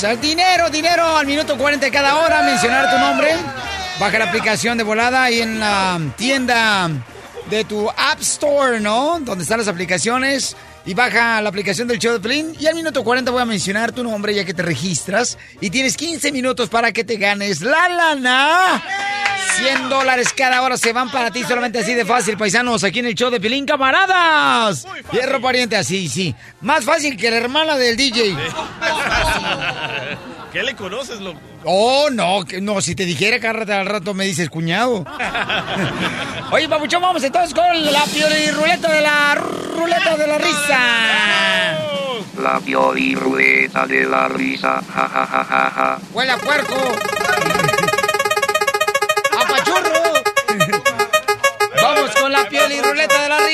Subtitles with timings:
[0.00, 2.42] Paisanos, dinero, dinero al minuto 40 de cada hora.
[2.42, 3.34] Mencionar tu nombre.
[3.98, 6.88] Baja la aplicación de volada ahí en la tienda
[7.50, 9.20] de tu App Store, ¿no?
[9.20, 10.56] Donde están las aplicaciones.
[10.86, 12.54] Y baja la aplicación del show de Pelín.
[12.58, 15.36] Y al minuto 40 voy a mencionar tu nombre ya que te registras.
[15.60, 19.19] Y tienes 15 minutos para que te ganes la lana.
[19.56, 23.06] 100 dólares cada hora se van para ti solamente así de fácil, paisanos, aquí en
[23.06, 24.86] el show de Pelín, camaradas.
[25.12, 26.34] Hierro pariente, así, sí.
[26.60, 28.36] Más fácil que la hermana del DJ.
[30.52, 31.38] ¿Qué le conoces, loco?
[31.64, 35.04] Oh, no, que no, si te dijera cada rato, al rato me dices cuñado.
[36.50, 38.04] Oye, papuchón, vamos entonces con la
[38.52, 41.78] ruleta de la ruleta de la risa.
[42.42, 42.60] La
[43.14, 45.98] ruleta de la risa, ja ja ja ja ja.
[46.12, 46.74] Huele a puerco.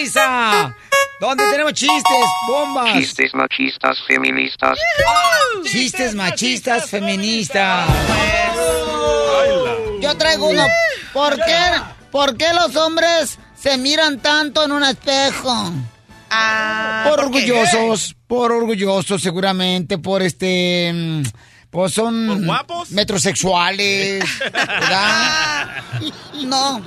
[0.00, 0.74] Risa.
[1.20, 2.92] ¿Dónde tenemos chistes, bombas?
[2.92, 4.78] Chistes machistas feministas.
[5.64, 7.88] Chistes machistas feministas.
[10.00, 10.66] Yo traigo uno.
[11.12, 11.58] ¿Por qué,
[12.10, 15.72] ¿Por qué los hombres se miran tanto en un espejo?
[17.08, 20.90] por orgullosos, por orgullosos seguramente, por este...
[20.92, 21.22] mm,
[21.70, 22.90] Pues son ¿Por guapos?
[22.90, 25.68] metrosexuales, ¿verdad?
[26.44, 26.82] No,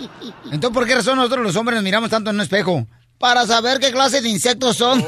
[0.52, 2.86] Entonces, ¿por qué razón nosotros los hombres nos miramos tanto en un espejo?
[3.20, 5.00] Para saber qué clase de insectos son.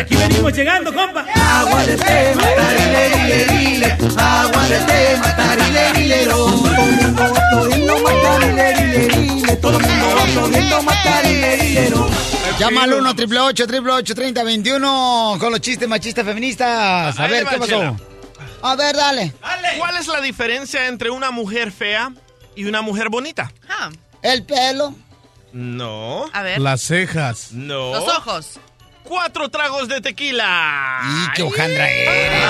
[0.00, 1.26] Aquí venimos llegando, compa.
[1.34, 3.96] Agua de té, matarile, lile.
[4.16, 6.24] Agua de té, matarile, lile.
[6.26, 9.56] Todo el mundo aplaudiendo, matarile, lile, lile.
[9.56, 9.86] Todo el
[10.52, 11.90] mundo matarile, lile.
[12.58, 17.18] Llama al 1 888 3021 con los chistes machistas feministas.
[17.18, 17.96] A ver, ¿qué va, pasó?
[18.62, 19.34] A ver, dale.
[19.78, 22.12] ¿Cuál es la diferencia entre una mujer fea
[22.56, 23.52] y una mujer bonita?
[23.68, 23.90] Ah,
[24.22, 24.94] El pelo.
[25.52, 26.24] No.
[26.32, 26.60] a ver.
[26.60, 27.52] Las cejas.
[27.52, 27.92] No.
[27.92, 28.58] Los ojos.
[29.04, 31.00] Cuatro tragos de tequila.
[31.04, 32.44] ¡Y qué hojandra eres!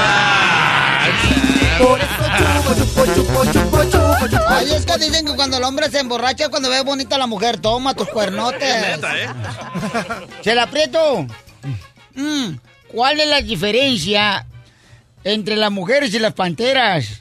[1.78, 2.08] Por eso
[2.38, 4.44] chupo, chupo, chupo, chupo, chupo, chupo.
[4.48, 7.18] Ay, es que dicen que cuando el hombre se emborracha es cuando ve bonita a
[7.18, 7.58] la mujer.
[7.58, 8.74] Toma tus cuernotes.
[8.80, 9.28] Neta, ¿eh?
[10.42, 11.26] Se la aprieto.
[12.14, 12.54] Mm,
[12.88, 14.46] ¿Cuál es la diferencia
[15.22, 17.20] entre las mujeres y las panteras?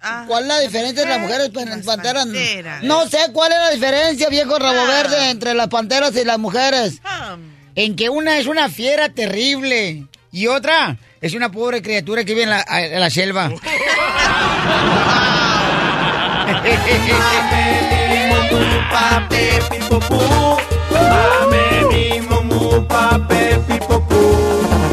[0.00, 2.24] Ah, ¿Cuál es la diferencia entre las mujeres y las las panteras?
[2.24, 2.82] panteras.
[2.82, 4.86] No sé cuál es la diferencia, viejo rabo Ah.
[4.86, 7.00] verde, entre las panteras y las mujeres.
[7.04, 7.36] ah,
[7.74, 12.44] En que una es una fiera terrible y otra es una pobre criatura que vive
[12.44, 13.50] en la, en la selva.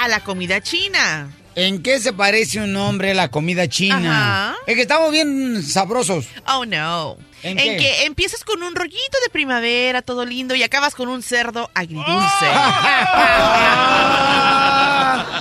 [0.02, 1.30] a la comida china?
[1.54, 4.48] ¿En qué se parece un hombre a la comida china?
[4.50, 4.56] Ajá.
[4.66, 6.26] Es que estamos bien sabrosos.
[6.48, 7.16] Oh, no.
[7.42, 11.70] ¿En que empiezas con un rollito de primavera, todo lindo, y acabas con un cerdo
[11.74, 12.46] agridulce.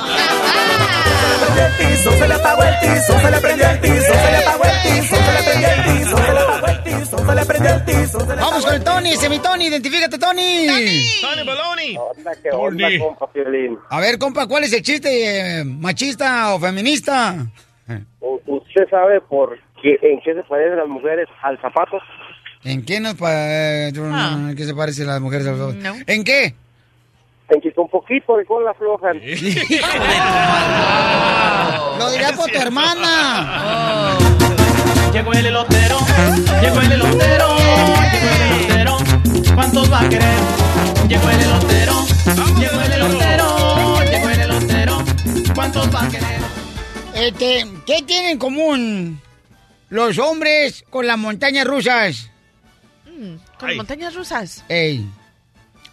[1.61, 4.63] el tizo, se le apagó el tizo, se le prendió el tizo, se le apagó
[4.63, 7.71] el tizo, se le prendió el tizo, se le apagó el tizo, se le prendió
[7.73, 10.67] el tizo, se le Vamos con el Tony, ese mi Tony, identifícate Tony.
[11.21, 11.97] Tony Baloney.
[12.49, 12.99] Tony.
[13.89, 15.59] A ver, compa, ¿cuál es el chiste?
[15.59, 17.35] eh, ¿Machista o feminista?
[18.19, 21.97] ¿Usted sabe por en qué se parecen las mujeres al zapato?
[22.63, 24.37] ¿En qué nos pa- eh, Ah.
[24.49, 25.93] ¿en qué se parecen las mujeres a los No.
[26.07, 26.53] ¿En qué?
[27.49, 29.17] En que con poquito de cola aflojan.
[31.99, 34.17] Lo diré por tu hermana.
[35.13, 35.97] Llegó el elotero,
[36.61, 38.97] llegó el elotero, llegó el elotero.
[39.55, 40.39] ¿Cuántos va a querer?
[41.09, 41.93] Llegó el elotero,
[42.57, 45.03] llegó el elotero, llegó el elotero.
[45.53, 46.39] ¿Cuántos va a querer?
[47.13, 49.19] Este, ¿qué tienen en común
[49.91, 52.29] los hombres con las montañas rusas?
[53.59, 53.77] con Ay.
[53.77, 54.63] montañas rusas.
[54.67, 55.05] Ey.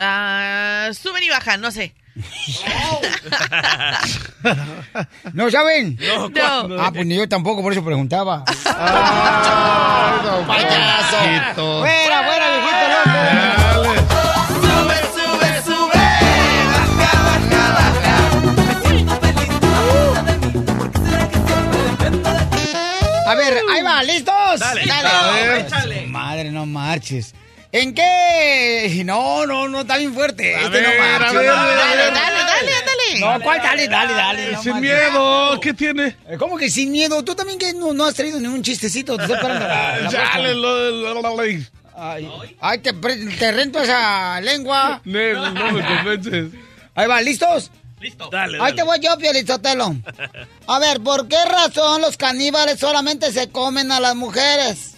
[0.01, 1.95] Ah, suben y bajan, no sé.
[5.35, 5.99] ¿No saben?
[6.01, 6.29] No,
[6.69, 6.81] No.
[6.83, 8.45] Ah, pues ni yo tampoco, por eso preguntaba.
[10.47, 11.81] payaso.
[11.81, 13.58] Fuera, fuera, viejito loco.
[23.29, 24.61] A ver, ahí va, ¿listos?
[24.61, 24.87] Dale.
[24.87, 25.09] Dale.
[25.09, 25.67] A ver.
[25.67, 26.07] Échale.
[26.07, 27.35] Madre, no marches.
[27.71, 29.03] ¿En qué?
[29.05, 30.55] No, no, no, está bien fuerte.
[30.55, 33.21] este ver, no a ver, No, dale, dale, dale, dale, dale, dale.
[33.21, 34.53] No, ¿cuál dale, dale, dale?
[34.53, 34.91] no Sin marches.
[34.91, 36.17] miedo, ¿qué tiene?
[36.39, 37.23] ¿Cómo que sin miedo?
[37.23, 39.17] Tú también que no, no has traído ningún chistecito.
[39.17, 40.55] Te estoy esperando la, la Chale, próxima.
[40.55, 41.19] lo- lo-
[42.01, 42.31] Ay,
[42.61, 45.01] ay, te, te rento esa lengua.
[45.05, 46.47] Nel, no me convences.
[46.95, 47.71] Ahí va, ¿listos?
[48.01, 48.29] Listo.
[48.31, 49.97] Dale, Ahí te voy yo, Pielizotelo.
[50.67, 54.95] A ver, ¿por qué razón los caníbales solamente se comen a las mujeres?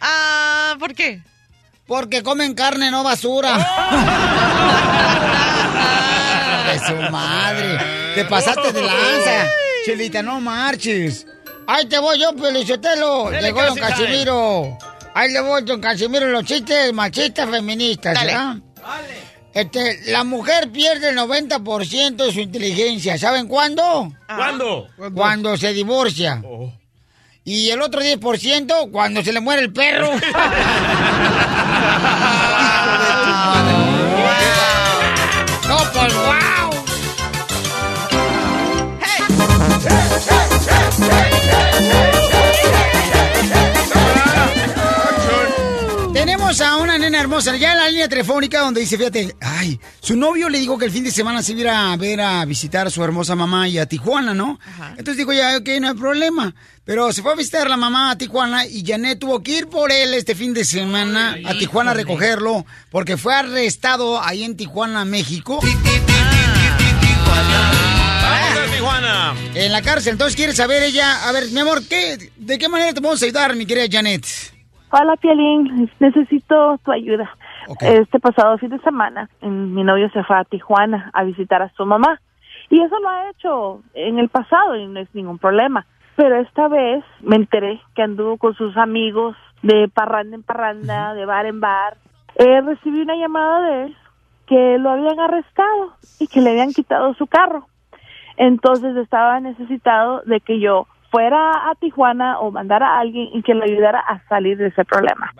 [0.00, 1.20] Ah, ¿por qué?
[1.86, 3.56] Porque comen carne, no basura.
[6.66, 7.78] De su madre.
[8.14, 9.46] Te pasaste de lanza.
[9.84, 11.26] Chelita, no marches.
[11.66, 13.24] Ahí te voy yo, Pielizotelo.
[13.30, 14.78] Dale, Llegó don casi, Casimiro.
[15.14, 18.32] Ahí le voy, don Casimiro, los chistes machistas feministas, Dale.
[18.32, 18.56] ¿verdad?
[19.56, 23.16] Este, la mujer pierde el 90% de su inteligencia.
[23.16, 24.12] ¿Saben cuándo?
[24.26, 24.86] ¿Cuándo?
[25.14, 26.42] Cuando se divorcia.
[27.42, 30.10] Y el otro 10% cuando se le muere el perro.
[35.68, 36.66] no, pues wow.
[46.46, 50.14] Tenemos a una nena hermosa ya en la línea telefónica donde dice, fíjate, ay, su
[50.14, 52.90] novio le dijo que el fin de semana se iba a ver a visitar a
[52.90, 54.60] su hermosa mamá y a Tijuana, ¿no?
[54.90, 56.54] Entonces dijo, ya, ok, no hay problema.
[56.84, 59.66] Pero se fue a visitar a la mamá a Tijuana y Janet tuvo que ir
[59.66, 64.56] por él este fin de semana a Tijuana a recogerlo porque fue arrestado ahí en
[64.56, 65.58] Tijuana, México.
[65.60, 65.74] ¡Vamos
[68.56, 69.34] a Tijuana!
[69.52, 70.12] En la cárcel.
[70.12, 73.56] Entonces quiere saber ella, a ver, mi amor, ¿qué, ¿de qué manera te podemos ayudar,
[73.56, 74.54] mi querida Janet?
[74.98, 75.90] Hola, Pielín.
[76.00, 77.30] Necesito tu ayuda.
[77.80, 81.84] Este pasado fin de semana, mi novio se fue a Tijuana a visitar a su
[81.84, 82.18] mamá.
[82.70, 85.84] Y eso lo ha hecho en el pasado y no es ningún problema.
[86.16, 91.26] Pero esta vez me enteré que anduvo con sus amigos de parranda en parranda, de
[91.26, 91.98] bar en bar.
[92.36, 93.96] Eh, recibí una llamada de él
[94.46, 97.66] que lo habían arrestado y que le habían quitado su carro.
[98.38, 103.54] Entonces estaba necesitado de que yo fuera a Tijuana o mandara a alguien y que
[103.54, 105.32] le ayudara a salir de ese problema.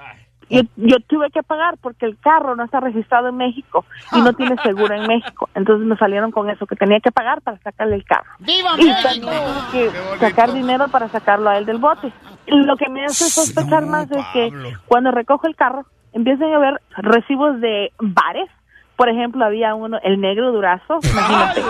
[0.49, 4.33] Yo, yo tuve que pagar porque el carro no está registrado en México y no
[4.33, 5.51] tiene seguro en México.
[5.55, 8.31] Entonces me salieron con eso, que tenía que pagar para sacarle el carro.
[8.39, 9.03] ¡Viva Y México!
[9.03, 12.11] también tuve que sacar dinero para sacarlo a él del bote.
[12.47, 14.51] Lo que me hace sospechar más es que
[14.87, 15.85] cuando recojo el carro,
[16.15, 18.49] empiezan a ver recibos de bares.
[18.97, 21.61] Por ejemplo, había uno, el negro durazo, imagínate,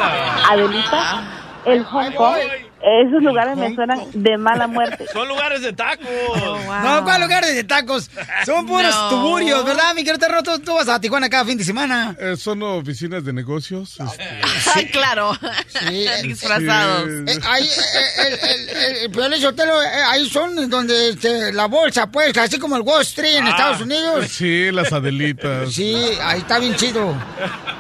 [0.49, 1.25] Adelita,
[1.65, 2.37] el Hong Kong.
[2.89, 5.07] Esos lugares me suenan de mala muerte.
[5.13, 6.07] Son lugares de tacos.
[6.85, 8.09] No, ¿cuál lugares de tacos?
[8.45, 9.09] Son puros No.
[9.09, 10.41] tuburios, ¿verdad, mi querido Terro?
[10.45, 12.15] Tú, tú vas a Tijuana cada fin de semana.
[12.21, 13.99] Eh, son oficinas de negocios.
[13.99, 14.25] este,
[14.77, 15.33] Ay, claro.
[16.23, 17.09] Disfrazados.
[17.27, 22.37] Eh, ahí, eh, el, el, el, Sotelo, eh, ahí son donde este, la bolsa, pues,
[22.39, 24.29] así como el Wall Street en Ah, Estados Unidos.
[24.29, 25.73] Sí, las Adelitas.
[25.73, 27.15] Sí, ahí está bien chido.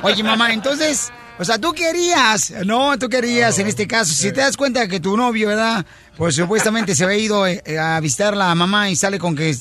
[0.03, 4.40] Oye, mamá, entonces, o sea, tú querías, no, tú querías en este caso, si te
[4.40, 5.85] das cuenta que tu novio, ¿verdad?
[6.16, 9.55] Pues supuestamente se había ido eh, a visitar a la mamá y sale con que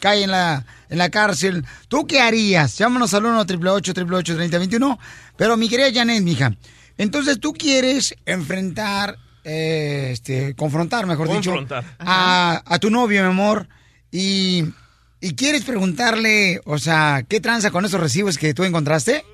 [0.00, 2.76] cae en la, en la cárcel, ¿tú qué harías?
[2.78, 4.98] Llámanos al 1 888 3021
[5.36, 6.54] Pero mi querida Janet, mija,
[6.98, 11.84] entonces tú quieres enfrentar, eh, este, confrontar, mejor Confrontar.
[11.84, 13.68] dicho, a, a tu novio, mi amor,
[14.10, 14.64] y,
[15.20, 19.24] y quieres preguntarle, o sea, ¿qué tranza con esos recibos que tú encontraste?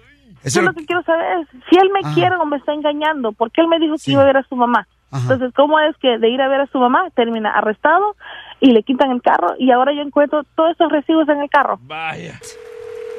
[0.47, 2.15] Eso Yo lo que quiero saber es si él me Ajá.
[2.15, 4.55] quiere o me está engañando, porque él me dijo que iba a ver a su
[4.55, 4.87] mamá.
[5.13, 8.15] Entonces, ¿cómo es que de ir a ver a su mamá termina arrestado
[8.61, 11.81] y le quitan el carro y ahora yo encuentro todos esos recibos en el carro?
[11.83, 12.39] Vaya.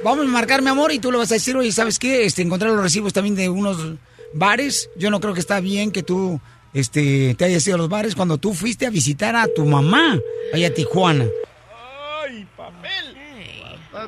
[0.05, 2.23] Vamos a marcar, mi amor, y tú le vas a decir, oye, ¿sabes qué?
[2.23, 3.95] Este, encontrar los recibos también de unos
[4.33, 4.89] bares.
[4.95, 6.39] Yo no creo que está bien que tú
[6.73, 10.17] este, te hayas ido a los bares cuando tú fuiste a visitar a tu mamá
[10.53, 11.25] allá a Tijuana.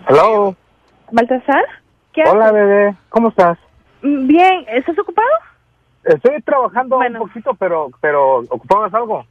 [0.08, 0.56] Hello.
[1.12, 1.66] ¿Baltasar?
[2.24, 2.54] ¿Qué Hola, haces?
[2.56, 2.96] bebé.
[3.08, 3.58] ¿Cómo estás?
[4.02, 5.28] Mm, Bien, ¿estás ocupado?
[6.04, 9.26] Estoy trabajando un poquito, pero pero ¿ocupabas algo?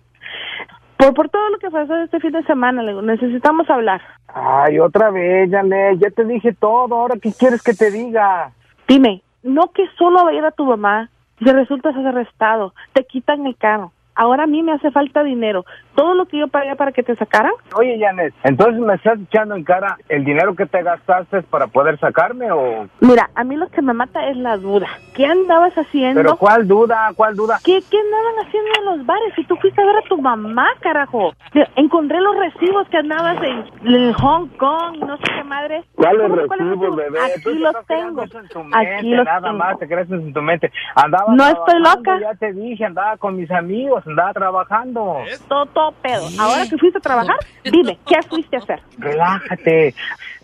[0.96, 4.00] Por, por todo lo que pasó este fin de semana, le digo, necesitamos hablar.
[4.28, 5.98] Ay, otra vez, Janet.
[5.98, 6.94] Ya te dije todo.
[6.94, 8.52] ¿Ahora qué quieres que te diga?
[8.86, 13.46] Dime, no que solo va a ir a tu mamá, si resultas arrestado, te quitan
[13.46, 13.92] el carro.
[14.14, 15.64] Ahora a mí me hace falta dinero.
[15.98, 17.50] Todo lo que yo pagué para que te sacaran.
[17.74, 21.98] Oye, Janet, entonces me estás echando en cara el dinero que te gastaste para poder
[21.98, 22.86] sacarme o...
[23.00, 24.86] Mira, a mí lo que me mata es la duda.
[25.16, 26.20] ¿Qué andabas haciendo?
[26.22, 27.10] Pero ¿cuál duda?
[27.16, 27.58] ¿Cuál duda?
[27.64, 29.32] ¿Qué, ¿Qué andaban haciendo en los bares?
[29.34, 31.32] Si tú fuiste a ver a tu mamá, carajo.
[31.74, 35.82] Encontré los recibos que andabas en, en Hong Kong y no sé qué madre.
[35.96, 37.18] ¿Cuáles ¿Cómo que cuáles recibos, bebé?
[37.20, 38.22] Aquí los tengo.
[38.22, 39.58] eso en tu Aquí los nada tengo.
[39.58, 40.70] más te crees eso en tu mente.
[40.94, 42.20] Andaba No estoy loca.
[42.20, 45.16] Ya te dije, andaba con mis amigos, andaba trabajando.
[45.48, 46.28] Todo, todo pedo.
[46.40, 48.80] Ahora que fuiste a trabajar, dime, ¿qué fuiste a hacer?
[48.98, 49.94] Relájate.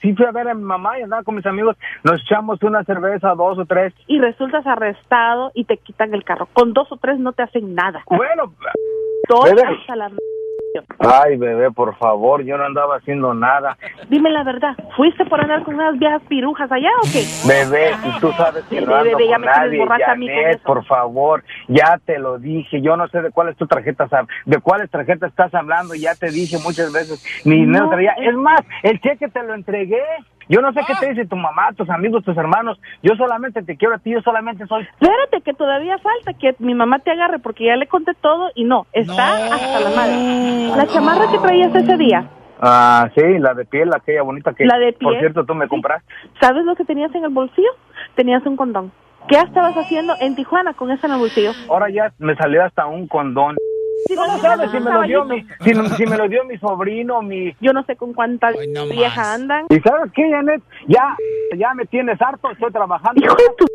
[0.01, 1.77] Sí fui a ver a mi mamá y andaba con mis amigos.
[2.03, 3.95] Nos echamos una cerveza, dos o tres.
[4.07, 6.47] Y resultas arrestado y te quitan el carro.
[6.53, 8.03] Con dos o tres no te hacen nada.
[8.07, 8.53] Bueno,
[9.45, 9.63] bebé.
[9.63, 10.11] hasta la...
[10.99, 13.77] Ay, bebé, por favor, yo no andaba haciendo nada.
[14.09, 17.25] Dime la verdad, ¿fuiste por andar con unas viejas pirujas allá o qué?
[17.47, 21.99] Bebé, y tú sabes que no Bebé, ando bebé, con nadie, Janet, por favor, ya
[22.05, 24.09] te lo dije, yo no sé de cuál es tu tarjeta,
[24.47, 28.29] de cuáles tarjetas estás hablando, ya te dije muchas veces, mi dinero No, traía, es-
[28.29, 30.03] es más, el cheque te lo entregué,
[30.49, 33.77] yo no sé qué te dice tu mamá, tus amigos, tus hermanos, yo solamente te
[33.77, 34.83] quiero a ti, yo solamente soy...
[34.83, 38.65] Espérate, que todavía falta que mi mamá te agarre porque ya le conté todo y
[38.65, 40.77] no, está hasta la madre.
[40.77, 42.29] La chamarra que traías ese día,
[42.67, 45.69] Ah, sí, la de piel, aquella bonita que, La de por piel, cierto, tú me
[45.69, 46.07] compraste.
[46.41, 47.69] ¿sabes lo que tenías en el bolsillo?
[48.15, 48.93] Tenías un condón.
[49.29, 51.53] ¿Qué estabas haciendo en Tijuana con eso en el bolsillo?
[51.69, 53.57] Ahora ya me salió hasta un condón.
[54.07, 57.23] Si ¿Cómo sabes si me lo dio mi, si, si me lo dio mi sobrino,
[57.23, 57.55] mi...
[57.61, 58.51] Yo no sé con cuánta
[58.91, 59.67] vieja andan.
[59.71, 60.63] ¿Y sabes qué, Janet?
[60.89, 61.17] Ya,
[61.57, 63.25] ya me tienes harto, estoy trabajando.
[63.25, 63.67] Hijo de tu...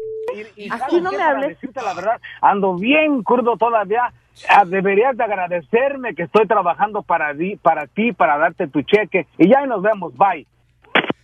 [0.56, 1.18] Y, y Así ¿sabes no qué?
[1.18, 1.50] me hables.
[1.50, 4.12] decirte la verdad, ando bien crudo todavía.
[4.48, 9.26] Ah, Deberías de agradecerme que estoy trabajando para ti, para ti, para darte tu cheque.
[9.38, 10.46] Y ya nos vemos, bye.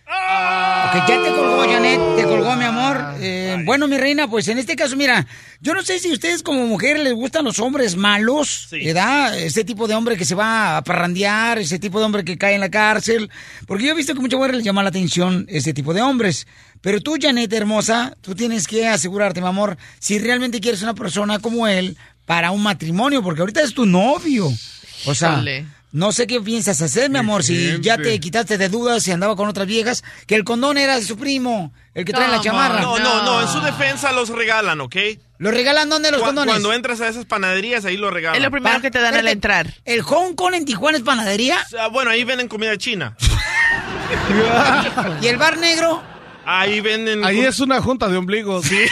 [0.08, 3.16] Ok, ya te colgó, Janet, te colgó, mi amor.
[3.18, 5.26] Eh, bueno, mi reina, pues en este caso, mira,
[5.60, 9.36] yo no sé si a ustedes como mujeres les gustan los hombres malos, ¿verdad?
[9.36, 12.54] Ese tipo de hombre que se va a parrandear, ese tipo de hombre que cae
[12.54, 13.30] en la cárcel.
[13.66, 16.46] Porque yo he visto que muchas mujeres les llama la atención ese tipo de hombres.
[16.82, 21.40] Pero tú, Janet, hermosa, tú tienes que asegurarte, mi amor, si realmente quieres una persona
[21.40, 21.96] como él
[22.26, 24.52] para un matrimonio, porque ahorita es tu novio.
[25.06, 25.42] O sea.
[25.96, 29.34] No sé qué piensas hacer, mi amor, si ya te quitaste de dudas, si andaba
[29.34, 32.82] con otras viejas, que el condón era de su primo, el que trae la chamarra.
[32.82, 34.94] No, no, no, en su defensa los regalan, ¿ok?
[35.38, 36.52] ¿Los regalan dónde los Cu- condones?
[36.52, 38.36] Cuando entras a esas panaderías, ahí lo regalan.
[38.36, 39.72] Es lo primero que te dan al entrar.
[39.86, 41.56] ¿El Hong Kong en Tijuana es panadería?
[41.78, 43.16] Ah, Bueno, ahí venden comida china.
[45.22, 46.02] ¿Y el bar negro?
[46.44, 47.24] Ahí venden...
[47.24, 48.66] Ahí es una junta de ombligos.
[48.66, 48.76] Sí.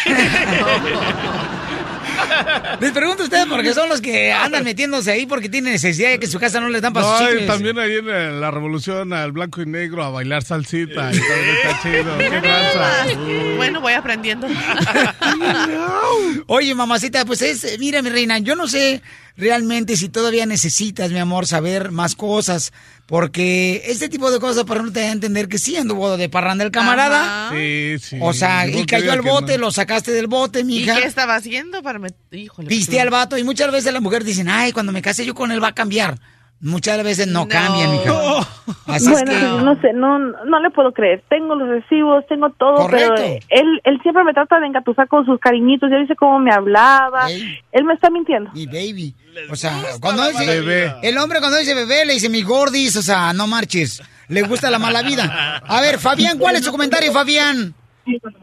[2.80, 6.18] Les pregunto a ustedes porque son los que andan metiéndose ahí porque tienen necesidad de
[6.18, 7.46] que en su casa no les dan para No, sus y chicles.
[7.46, 11.10] también ahí en la revolución al blanco y negro a bailar salsita.
[11.12, 12.16] Y está chido.
[13.56, 14.46] Bueno, voy aprendiendo.
[16.46, 19.02] Oye, mamacita, pues es, mira, mi reina, yo no sé
[19.36, 22.72] realmente si todavía necesitas, mi amor, saber más cosas,
[23.06, 26.28] porque este tipo de cosas para no te da a entender que sí anduvo de
[26.28, 27.50] parranda el camarada.
[27.52, 28.18] Sí, sí.
[28.20, 29.66] O sea, No y cayó al bote, no.
[29.66, 30.96] lo sacaste del bote, ¿Y mija.
[31.00, 32.68] qué estaba haciendo para met- Híjole.
[32.68, 35.52] Viste al vato y muchas veces las mujeres dicen, ay, cuando me case yo con
[35.52, 36.18] él va a cambiar.
[36.60, 38.38] Muchas veces no, cambia, mija.
[38.86, 39.44] Así bueno, es que...
[39.44, 41.22] no sé, no, no le puedo creer.
[41.28, 43.14] Tengo los recibos, tengo todo, Correcto.
[43.16, 45.90] pero él, él siempre me trata de engatusar con sus cariñitos.
[45.90, 47.30] Ya dice cómo me hablaba.
[47.30, 48.50] Él me está mintiendo.
[48.52, 49.14] Mi baby.
[49.50, 50.94] O sea, cuando dice Bebé.
[51.02, 54.02] el hombre cuando dice bebé le dice mi gordis, o sea, no marches.
[54.28, 55.60] Le gusta la mala vida.
[55.66, 57.74] A ver, Fabián, ¿cuál es tu comentario, Fabián?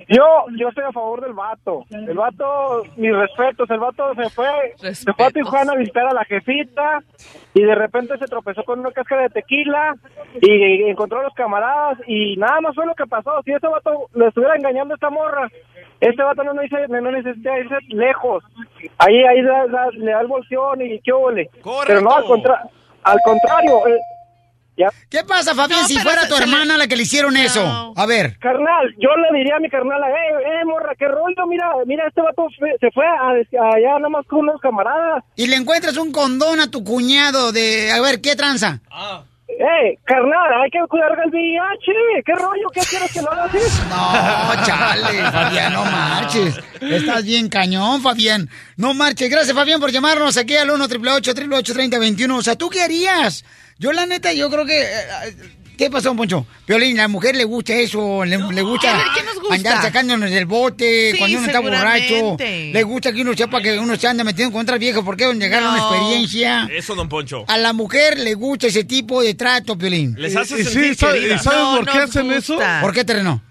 [0.07, 1.85] Yo, yo estoy a favor del vato.
[1.91, 4.47] El vato, mis respetos, el vato se fue,
[5.05, 7.03] se fue a Tijuana a visitar a la jefita
[7.53, 9.95] y de repente se tropezó con una cáscara de tequila
[10.41, 13.41] y encontró a los camaradas y nada más fue lo que pasó.
[13.45, 15.47] Si ese vato le estuviera engañando a esta morra,
[15.99, 18.43] este vato no, necesita, no necesita irse lejos.
[18.97, 21.49] Ahí, ahí da- da- le da el bolsión y qué ole.
[21.87, 22.63] Pero no, al, contra-
[23.03, 23.87] al contrario.
[23.87, 23.99] eh.
[25.09, 27.93] ¿Qué pasa, Fabián, si fuera tu hermana la que le hicieron eso?
[27.95, 28.37] A ver.
[28.39, 32.21] Carnal, yo le diría a mi carnal, eh, eh, morra, qué rollo, mira, mira, este
[32.21, 35.23] vato fue- se fue a, a- allá nada más con unos camaradas.
[35.35, 38.79] Y le encuentras un condón a tu cuñado de, a ver, ¿qué tranza?
[39.49, 41.91] Eh, carnal, hay que cuidar del VIH,
[42.25, 43.57] qué rollo, qué quieres que lo haga así?
[43.89, 46.59] No, chale, Fabián, no marches.
[46.79, 48.49] Estás bien cañón, Fabián.
[48.77, 49.29] No marches.
[49.29, 53.43] Gracias, Fabián, por llamarnos aquí al 1 888 3021 O sea, ¿tú qué harías?
[53.81, 54.79] Yo, la neta, yo creo que...
[54.81, 55.35] eh,
[55.77, 56.45] ¿Qué pasó, Poncho?
[56.67, 59.55] Piolín, a la mujer le gusta eso, le, le gusta, ¿qué- qué nos gusta?
[59.55, 62.37] andar sacándonos del bote Sí, cuando uno está borracho.
[62.39, 65.35] Le gusta que uno sepa que uno se anda metiendo con otras viejas porque es
[65.37, 65.89] llegar a una No.
[65.95, 66.69] experiencia.
[66.71, 67.45] Eso, don Poncho.
[67.47, 70.13] A la mujer le gusta ese tipo de trato, Piolín.
[70.19, 71.35] Les hace sentir sí, ¿sabe- querida.
[71.35, 72.53] y ¿sabes No por qué nos hacen eso?
[72.53, 72.79] gusta.
[72.81, 73.43] ¿Por qué terreno?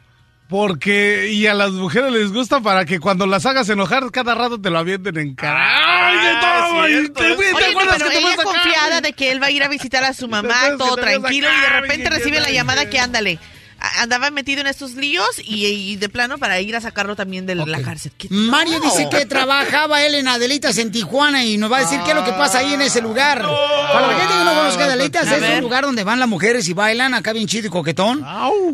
[0.50, 4.60] Porque, y a las mujeres les gusta para que cuando las hagas enojar, cada rato
[4.60, 6.08] te lo avienten en cara.
[6.08, 9.12] ¡Ay, no, ay, Oye, te- te pero acuerdas que te ella vas a confiada de
[9.12, 12.10] que él va a ir a visitar a su mamá, todo tranquilo, y de repente
[12.10, 13.38] recibe la llamada que ándale.
[13.98, 17.54] Andaba metido en estos líos y, y de plano para ir a sacarlo también de
[17.54, 18.12] la cárcel.
[18.18, 18.84] ¿Qué- Mario no?
[18.84, 22.16] dice que trabajaba él en Adelitas en Tijuana y nos va a decir qué es
[22.16, 23.40] lo que pasa ahí en ese lugar.
[23.40, 25.54] Para la gente que no conozca Adelitas, A es ver.
[25.56, 28.24] un lugar donde van las mujeres y bailan, acá bien chido y coquetón.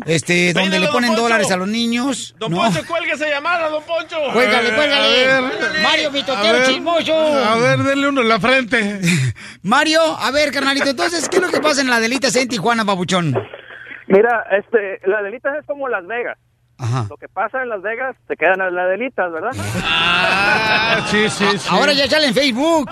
[0.05, 2.35] Este, donde le ponen dólares a los niños.
[2.37, 2.57] Don No.
[2.57, 4.17] Poncho, cuelgue esa llamada, don Poncho.
[4.33, 5.41] Cuélgale, cuélgale.
[5.83, 7.13] Mario A Mitotero ver, chismoso.
[7.15, 8.99] A ver, denle uno en la frente.
[9.61, 12.83] Mario, a ver, carnalito, entonces, ¿qué es lo que pasa en la Adelitas en Tijuana,
[12.83, 13.33] babuchón?
[14.07, 16.37] Mira, este, la Adelitas es como Las Vegas.
[16.79, 17.07] Ajá.
[17.09, 19.51] Lo que pasa en Las Vegas se quedan en las Adelitas, ¿verdad?
[19.83, 21.69] Ah, sí, sí, sí.
[21.71, 22.89] Ahora ya sale en Facebook.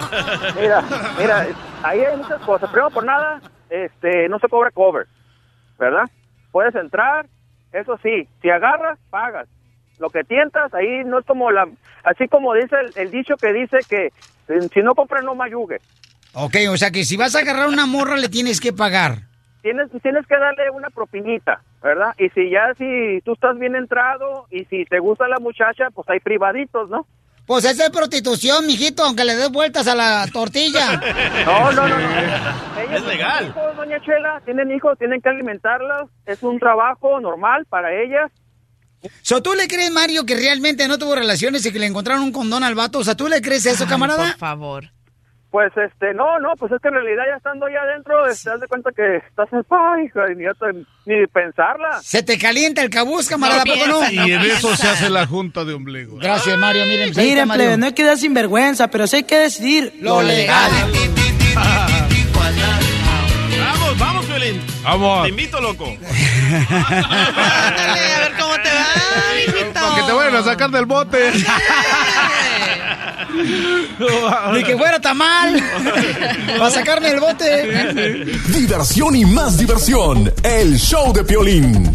[0.60, 0.84] Mira,
[1.20, 1.48] mira,
[1.84, 2.70] ahí hay muchas cosas.
[2.70, 5.08] Primero por nada, este, no se cobra cover,
[5.78, 6.06] ¿verdad?
[6.52, 7.28] Puedes entrar,
[7.72, 9.48] eso sí, si agarras, pagas.
[10.00, 11.68] Lo que tientas, ahí no es como la,
[12.04, 14.12] así como dice el, el dicho que dice que
[14.74, 15.80] si no compras no mayugue.
[16.34, 19.35] Ok, o sea que si vas a agarrar una morra le tienes que pagar.
[19.66, 22.14] Tienes, tienes que darle una propinita, ¿verdad?
[22.20, 26.08] Y si ya, si tú estás bien entrado y si te gusta la muchacha, pues
[26.08, 27.08] hay privaditos, ¿no?
[27.48, 31.02] Pues esa es prostitución, mijito, aunque le des vueltas a la tortilla.
[31.48, 31.98] No, no, no.
[31.98, 32.10] no.
[32.80, 33.40] Ellos Es legal.
[33.40, 36.12] tienen hijos, doña Chela, tienen hijos, tienen que alimentarlos.
[36.28, 38.32] Es un trabajo normal para ellas.
[39.24, 42.32] So, ¿Tú le crees, Mario, que realmente no tuvo relaciones y que le encontraron un
[42.32, 43.00] condón al vato?
[43.00, 44.26] O sea, ¿tú le crees eso, Ay, camarada?
[44.28, 44.92] Por favor.
[45.56, 48.60] Pues, este, no, no, pues es que en realidad ya estando allá adentro, este, haz
[48.60, 50.44] de cuenta que estás en paz, hija, y ni,
[51.06, 52.02] ni pensarla.
[52.04, 54.12] Se te calienta el cabuz, camarada, No ¿a poco no?
[54.12, 56.18] Y en eso se hace la junta de ombligo.
[56.18, 56.86] Gracias, Mario.
[56.88, 57.64] Miren, ahí Miren, Mario.
[57.64, 60.70] plebe, no hay que dar sinvergüenza, pero sí hay que decidir Lo legal.
[63.58, 64.62] Vamos, vamos, Violín.
[64.84, 65.24] Vamos.
[65.24, 65.86] Te invito, loco.
[65.86, 66.06] Ándale,
[67.80, 68.88] a ver cómo te va,
[69.38, 69.74] mijito.
[69.74, 71.32] Para que te vayan a sacar del bote.
[74.54, 75.62] Ni que fuera tamal.
[76.58, 78.26] Para sacarme el bote.
[78.48, 80.32] Diversión y más diversión.
[80.44, 81.94] El show de Piolín.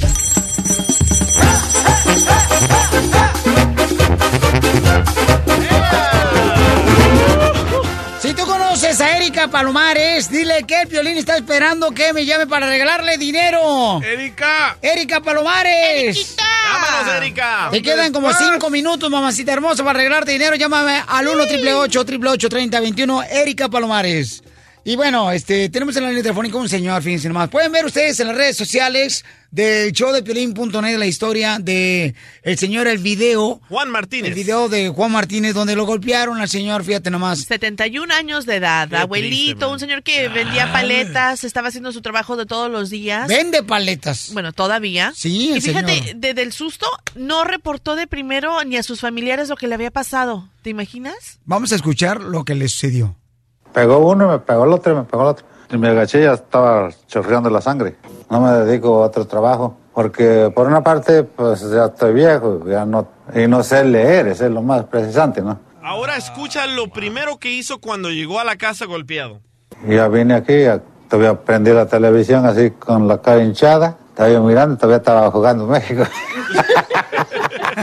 [9.31, 14.03] Erika Palomares, dile que el violín está esperando que me llame para regalarle dinero.
[14.03, 14.77] Erika.
[14.83, 16.35] Erika Palomares.
[16.37, 17.69] Vámonos, Erika.
[17.71, 20.57] Te quedan como cinco minutos, mamacita hermosa, para arreglarte dinero.
[20.57, 24.43] Llámame al 1 888 3021 Erika Palomares.
[24.85, 27.51] Y bueno, este, tenemos en la línea telefónica un señor, fíjense nomás.
[27.51, 32.57] Pueden ver ustedes en las redes sociales del show de Piolín.net la historia de el
[32.59, 33.61] señor, el video.
[33.69, 34.29] Juan Martínez.
[34.29, 37.40] El video de Juan Martínez donde lo golpearon al señor, fíjate nomás.
[37.40, 42.01] 71 años de edad, Qué abuelito, triste, un señor que vendía paletas, estaba haciendo su
[42.01, 43.29] trabajo de todos los días.
[43.29, 44.31] Vende paletas.
[44.33, 45.12] Bueno, todavía.
[45.14, 49.49] Sí, el Y fíjate, desde el susto no reportó de primero ni a sus familiares
[49.51, 50.49] lo que le había pasado.
[50.62, 51.38] ¿Te imaginas?
[51.45, 53.16] Vamos a escuchar lo que le sucedió.
[53.72, 55.46] Pegó uno, me pegó el otro y me pegó el otro.
[55.70, 57.96] Y me agaché y ya estaba chorreando la sangre.
[58.28, 59.76] No me dedico a otro trabajo.
[59.92, 64.46] Porque por una parte, pues ya estoy viejo ya no, y no sé leer, eso
[64.46, 65.59] es lo más precisante, ¿no?
[65.83, 69.40] Ahora escucha lo primero que hizo cuando llegó a la casa golpeado.
[69.87, 73.96] Y ya vine aquí, ya todavía prendí la televisión así con la cara hinchada.
[74.11, 76.04] Estaba mirando, todavía estaba jugando México.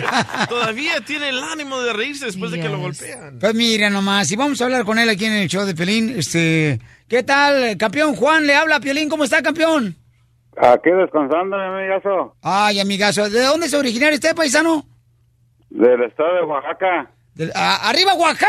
[0.50, 3.38] Todavía tiene el ánimo de reírse después de que lo golpean.
[3.40, 6.10] Pues mira nomás, y vamos a hablar con él aquí en el show de Piolín.
[6.18, 8.46] Este, ¿qué tal, campeón Juan?
[8.48, 9.96] Le habla Piolín, ¿cómo está, campeón?
[10.60, 14.86] Aquí descansando, mi amigazo, Ay, amigazo, ¿de dónde es originario usted, paisano?
[15.70, 17.12] del estado de Oaxaca.
[17.38, 18.48] Del- a- ¡Arriba, Oaxaca!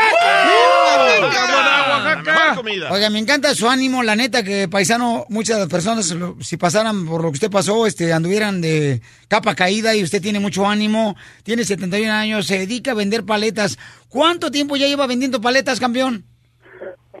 [1.21, 2.91] La mejor comida.
[2.91, 7.05] Oiga, me encanta su ánimo, la neta, que paisano, muchas de las personas, si pasaran
[7.05, 11.15] por lo que usted pasó, este, anduvieran de capa caída y usted tiene mucho ánimo,
[11.43, 13.77] tiene 71 años, se dedica a vender paletas.
[14.07, 16.25] ¿Cuánto tiempo ya lleva vendiendo paletas, campeón?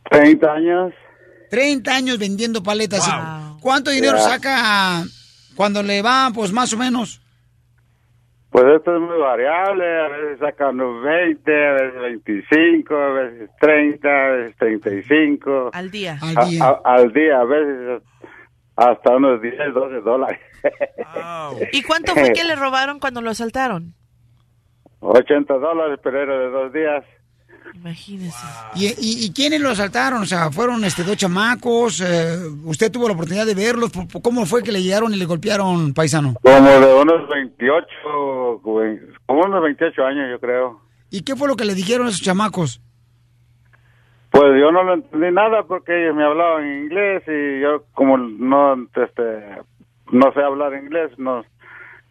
[0.09, 0.93] 30 años.
[1.51, 3.07] 30 años vendiendo paletas.
[3.61, 5.03] ¿Cuánto dinero saca
[5.55, 7.21] cuando le va, pues más o menos?
[8.61, 13.49] Pues esto es muy variable, a veces sacan unos 20, a veces 25, a veces
[13.61, 15.69] 30, a veces 35.
[15.71, 16.17] Al día.
[16.21, 16.65] Al día.
[16.65, 18.01] a- al día, a veces
[18.75, 20.39] hasta unos 10, 12 dólares.
[21.71, 23.93] ¿Y cuánto fue que le robaron cuando lo asaltaron?
[24.99, 27.03] 80 dólares, pero era de dos días.
[27.75, 28.35] Imagínese.
[28.75, 30.23] ¿Y, y, y quiénes lo asaltaron?
[30.23, 32.01] O sea, fueron este, dos chamacos.
[32.01, 33.91] eh, ¿Usted tuvo la oportunidad de verlos?
[33.91, 36.33] ¿Por- por- ¿Cómo fue que le llegaron y le golpearon, paisano?
[36.41, 37.85] Como de unos 28,
[38.61, 40.81] como unos 28 años, yo creo.
[41.09, 42.81] ¿Y qué fue lo que le dijeron a esos chamacos?
[44.31, 48.17] Pues yo no lo entendí nada porque ellos me hablaban en inglés y yo como
[48.17, 49.57] no este
[50.11, 51.43] no sé hablar inglés, no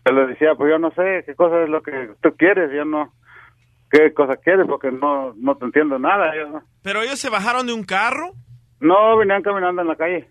[0.05, 2.85] yo le decía, pues yo no sé qué cosa es lo que tú quieres, yo
[2.85, 3.13] no,
[3.91, 6.35] qué cosa quieres, porque no, no te entiendo nada.
[6.35, 8.33] Yo, ¿Pero ellos se bajaron de un carro?
[8.81, 10.29] no, venían caminando en la calle.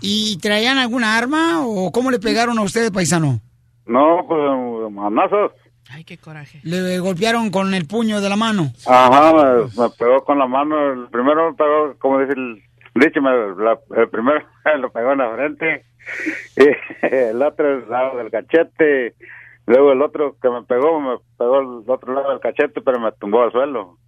[0.00, 3.40] ¿Y traían alguna arma o cómo le pegaron a usted, paisano?
[3.86, 5.52] No, pues manazos.
[5.90, 6.60] Ay, qué coraje.
[6.62, 8.72] Le golpearon con el puño de la mano.
[8.86, 10.92] Ajá, me, me pegó con la mano.
[10.92, 12.62] El primero me pegó, como dice el
[12.94, 13.30] dicho, me,
[13.62, 14.46] la- el primero
[14.80, 15.84] lo pegó en la frente.
[16.56, 16.66] Y
[17.06, 19.16] el otro el lado del cachete.
[19.66, 23.10] Luego el otro que me pegó, me pegó el otro lado del cachete, pero me
[23.12, 23.98] tumbó al suelo.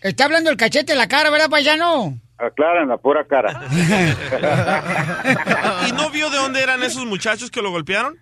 [0.00, 2.14] Está hablando el cachete en la cara, ¿verdad, paisano?
[2.38, 3.62] Aclara en la pura cara.
[5.88, 8.16] ¿Y no vio de dónde eran esos muchachos que lo golpearon?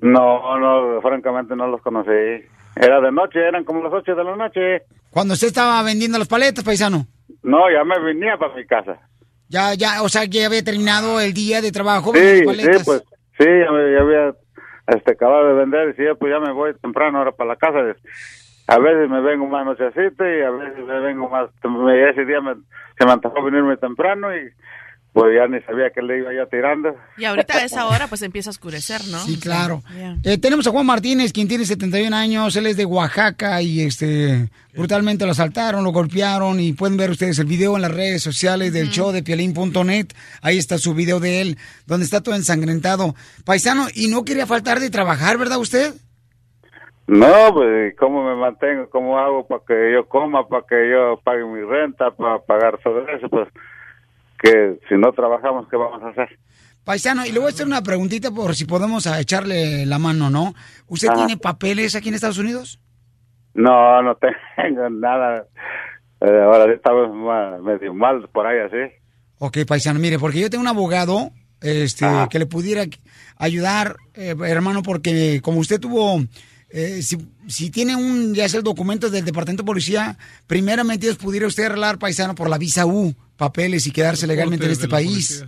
[0.00, 2.10] No, no, francamente no los conocí.
[2.76, 4.82] Era de noche, eran como las ocho de la noche.
[5.10, 7.06] Cuando usted estaba vendiendo las paletas, paisano.
[7.42, 8.98] No, ya me venía para mi casa.
[9.48, 12.12] Ya, ya, o sea, ya había terminado el día de trabajo.
[12.14, 12.44] Sí, sí,
[12.84, 13.02] pues,
[13.38, 14.34] sí, ya, me- ya había
[14.88, 17.78] este, acabado de vender y sí, pues ya me voy temprano ahora para la casa.
[18.68, 21.48] A veces me vengo más nochecita y a veces me vengo más,
[22.10, 22.54] ese día me,
[22.98, 24.50] se me antojó venirme temprano y
[25.12, 26.94] pues ya ni sabía que le iba yo tirando.
[27.16, 29.18] Y ahorita a esa hora pues empieza a oscurecer, ¿no?
[29.18, 29.82] Sí, claro.
[29.96, 30.16] Ya.
[30.22, 34.48] Eh, tenemos a Juan Martínez, quien tiene 71 años, él es de Oaxaca y este
[34.74, 38.72] brutalmente lo asaltaron, lo golpearon y pueden ver ustedes el video en las redes sociales
[38.72, 40.06] del show de piolín.net.
[40.42, 43.14] Ahí está su video de él, donde está todo ensangrentado.
[43.44, 45.94] Paisano, y no quería faltar de trabajar, ¿verdad usted?
[47.08, 48.90] No, pues ¿cómo me mantengo?
[48.90, 53.08] ¿Cómo hago para que yo coma, para que yo pague mi renta, para pagar todo
[53.08, 53.28] eso?
[53.30, 53.48] Pues
[54.38, 56.38] que si no trabajamos, ¿qué vamos a hacer?
[56.84, 60.54] Paisano, y le voy a hacer una preguntita por si podemos echarle la mano, ¿no?
[60.86, 61.18] ¿Usted Ajá.
[61.18, 62.80] tiene papeles aquí en Estados Unidos?
[63.54, 65.44] No, no tengo nada.
[66.20, 68.94] Eh, ahora estamos medio mal por ahí así.
[69.38, 72.84] Ok, paisano, mire, porque yo tengo un abogado este, que le pudiera
[73.36, 76.20] ayudar, eh, hermano, porque como usted tuvo,
[76.70, 81.16] eh, si, si tiene un, ya sea el documento del Departamento de Policía, primeramente Dios
[81.16, 85.44] pudiera usted arreglar, paisano, por la visa U, papeles y quedarse legalmente en este país,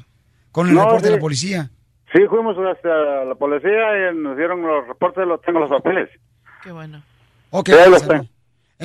[0.52, 1.70] con el No, reporte de la policía.
[2.12, 3.70] Sí, fuimos hasta la policía
[4.12, 6.08] y nos dieron los reportes, los tengo los papeles.
[6.62, 7.02] Qué bueno.
[7.50, 8.26] Ok, Sí, ahí los tengo.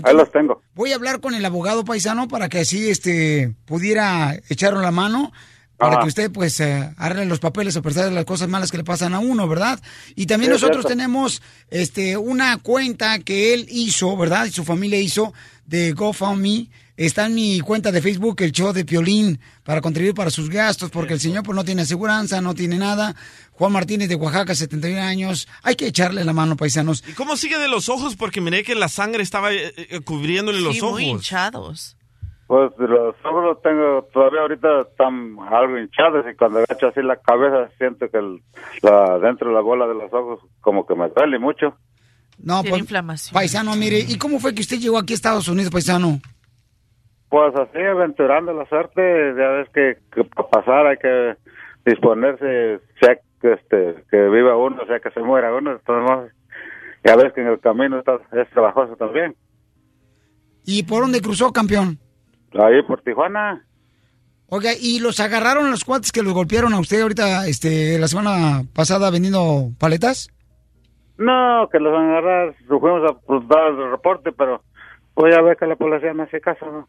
[0.03, 0.61] Ahí los tengo.
[0.73, 5.31] Voy a hablar con el abogado paisano para que así este pudiera echarle la mano
[5.77, 6.01] para Ajá.
[6.03, 8.83] que usted pues eh, arregle los papeles a pesar de las cosas malas que le
[8.83, 9.79] pasan a uno, ¿verdad?
[10.15, 10.89] Y también Sí, nosotros cierto.
[10.89, 14.45] tenemos este una cuenta que él hizo, ¿verdad?
[14.45, 15.33] Y su familia hizo
[15.65, 16.69] de GoFundMe.
[16.97, 20.91] Está en mi cuenta de Facebook, el show de Piolín, para contribuir para sus gastos,
[20.91, 23.13] porque el señor pues no tiene aseguranza, no tiene nada.
[23.51, 25.45] Juan Martínez de Oaxaca, 71 años.
[25.61, 27.03] Hay que echarle la mano, paisanos.
[27.05, 28.15] ¿Y cómo sigue de los ojos?
[28.15, 30.93] Porque miré que la sangre estaba eh, eh, cubriéndole los ojos.
[30.93, 31.97] muy hinchados.
[32.47, 37.15] Pues los ojos los tengo, todavía ahorita están algo hinchados y cuando echo así la
[37.15, 38.41] cabeza siento que el-
[38.83, 41.75] la, dentro de la bola de los ojos como que me duele mucho.
[42.37, 43.33] No, Tiene pues, inflamación.
[43.33, 46.19] paisano, mire, ¿y cómo fue que usted llegó aquí a Estados Unidos, paisano?
[47.29, 49.01] Pues así, aventurando la suerte,
[49.37, 51.35] ya ves que, que para pasar hay que
[51.85, 56.31] disponerse, sea que, este, que viva uno, sea que se muera uno, modos.
[57.03, 59.35] Ya ves que en el camino está, es trabajoso también.
[60.65, 61.99] ¿Y por dónde cruzó, campeón?
[62.59, 63.65] Ahí por Tijuana.
[64.47, 68.63] Oiga, ¿y los agarraron los cuates que los golpearon a usted ahorita, este, la semana
[68.73, 70.29] pasada vendiendo paletas?
[71.17, 74.61] No, que los van a agarrar, fuimos a dar el reporte, pero
[75.13, 76.65] pues ya ves que la policía no hace caso.
[76.65, 76.87] ¿no?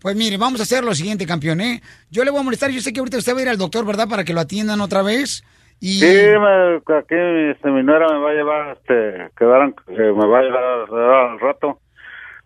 [0.00, 1.82] Pues mire, vamos a hacer lo siguiente, campeón, ¿eh?
[2.10, 3.84] Yo le voy a molestar, yo sé que ahorita usted va a ir al doctor,
[3.84, 4.08] ¿verdad?
[4.08, 5.42] Para que lo atiendan otra vez.
[5.80, 5.94] Y...
[5.94, 7.14] Sí, me, aquí
[7.50, 11.40] este, mi nuera me va a llevar, este, quedaron, eh, me va a llevar al
[11.40, 11.80] rato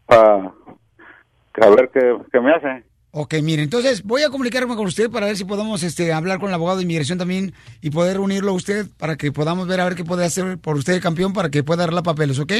[0.06, 0.52] para
[1.60, 2.84] a ver qué, qué me hace.
[3.16, 6.48] Ok, mire, entonces voy a comunicarme con usted para ver si podemos este, hablar con
[6.48, 9.84] el abogado de inmigración también y poder unirlo a usted para que podamos ver a
[9.84, 12.52] ver qué puede hacer por usted, campeón, para que pueda arreglar papeles, ¿ok?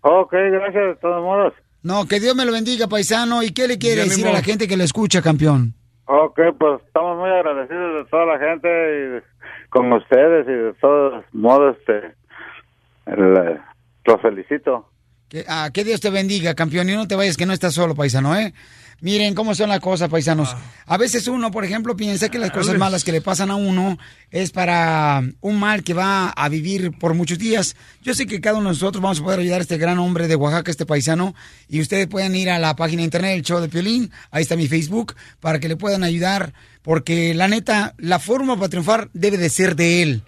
[0.00, 1.52] Ok, gracias de todos modos.
[1.82, 3.42] No, que Dios me lo bendiga, paisano.
[3.42, 4.30] ¿Y qué le quiere decir mismo.
[4.30, 5.74] a la gente que le escucha, campeón?
[6.06, 11.24] Ok, pues estamos muy agradecidos de toda la gente y con ustedes y de todos
[11.32, 12.14] modos, este,
[13.06, 13.60] el-
[14.06, 14.86] los felicito.
[15.30, 17.94] Que, ah, que Dios te bendiga, campeón, y no te vayas que no estás solo,
[17.94, 18.52] paisano, ¿eh?
[19.00, 20.54] Miren cómo son las cosas, paisanos.
[20.84, 23.98] A veces uno, por ejemplo, piensa que las cosas malas que le pasan a uno
[24.30, 27.76] es para un mal que va a vivir por muchos días.
[28.02, 30.28] Yo sé que cada uno de nosotros vamos a poder ayudar a este gran hombre
[30.28, 31.34] de Oaxaca, este paisano,
[31.66, 34.56] y ustedes pueden ir a la página de internet del show de Piolín, ahí está
[34.56, 39.38] mi Facebook, para que le puedan ayudar, porque la neta, la forma para triunfar debe
[39.38, 40.22] de ser de él.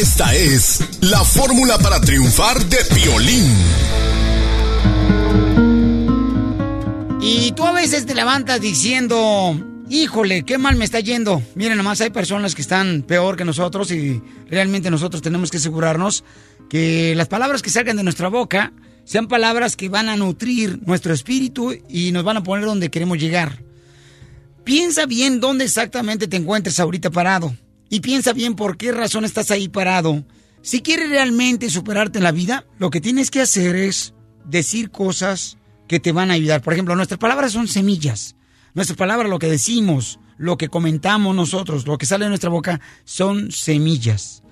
[0.00, 3.89] Esta es la fórmula para triunfar de Piolín.
[7.22, 9.54] Y tú a veces te levantas diciendo,
[9.90, 11.42] híjole, qué mal me está yendo.
[11.54, 16.24] Miren, nomás hay personas que están peor que nosotros y realmente nosotros tenemos que asegurarnos
[16.70, 18.72] que las palabras que salgan de nuestra boca
[19.04, 23.18] sean palabras que van a nutrir nuestro espíritu y nos van a poner donde queremos
[23.18, 23.62] llegar.
[24.64, 27.54] Piensa bien dónde exactamente te encuentres ahorita parado.
[27.90, 30.24] Y piensa bien por qué razón estás ahí parado.
[30.62, 35.58] Si quieres realmente superarte en la vida, lo que tienes que hacer es decir cosas
[35.90, 36.62] que te van a ayudar.
[36.62, 38.36] Por ejemplo, nuestras palabras son semillas.
[38.74, 42.80] Nuestras palabras, lo que decimos, lo que comentamos nosotros, lo que sale de nuestra boca,
[43.02, 44.44] son semillas.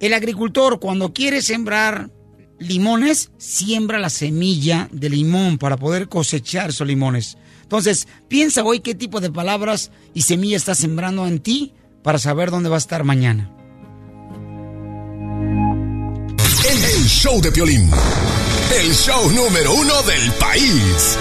[0.00, 2.10] El agricultor, cuando quiere sembrar
[2.58, 7.36] limones, siembra la semilla de limón para poder cosechar esos limones.
[7.60, 12.50] Entonces, piensa hoy qué tipo de palabras y semillas estás sembrando en ti para saber
[12.50, 13.54] dónde va a estar mañana.
[16.38, 17.90] El show de violín.
[18.72, 21.18] El show número uno del país.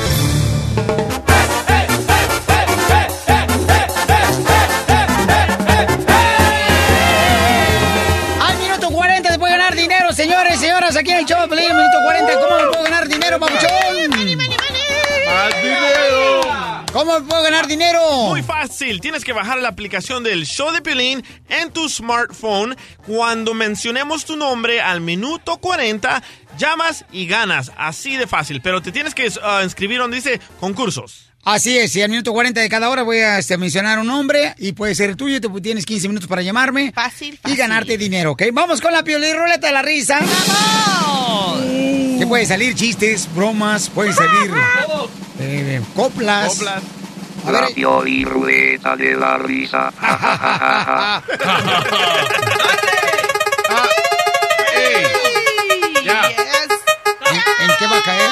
[8.40, 12.34] Al minuto 40 te puede ganar dinero, señores, señoras, aquí en el show minuto 40,
[12.40, 14.19] ¿cómo me puedo ganar dinero, papuchón?
[16.92, 18.00] ¿Cómo puedo ganar dinero?
[18.30, 19.00] Muy fácil.
[19.00, 22.76] Tienes que bajar la aplicación del show de Piolín en tu smartphone.
[23.06, 26.24] Cuando mencionemos tu nombre al minuto 40,
[26.58, 27.72] llamas y ganas.
[27.78, 28.62] Así de fácil.
[28.62, 31.30] Pero te tienes que uh, inscribir donde dice concursos.
[31.44, 34.56] Así es, y al minuto 40 de cada hora voy a este, mencionar un nombre
[34.58, 36.92] y puede ser el tuyo, te tienes 15 minutos para llamarme.
[36.94, 38.44] Fácil, Y ganarte dinero, ¿ok?
[38.52, 40.20] Vamos con la piolín ruleta de la risa.
[40.20, 42.09] ¡Vamos!
[42.20, 44.54] Que puede salir chistes, bromas, puede salir
[45.40, 46.50] eh, coplas.
[46.56, 46.84] Coplas.
[47.48, 49.92] A La ver, Pioli Ruleta de la risa.
[56.04, 56.22] Ya.
[56.30, 58.32] ¿en, en qué va a caer?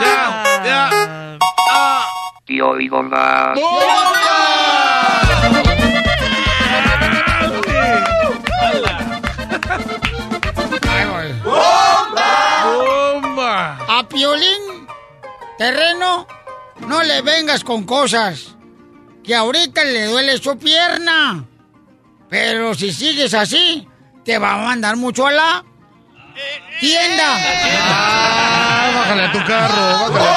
[0.00, 1.38] Ya, ya.
[2.90, 3.52] Bomba.
[3.52, 4.17] Ahí
[15.58, 16.26] terreno,
[16.86, 18.54] no le vengas con cosas.
[19.22, 21.44] Que ahorita le duele su pierna.
[22.30, 23.86] Pero si sigues así,
[24.24, 25.64] te va a mandar mucho a la
[26.80, 27.36] tienda.
[27.82, 30.30] Ah, bájale a tu carro, bájale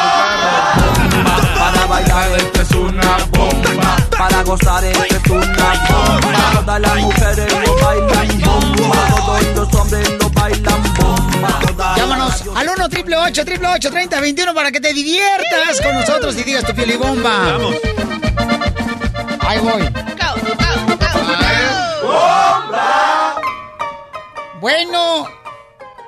[1.21, 3.97] a Para bailar esto es una bomba.
[4.17, 6.51] Para gozar esto es una bomba.
[6.53, 8.97] Todas las mujeres lo bailan bomba.
[9.15, 10.90] Todos los hombres lo bailan
[12.01, 16.35] Llámanos al 1 triple 8 triple 8 30 21 para que te diviertas con nosotros
[16.35, 17.51] y digas tu piel y bomba.
[17.51, 17.75] Vamos.
[19.41, 19.83] Ahí voy.
[24.59, 25.27] Bueno,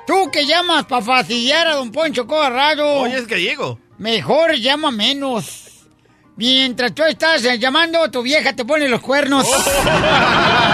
[0.04, 3.02] tú que llamas para fastidiar a don Poncho Corrado.
[3.02, 3.78] Oye, es gallego.
[3.96, 5.86] Mejor llama menos.
[6.34, 9.46] Mientras tú estás llamando, tu vieja te pone los cuernos.
[9.46, 10.70] bomba.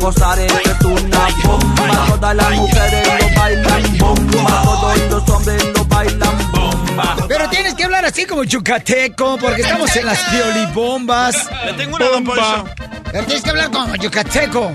[0.00, 2.06] gozar esto es una bomba.
[2.08, 4.62] Todas las mujeres lo bailan bomba.
[4.62, 7.16] Todos los hombres lo bailan bomba.
[7.28, 11.48] Pero tienes que hablar así como yucateco, porque estamos en las piolibombas.
[11.66, 12.64] Le tengo una, Poncho.
[13.12, 14.72] Pero tienes que hablar como yucateco.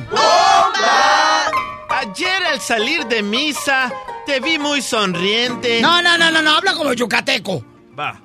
[1.90, 3.92] Ayer al salir de misa,
[4.26, 5.82] te vi muy sonriente.
[5.82, 7.64] No, no, no, no, no, habla como yucateco.
[7.98, 8.22] Va.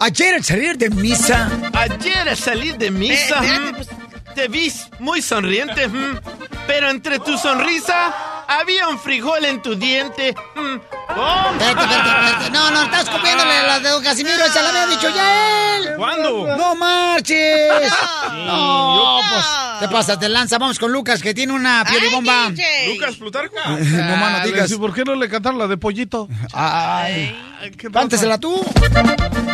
[0.00, 1.48] Ayer al salir de misa.
[1.72, 3.88] Ayer al salir de misa, Eh, mm, pues.
[4.34, 6.18] Te vi muy sonriente, mm,
[6.66, 10.34] pero entre tu sonrisa había un frijol en tu diente.
[10.56, 11.50] ¡Oh!
[11.52, 12.50] Espérate, espérate, espérate.
[12.50, 15.88] No, no, estás copiándole las de Don Casimiro, esa la había dicho ya él.
[15.96, 16.56] ¿Cuándo?
[16.56, 17.92] ¡No marches!
[18.44, 19.44] No, pues,
[19.80, 20.58] te pasas de lanza.
[20.58, 22.50] Vamos con Lucas, que tiene una piolibomba.
[22.88, 23.56] Lucas Plutarco.
[23.66, 24.70] No, mano, digas.
[24.70, 26.28] ¿y ¿Por qué no le cantaron la de pollito?
[26.52, 28.62] Ay, Ay, ¿qué cántesela tú.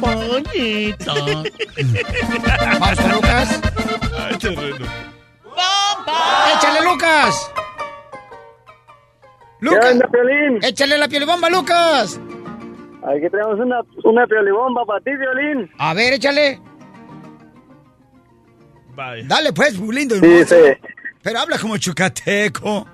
[0.01, 1.45] Pollito.
[2.71, 3.61] Vamos con Lucas.
[4.19, 4.87] Ay, terreno.
[6.57, 7.35] ¡Échale, Lucas!
[9.61, 9.93] ¿Qué ¡Lucas!
[9.93, 10.59] onda, Piolín?
[10.63, 12.21] ¡Échale la piolibomba, Lucas!
[13.03, 15.71] Aquí tenemos una, una piolibomba para ti, Violín.
[15.79, 16.61] A ver, échale.
[18.95, 19.25] Bye.
[19.27, 20.17] Dale, pues, muy lindo.
[20.17, 20.35] hermoso.
[20.39, 20.81] Dice,
[21.23, 22.87] Pero habla como chucateco.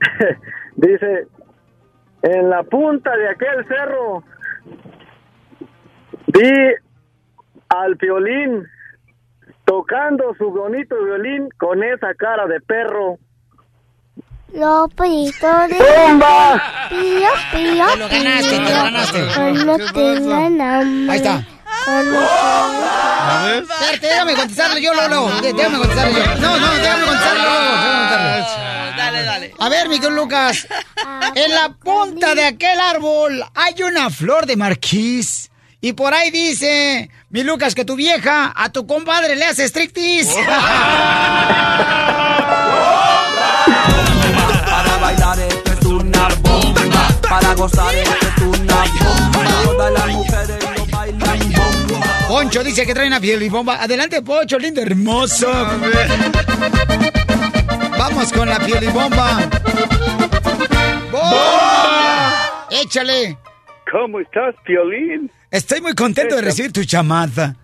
[0.76, 1.26] dice,
[2.22, 4.24] en la punta de aquel cerro
[6.28, 6.50] vi
[7.68, 8.66] al Piolín
[9.64, 13.18] tocando su bonito violín con esa cara de perro.
[14.54, 16.62] Los pollitos de ¡Bomba!
[16.90, 19.26] pío, pío, Te lo ganaste, te lo ganaste.
[19.34, 21.12] Cuando ¿Qué tengan hambre.
[21.12, 21.46] Ahí está.
[21.84, 23.62] Cuando A ver.
[23.62, 25.30] Espérate, déjame contestarle yo, Lolo.
[25.40, 26.26] Déjame contestarle yo.
[26.36, 26.78] No, no, déjame Lolo.
[26.78, 28.96] Déjame contestarle.
[28.96, 29.54] Dale, Dale.
[29.58, 30.66] A ver, Miguel Lucas.
[31.34, 35.50] En la punta de aquel árbol hay una flor de marquís.
[35.80, 40.28] Y por ahí dice, mi Lucas, que tu vieja a tu compadre le hace strictis.
[47.32, 49.62] Para gozar esto es una bomba.
[49.64, 52.28] Todas las mujeres lo bailan bomba.
[52.28, 53.82] Poncho dice que trae una piel y bomba.
[53.82, 55.50] Adelante, Poncho, lindo, hermoso.
[57.98, 59.48] Vamos con la piel y bomba.
[61.10, 62.66] ¡Bomba!
[62.70, 63.38] Échale.
[63.90, 65.30] ¿Cómo estás, Piolín?
[65.50, 67.56] Estoy muy contento de recibir tu chamada.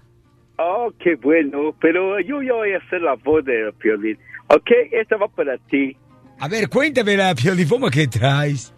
[0.57, 4.18] Oh, qué bueno, pero yo ya voy a hacer la voz de Piolín.
[4.46, 5.94] Ok, esta va para ti.
[6.40, 8.72] A ver, cuéntame la piel y bomba que traes.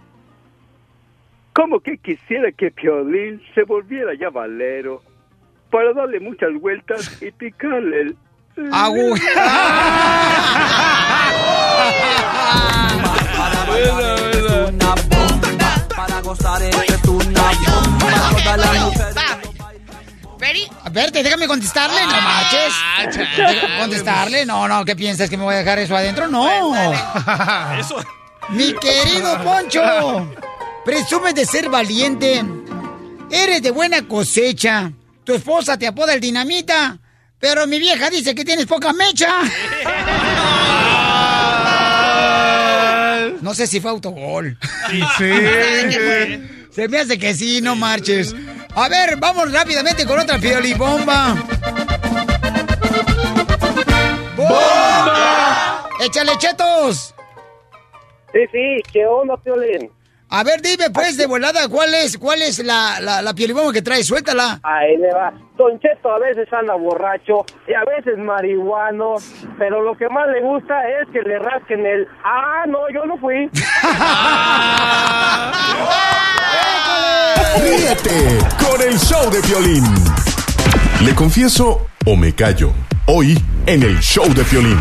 [1.60, 5.02] Como que quisiera que Piolín se volviera ya valero
[5.70, 8.16] para darle muchas vueltas y picarle el...
[8.72, 9.14] Agu-
[15.96, 16.74] Para gozar es
[17.08, 18.58] una bomba.
[20.38, 20.66] ¿Ready?
[20.84, 22.72] A ver, déjame contestarle, no marches.
[23.36, 26.28] Déjame contestarle, no, no, ¿qué piensas que me voy a dejar eso adentro?
[26.28, 26.48] No.
[27.78, 27.96] Eso.
[28.48, 29.80] Mi querido Poncho,
[30.84, 32.42] presumes de ser valiente.
[33.30, 34.92] Eres de buena cosecha.
[35.24, 36.98] Tu esposa te apoda el dinamita.
[37.38, 39.28] Pero mi vieja dice que tienes poca mecha.
[43.40, 44.58] No sé si fue autogol.
[45.16, 45.30] Sí.
[46.70, 48.34] Se me hace que sí, no marches.
[48.74, 51.34] A ver, vamos rápidamente con otra piolibomba.
[54.36, 55.88] ¡Bomba!
[56.00, 57.14] ¡Échale, chetos!
[58.32, 59.90] Sí, sí, ¿qué onda, Piolín?
[60.32, 64.06] A ver, dime pues de volada, ¿cuál es, cuál es la, la, la que traes?
[64.06, 64.60] Suéltala.
[64.62, 65.32] Ahí le va.
[65.56, 69.16] Don Cheto a veces anda borracho y a veces marihuano,
[69.58, 72.06] pero lo que más le gusta es que le rasquen el...
[72.22, 73.50] Ah, no, yo no fui.
[77.60, 79.84] Ríete con el show de Piolín.
[81.04, 82.72] Le confieso o me callo.
[83.06, 84.78] Hoy en el show de Piolín.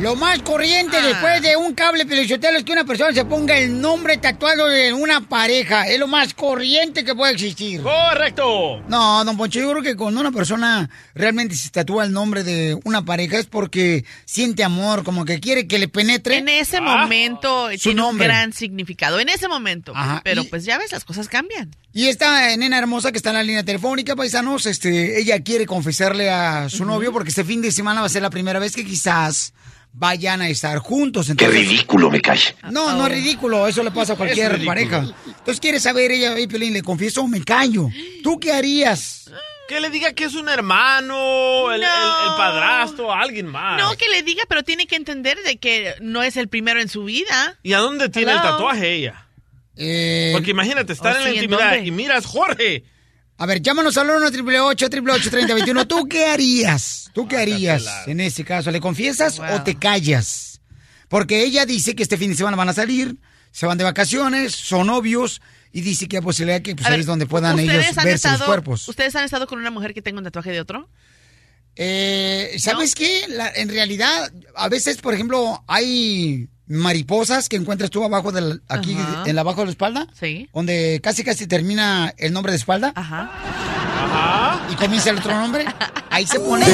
[0.00, 3.80] Lo más corriente después de un cable pelichotelo es que una persona se ponga el
[3.82, 5.86] nombre tatuado de una pareja.
[5.88, 7.82] Es lo más corriente que puede existir.
[7.82, 8.82] ¡Correcto!
[8.88, 12.78] No, don Poncho, yo creo que cuando una persona realmente se tatúa el nombre de
[12.84, 16.38] una pareja es porque siente amor, como que quiere que le penetre.
[16.38, 18.26] En ese Ah, momento su tiene un nombre.
[18.26, 19.20] gran significado.
[19.20, 19.92] En ese momento.
[19.94, 21.76] Ajá, Pero y- pues ya ves, las cosas cambian.
[21.92, 26.30] Y esta nena hermosa que está en la línea telefónica, paisanos, este, ella quiere confesarle
[26.30, 28.84] a su novio porque este fin de semana va a ser la primera vez que
[28.86, 29.52] quizás
[29.92, 31.30] vayan a estar juntos.
[31.36, 32.38] Qué ridículo me cae.
[32.70, 35.04] No, no es ridículo, eso le pasa a cualquier pareja.
[35.26, 37.88] Entonces quiere saber ella, "Ey, Piolín, ¿le confieso o me callo?
[38.22, 39.30] ¿Tú qué harías?
[39.68, 43.80] Que le diga que es un hermano, el, el- el padrastro, alguien más.
[43.80, 46.88] No, que le diga, pero tiene que entender de que no es el primero en
[46.88, 47.56] su vida.
[47.62, 49.26] ¿Y a dónde tiene el tatuaje ella?
[49.76, 52.84] Eh, Porque imagínate, estar Oh, en la sí, ¿en intimidad y miras Jorge.
[53.40, 57.10] A ver, llámanos al 1 888 3021 ¿Tú qué harías?
[57.14, 58.70] ¿Tú qué harías en ese caso?
[58.70, 60.60] ¿Le confiesas o te callas?
[61.08, 63.16] Porque ella dice que este fin de semana van a salir,
[63.50, 65.40] se van de vacaciones, son novios
[65.72, 67.98] y dice que hay posibilidad que pues, A ahí ver, es donde puedan ¿ustedes ellos
[67.98, 68.86] han verse los estado- cuerpos.
[68.88, 70.90] ¿Ustedes han estado con una mujer que tenga un tatuaje de otro?
[71.76, 73.24] Eh, ¿Sabes qué?
[73.28, 78.96] La- en realidad, a veces, por ejemplo, hay mariposas que encuentras tú abajo del, aquí,
[78.96, 79.24] Ajá.
[79.26, 80.06] en la abajo de la espalda.
[80.18, 80.48] Sí.
[80.54, 82.92] Donde casi casi termina el nombre de espalda.
[82.94, 83.30] Ajá.
[84.70, 85.64] Y comienza el otro nombre.
[86.10, 86.64] Ahí se pone.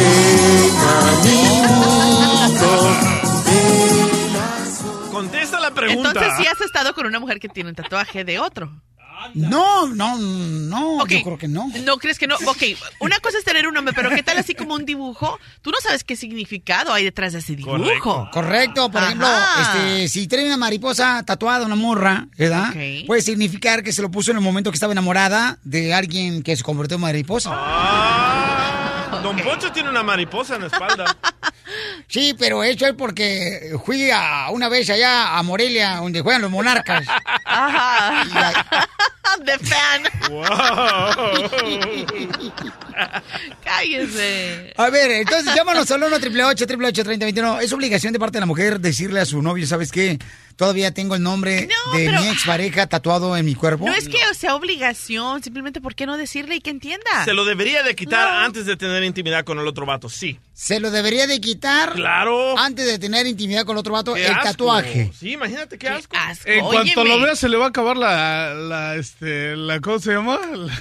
[5.10, 6.10] Contesta la pregunta.
[6.10, 8.70] Entonces sí has estado con una mujer que tiene un tatuaje de otro.
[9.34, 11.08] No, no, no, Ok.
[11.10, 11.70] yo creo que no.
[11.84, 12.36] ¿No crees que no?
[12.46, 12.62] Ok,
[13.00, 15.38] una cosa es tener un nombre, pero ¿qué tal así como un dibujo?
[15.62, 18.28] Tú no sabes qué significado hay detrás de ese dibujo.
[18.32, 19.06] Correcto, por Ajá.
[19.06, 19.28] ejemplo,
[19.60, 22.70] este, si trae una mariposa tatuada, una morra, ¿verdad?
[22.70, 23.06] Ok.
[23.06, 26.56] Puede significar que se lo puso en el momento que estaba enamorada de alguien que
[26.56, 27.50] se convirtió en mariposa.
[27.52, 28.55] Ah,
[29.26, 31.16] Don Poncho tiene una mariposa en la espalda.
[32.08, 36.50] Sí, pero eso es porque fui a, una vez allá a Morelia, donde juegan los
[36.50, 37.04] monarcas.
[37.44, 38.24] Ajá.
[39.44, 40.02] De fan.
[43.64, 44.72] Cállese.
[44.76, 48.80] A ver, entonces llámanos al 1 888 3021 Es obligación de parte de la mujer
[48.80, 50.18] decirle a su novio, ¿sabes qué?
[50.56, 53.84] Todavía tengo el nombre de pero- mi expareja tatuado en mi cuerpo.
[53.84, 57.24] No es que sea obligación, simplemente ¿por qué no decirle y que entienda?
[57.26, 60.40] Se lo debería de quitar antes de tener intimidad con el otro vato, sí.
[60.54, 62.58] Se lo debería de quitar Claro.
[62.58, 64.44] antes de tener intimidad con el otro vato, Qué el asco.
[64.44, 65.12] tatuaje.
[65.18, 66.16] Sí, imagínate qué asco.
[66.46, 70.12] En cuanto lo vea, se le va a acabar la, la, este, la, ¿cómo se
[70.12, 70.40] llama?
[70.54, 70.80] La-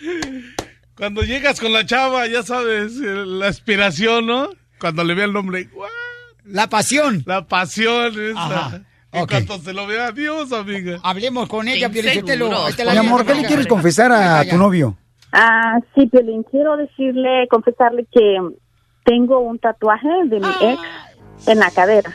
[0.96, 4.50] Cuando llegas con la chava, ya sabes, eh, la aspiración, ¿no?
[4.80, 5.88] Cuando le vea el nombre, "What?".
[6.48, 7.22] La pasión.
[7.26, 8.66] La pasión esa.
[8.66, 8.80] Ajá.
[9.10, 10.98] En cuanto se lo vea, adiós, amiga.
[11.02, 14.96] Hablemos con ella, la Mi amor, ¿qué le quieres confesar a tu novio?
[15.32, 18.36] Ah, sí, Piolín, quiero decirle, confesarle que
[19.04, 20.80] tengo un tatuaje de mi ex
[21.46, 22.10] en la cadera.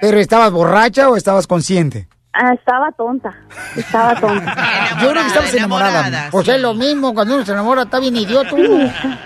[0.00, 2.08] ¿Pero estabas borracha o estabas consciente?
[2.32, 3.32] Ah, estaba tonta,
[3.76, 4.96] estaba tonta.
[5.02, 6.00] Yo creo que estabas enamorada.
[6.00, 8.50] enamorada, Pues es lo mismo, cuando uno se enamora está bien idiota.
[8.50, 8.66] Sí,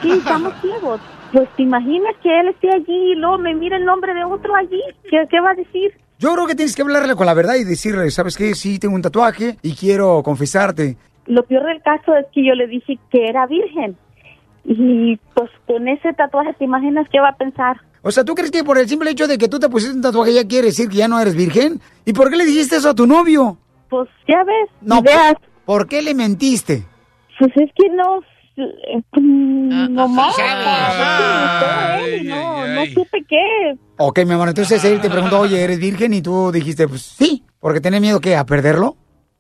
[0.03, 1.01] sí, estamos ciegos.
[1.33, 4.55] Pues te imaginas que él esté allí y luego me mira el nombre de otro
[4.55, 4.81] allí.
[5.11, 5.93] ¿Qué, qué va a decir?
[6.19, 8.55] Yo creo que tienes que hablarle con la verdad y decirle, ¿sabes qué?
[8.55, 10.97] Sí, tengo un tatuaje y quiero confesarte.
[11.27, 13.97] Lo peor del caso es que yo le dije que era virgen.
[14.65, 17.77] Y pues con ese tatuaje, ¿te imaginas qué va a pensar?
[18.03, 20.03] O sea, ¿tú crees que por el simple hecho de que tú te pusiste un
[20.03, 21.81] tatuaje ya quiere decir que ya no eres virgen?
[22.05, 23.59] ¿Y por qué le dijiste eso a tu novio?
[23.91, 25.35] Pues ya ves, No, ideas.
[25.65, 26.85] ¿por qué le mentiste?
[27.39, 28.21] Pues es que no...
[28.59, 30.35] eh, mm, No más.
[32.25, 33.77] No, supe qué.
[33.99, 36.15] Ok, mi amor, entonces él te preguntó, oye, ¿eres virgen?
[36.15, 38.37] Y tú dijiste, pues sí, porque tenés miedo, ¿qué?
[38.37, 38.97] ¿A perderlo?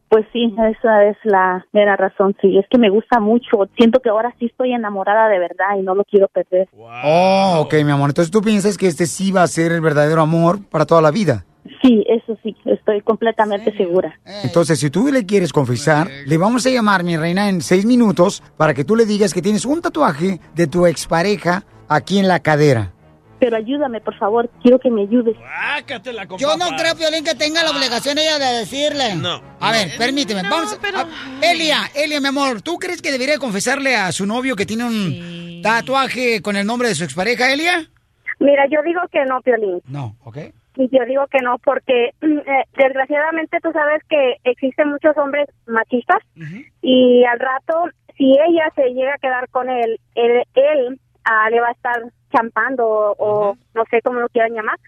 [0.08, 2.56] Pues sí, esa es la mera razón, sí.
[2.56, 3.68] Es que me gusta mucho.
[3.76, 6.66] Siento que ahora sí estoy enamorada de verdad y no lo quiero perder.
[7.04, 10.22] Oh, ok, mi amor, entonces tú piensas que este sí va a ser el verdadero
[10.22, 11.44] amor para toda la vida.
[11.82, 14.18] Sí, eso sí, estoy completamente segura.
[14.42, 18.42] Entonces, si tú le quieres confesar, le vamos a llamar, mi reina, en seis minutos
[18.56, 22.40] para que tú le digas que tienes un tatuaje de tu expareja aquí en la
[22.40, 22.92] cadera.
[23.40, 24.50] Pero ayúdame, por favor.
[24.60, 25.36] Quiero que me ayudes.
[26.38, 29.14] Yo no creo, Piolín, que tenga la obligación ella de decirle.
[29.14, 29.40] No.
[29.60, 30.42] A ver, permíteme.
[30.42, 30.72] Vamos.
[30.82, 31.06] a-
[31.48, 35.60] Elia, Elia, mi amor, ¿tú crees que debería confesarle a su novio que tiene un
[35.62, 37.88] tatuaje con el nombre de su expareja, Elia?
[38.40, 39.80] Mira, yo digo que no, Piolín.
[39.86, 40.38] No, ¿ok?
[40.78, 46.22] Y yo digo que no porque eh, desgraciadamente tú sabes que existen muchos hombres machistas
[46.80, 51.60] y al rato si ella se llega a quedar con él, él, él, ah, le
[51.60, 52.02] va a estar
[52.32, 54.78] champando o, o no sé cómo lo quieran llamar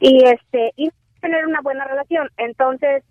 [0.00, 2.30] y este y tener una buena relación.
[2.38, 3.04] Entonces,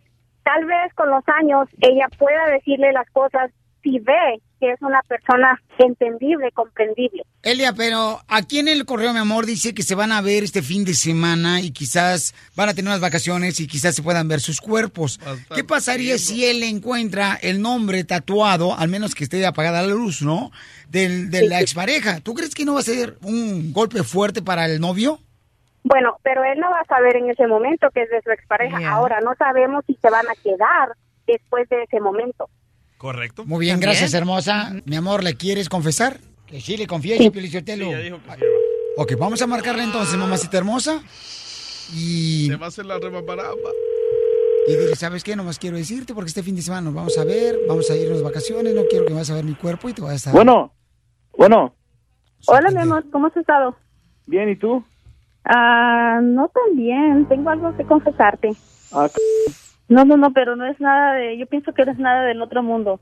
[0.44, 3.52] tal vez con los años ella pueda decirle las cosas
[3.84, 7.24] si ve que es una persona entendible, comprendible.
[7.44, 10.62] Elia, pero aquí en el correo, mi amor, dice que se van a ver este
[10.62, 14.40] fin de semana y quizás van a tener unas vacaciones y quizás se puedan ver
[14.40, 15.20] sus cuerpos.
[15.54, 20.22] ¿Qué pasaría si él encuentra el nombre tatuado, al menos que esté apagada la luz,
[20.22, 20.52] ¿no?
[20.90, 22.20] Del, de la expareja.
[22.22, 25.20] ¿Tú crees que no va a ser un golpe fuerte para el novio?
[25.84, 28.90] Bueno, pero él no va a saber en ese momento que es de su expareja.
[28.90, 30.90] Ahora no sabemos si se van a quedar
[31.26, 32.50] después de ese momento.
[32.98, 33.46] Correcto.
[33.46, 33.92] Muy bien, También.
[33.92, 34.74] gracias, hermosa.
[34.86, 36.20] Mi amor, ¿le quieres confesar?
[36.48, 37.86] Que sí, le confiese, Piolichotelo.
[37.86, 38.44] Sí, ya dijo que sí.
[38.98, 41.02] Ok, vamos a marcarle entonces, mamacita hermosa.
[41.94, 42.48] Y...
[42.48, 43.70] Se va a hacer la rebabaramba.
[44.68, 45.36] Y dile, ¿sabes qué?
[45.36, 48.18] Nomás quiero decirte porque este fin de semana nos vamos a ver, vamos a irnos
[48.18, 50.32] de vacaciones, no quiero que vayas a ver mi cuerpo y te vayas a...
[50.32, 50.74] Bueno,
[51.38, 51.76] bueno.
[52.48, 53.78] Hola, mi amor, ¿cómo has estado?
[54.26, 54.84] Bien, ¿y tú?
[55.46, 57.26] Ah, no tan bien.
[57.30, 58.52] Tengo algo que confesarte.
[58.92, 59.08] Ah,
[59.90, 61.38] No, no, no, pero no es nada de...
[61.38, 63.00] Yo pienso que no es nada del otro mundo.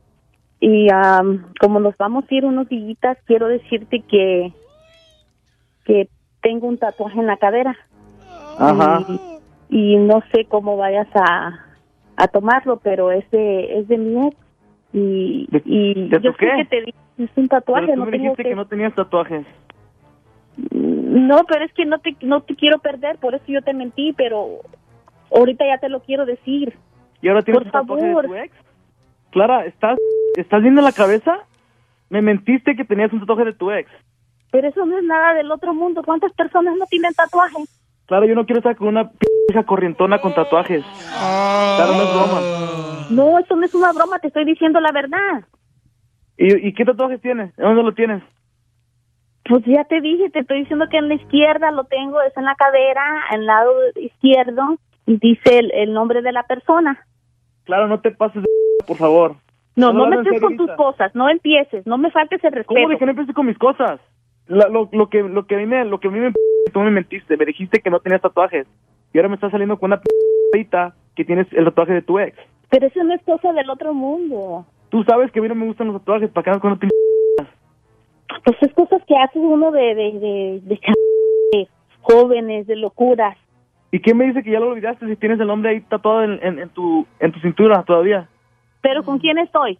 [0.59, 4.53] Y am, como nos vamos a ir unos días, quiero decirte que...
[5.85, 6.09] que
[6.41, 7.75] tengo un tatuaje en la cadera.
[8.57, 9.03] Ajá.
[9.69, 11.65] Y, y no sé cómo vayas a,
[12.17, 14.37] a tomarlo, pero es de, es de mi ex.
[14.93, 16.51] Y, y de yo sé qué?
[16.57, 18.49] que te di- es un tatuaje, Pero tú no me dijiste que...
[18.49, 19.45] que no tenías tatuajes.
[20.71, 24.13] No, pero es que no te, no te quiero perder, por eso yo te mentí,
[24.13, 24.59] pero
[25.31, 26.77] ahorita ya te lo quiero decir.
[27.21, 28.21] ¿Y ahora tienes Por un tatuaje favor.
[28.23, 28.53] de tu ex?
[29.31, 29.97] Clara, ¿estás,
[30.35, 31.39] ¿estás viendo la cabeza?
[32.09, 33.89] Me mentiste que tenías un tatuaje de tu ex.
[34.51, 36.01] Pero eso no es nada del otro mundo.
[36.05, 37.67] ¿Cuántas personas no tienen tatuajes?
[38.05, 40.83] Claro, yo no quiero estar con una p hija corrientona con tatuajes.
[41.19, 42.41] Claro, no es broma.
[43.09, 45.43] No, eso no es una broma, te estoy diciendo la verdad.
[46.37, 47.55] ¿Y, y qué tatuajes tienes?
[47.55, 48.23] ¿De dónde lo tienes?
[49.47, 52.45] Pues ya te dije, te estoy diciendo que en la izquierda lo tengo, es en
[52.45, 57.05] la cadera, al lado izquierdo, dice el, el nombre de la persona.
[57.63, 58.49] Claro, no te pases de
[58.85, 59.35] por favor.
[59.75, 62.51] No, no me hablando en estés con tus cosas, no empieces, no me faltes el
[62.51, 62.75] respeto.
[62.75, 63.99] ¿Cómo de que no empieces con mis cosas?
[64.47, 66.31] La- lo, lo que lo que a mí me lo que a mí me
[66.71, 68.67] tú me mentiste, me dijiste que no tenías tatuajes
[69.13, 72.37] y ahora me estás saliendo con una p***ita que tienes el tatuaje de tu ex.
[72.69, 74.65] Pero eso no es cosa del otro mundo.
[74.89, 77.49] Tú sabes que a mí no me gustan los tatuajes, ¿para qué andas con una?
[78.43, 81.67] Pues es cosas que hace uno de, de, de, de
[82.01, 83.37] jóvenes, de locuras.
[83.95, 86.37] ¿Y quién me dice que ya lo olvidaste si tienes el nombre ahí tatuado en,
[86.43, 88.27] en, en tu en tu cintura todavía?
[88.81, 89.79] ¿Pero con quién estoy?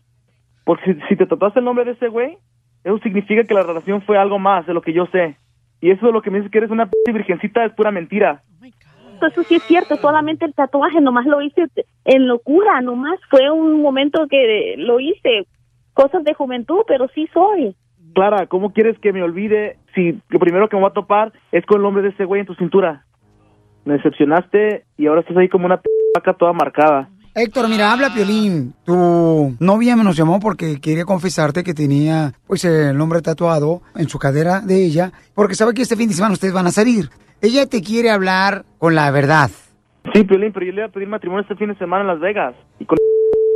[0.64, 2.38] Porque si, si te tatuaste el nombre de ese güey,
[2.86, 5.36] eso significa que la relación fue algo más de lo que yo sé.
[5.82, 8.42] Y eso de lo que me dices que eres una p virgencita es pura mentira.
[9.22, 11.66] Eso sí es cierto, solamente el tatuaje, nomás lo hice
[12.06, 15.46] en locura, nomás fue un momento que lo hice,
[15.94, 17.76] cosas de juventud, pero sí soy.
[18.14, 21.66] Clara, ¿cómo quieres que me olvide si lo primero que me voy a topar es
[21.66, 23.05] con el nombre de ese güey en tu cintura?
[23.86, 27.10] Me decepcionaste y ahora estás ahí como una p vaca toda marcada.
[27.36, 28.74] Héctor, mira, habla Piolín.
[28.86, 34.08] Tu novia me nos llamó porque quería confesarte que tenía pues el nombre tatuado en
[34.08, 37.10] su cadera de ella, porque sabe que este fin de semana ustedes van a salir.
[37.42, 39.50] Ella te quiere hablar con la verdad.
[40.14, 42.20] Sí, Piolín, pero yo le iba a pedir matrimonio este fin de semana en Las
[42.20, 42.56] Vegas.
[42.80, 42.98] Y con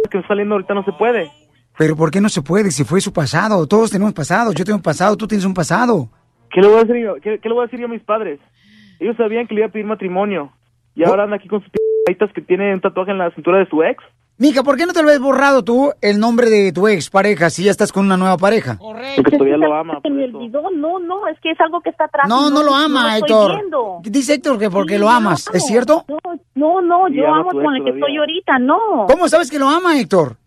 [0.09, 1.31] que está saliendo ahorita no se puede.
[1.77, 2.71] Pero ¿por qué no se puede?
[2.71, 3.65] Si fue su pasado.
[3.67, 4.51] Todos tenemos pasado.
[4.51, 6.09] Yo tengo un pasado, tú tienes un pasado.
[6.51, 7.15] ¿Qué le voy a decir yo?
[7.21, 8.39] ¿Qué, qué le voy a decir yo a mis padres?
[8.99, 10.51] Ellos sabían que le iba a pedir matrimonio.
[10.95, 13.67] Y ahora anda aquí con sus p***itas que tiene un tatuaje en la cintura de
[13.67, 14.03] su ex.
[14.37, 17.49] Mija, ¿por qué no te lo has borrado tú el nombre de tu ex pareja
[17.49, 18.77] si ya estás con una nueva pareja?
[18.79, 19.99] Porque todavía lo ama.
[20.01, 22.25] Se me olvidó, no, no, es que es algo que está atrás.
[22.29, 23.55] No, no lo ama, lo estoy Héctor.
[23.55, 23.99] viendo.
[24.03, 25.49] Dice Héctor que porque Sí, lo amas.
[25.53, 26.05] ¿es cierto?
[26.55, 29.07] No, no, yo amo con el que estoy ahorita, no.
[29.07, 30.37] ¿Cómo sabes que lo ama, Héctor?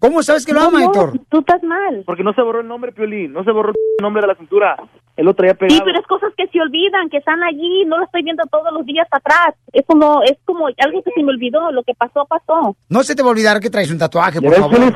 [0.00, 1.12] ¿Cómo sabes que lo No, ama, no, Héctor?
[1.28, 2.02] Tú estás mal.
[2.06, 3.32] Porque no se borró el nombre, Piolín.
[3.32, 4.76] No se borró el nombre de la cintura.
[5.16, 5.84] Lo traía Sí, pegado.
[5.84, 8.86] pero es cosas que se olvidan, que están allí, no lo estoy viendo todos los
[8.86, 9.54] días atrás.
[9.72, 12.76] Eso no, es como algo que se me olvidó, lo que pasó, pasó.
[12.88, 14.94] No se te va a olvidar que traes un tatuaje, Ya por ves, favor.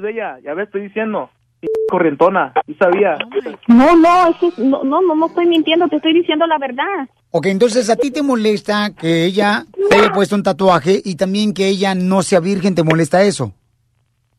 [0.00, 0.38] De ella.
[0.44, 1.28] Ya ves, estoy diciendo.
[1.90, 2.52] Corrientona.
[2.66, 3.18] Yo sabía.
[3.66, 7.08] No, no, es que no, no, no estoy mintiendo, te estoy diciendo la verdad.
[7.30, 11.52] Ok, entonces a ti te molesta que ella te haya puesto un tatuaje y también
[11.52, 13.52] que ella no sea virgen, ¿te molesta eso?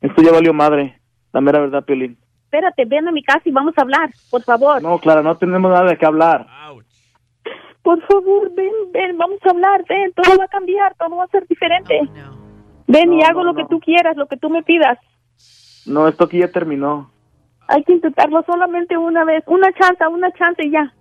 [0.01, 0.99] Esto ya valió madre.
[1.33, 2.17] La mera verdad, Piolín.
[2.45, 4.81] Espérate, ven a mi casa y vamos a hablar, por favor.
[4.81, 6.47] No, Clara, no tenemos nada de qué hablar.
[7.83, 11.27] Por favor, ven, ven, vamos a hablar, ven, todo va a cambiar, todo va a
[11.27, 11.99] ser diferente.
[12.87, 13.67] Ven y No, hago no, lo que no.
[13.69, 14.97] tú quieras, lo que tú me pidas.
[15.85, 17.09] No, esto aquí ya terminó.
[17.69, 20.93] Hay que intentarlo solamente una vez, una chance, una chance y ya.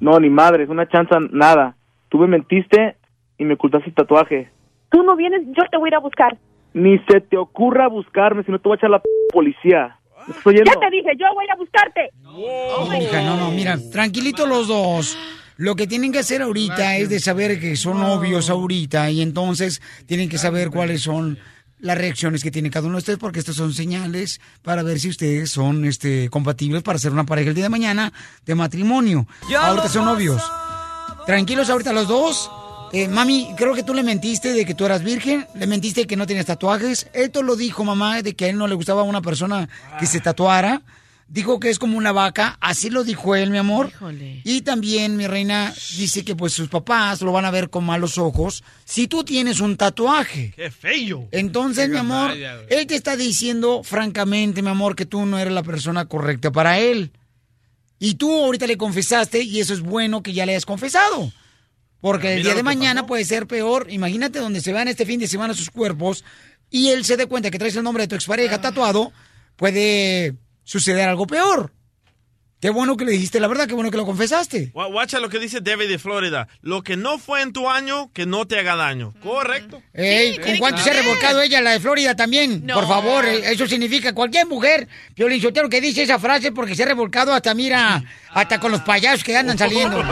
[0.00, 1.74] No, ni madre, es una chance, nada.
[2.08, 2.96] Tú me mentiste
[3.38, 4.50] y me ocultaste el tatuaje.
[4.90, 6.36] Tú no vienes, yo te voy a ir a buscar.
[6.76, 9.98] Ni se te ocurra buscarme, si no te voy a echar la p policía.
[10.44, 12.10] Ya te dije, yo voy a buscarte.
[13.02, 15.16] Hija, no, no, mira, tranquilitos los dos.
[15.56, 19.80] Lo que tienen que hacer ahorita es de saber que son novios ahorita y entonces
[20.04, 21.38] tienen que saber cuáles son
[21.78, 25.08] las reacciones que tiene cada uno de ustedes porque estas son señales para ver si
[25.08, 28.12] ustedes son este compatibles para ser una pareja el día de mañana
[28.44, 29.26] de matrimonio.
[29.58, 30.42] ahorita son novios.
[31.24, 32.50] Tranquilos ahorita los dos.
[32.92, 36.06] Eh, mami, creo que tú le mentiste de que tú eras virgen, le mentiste de
[36.06, 37.08] que no tenías tatuajes.
[37.12, 39.68] Esto lo dijo mamá de que a él no le gustaba una persona
[39.98, 40.82] que se tatuara.
[41.28, 43.90] Dijo que es como una vaca, así lo dijo él, mi amor.
[44.44, 48.16] Y también mi reina dice que pues sus papás lo van a ver con malos
[48.16, 50.52] ojos si tú tienes un tatuaje.
[50.54, 51.26] ¡Qué feo!
[51.32, 52.30] Entonces, mi amor,
[52.68, 56.78] él te está diciendo francamente, mi amor, que tú no eres la persona correcta para
[56.78, 57.10] él.
[57.98, 61.32] Y tú ahorita le confesaste y eso es bueno que ya le hayas confesado.
[62.06, 63.88] Porque el día de mañana puede ser peor.
[63.90, 66.22] Imagínate donde se van este fin de semana sus cuerpos
[66.70, 69.12] y él se dé cuenta que traes el nombre de tu expareja tatuado,
[69.56, 71.72] puede suceder algo peor.
[72.58, 74.72] Qué bueno que le dijiste la verdad, qué bueno que lo confesaste.
[74.72, 76.48] Gua- Guacha lo que dice David de Florida.
[76.62, 79.12] Lo que no fue en tu año, que no te haga daño.
[79.22, 79.82] Correcto.
[79.92, 82.64] Ey, ¿con cuánto se ha revolcado ella, la de Florida también?
[82.64, 82.74] No.
[82.74, 86.86] Por favor, eso significa cualquier mujer, Piolín Sotelo, que dice esa frase porque se ha
[86.86, 90.02] revolcado hasta, mira, hasta con los payasos que andan saliendo.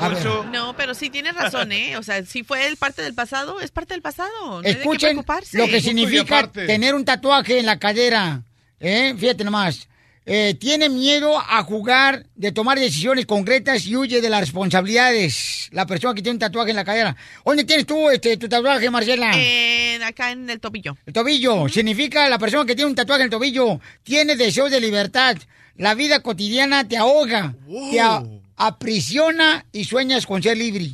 [0.00, 0.24] A ver.
[0.52, 1.96] No, pero sí tienes razón, ¿eh?
[1.96, 4.30] O sea, si fue el parte del pasado, es parte del pasado.
[4.40, 5.58] No hay de qué Escuchen preocuparse.
[5.58, 8.42] lo que significa tener un tatuaje en la cadera.
[8.80, 9.14] ¿eh?
[9.18, 9.88] Fíjate nomás.
[10.30, 15.68] Eh, tiene miedo a jugar, de tomar decisiones concretas y huye de las responsabilidades.
[15.72, 17.16] La persona que tiene un tatuaje en la cadera.
[17.44, 19.32] ¿Dónde tienes tú este, tu tatuaje, Marcela?
[19.34, 20.96] En- acá en el tobillo.
[21.06, 24.80] El tobillo significa la persona que tiene un tatuaje en el tobillo tiene deseos de
[24.80, 25.36] libertad.
[25.76, 27.54] La vida cotidiana te ahoga,
[27.90, 28.22] te a-
[28.56, 30.90] aprisiona y sueñas con ser libre.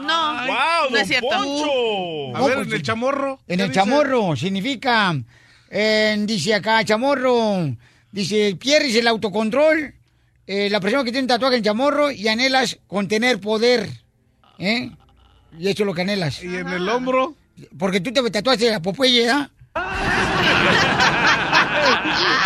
[0.00, 1.28] No, wow, no es cierto.
[1.32, 3.38] A ver, en el chamorro.
[3.48, 3.80] En ¿qué el dice?
[3.80, 5.14] chamorro significa,
[6.26, 7.76] dice acá, chamorro,
[8.12, 9.94] dice, pierdes el autocontrol,
[10.46, 13.88] eh, la persona que tiene un tatuaje en chamorro y anhelas con tener poder.
[14.58, 14.90] ¿eh?
[15.58, 16.42] Y eso es lo que anhelas.
[16.42, 17.36] ¿Y en el hombro?
[17.78, 19.50] Porque tú te tatuaste la Popeye, ¿ah?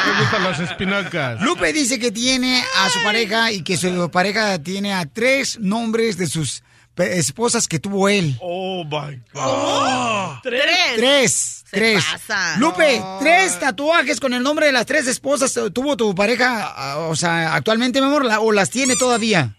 [0.06, 1.40] Me gustan las espinacas.
[1.42, 6.16] Lupe dice que tiene a su pareja y que su pareja tiene a tres nombres
[6.16, 6.62] de sus
[6.96, 8.36] esposas que tuvo él.
[8.40, 10.40] Oh, my God.
[10.42, 10.96] ¿Tres?
[10.96, 12.04] Tres, Se tres.
[12.04, 12.56] pasa.
[12.58, 16.98] Lupe, tres tatuajes con el nombre de las tres esposas eh, tuvo tu pareja, ah,
[17.08, 19.56] o sea, actualmente, mi amor, o las tiene todavía.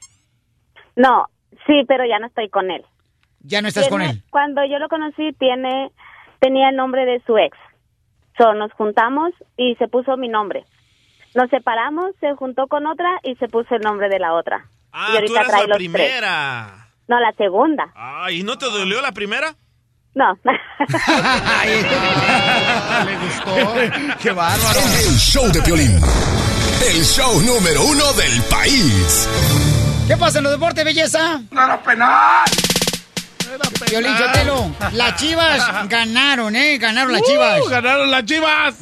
[0.95, 1.27] No,
[1.65, 2.83] sí, pero ya no estoy con él.
[3.41, 4.23] Ya no estás con él.
[4.29, 5.91] Cuando yo lo conocí, tiene,
[6.39, 7.57] tenía el nombre de su ex.
[8.37, 10.65] So, nos juntamos y se puso mi nombre.
[11.35, 14.67] Nos separamos, se juntó con otra y se puso el nombre de la otra.
[14.91, 16.17] Ah, y tú ahorita eras trae la los tres.
[17.07, 17.91] No, la segunda.
[17.95, 19.53] Ah, ¿y no te dolió la primera?
[20.15, 20.37] No.
[23.05, 23.55] Le gustó.
[24.21, 24.79] Qué bárbaro.
[24.79, 25.99] El show de Piolín.
[26.87, 29.27] El show número uno del país.
[30.07, 31.41] ¿Qué pasa en los deportes, belleza?
[31.51, 32.45] ¡No era penal!
[33.89, 36.77] Violín Sotelo, las chivas ganaron, ¿eh?
[36.79, 37.69] Ganaron las Uh, chivas.
[37.69, 38.75] ¡Ganaron las chivas!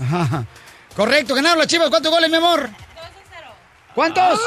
[0.96, 1.90] Correcto, ganaron las chivas.
[1.90, 2.70] ¿Cuántos goles, mi amor?
[3.94, 4.40] ¿Cuántos?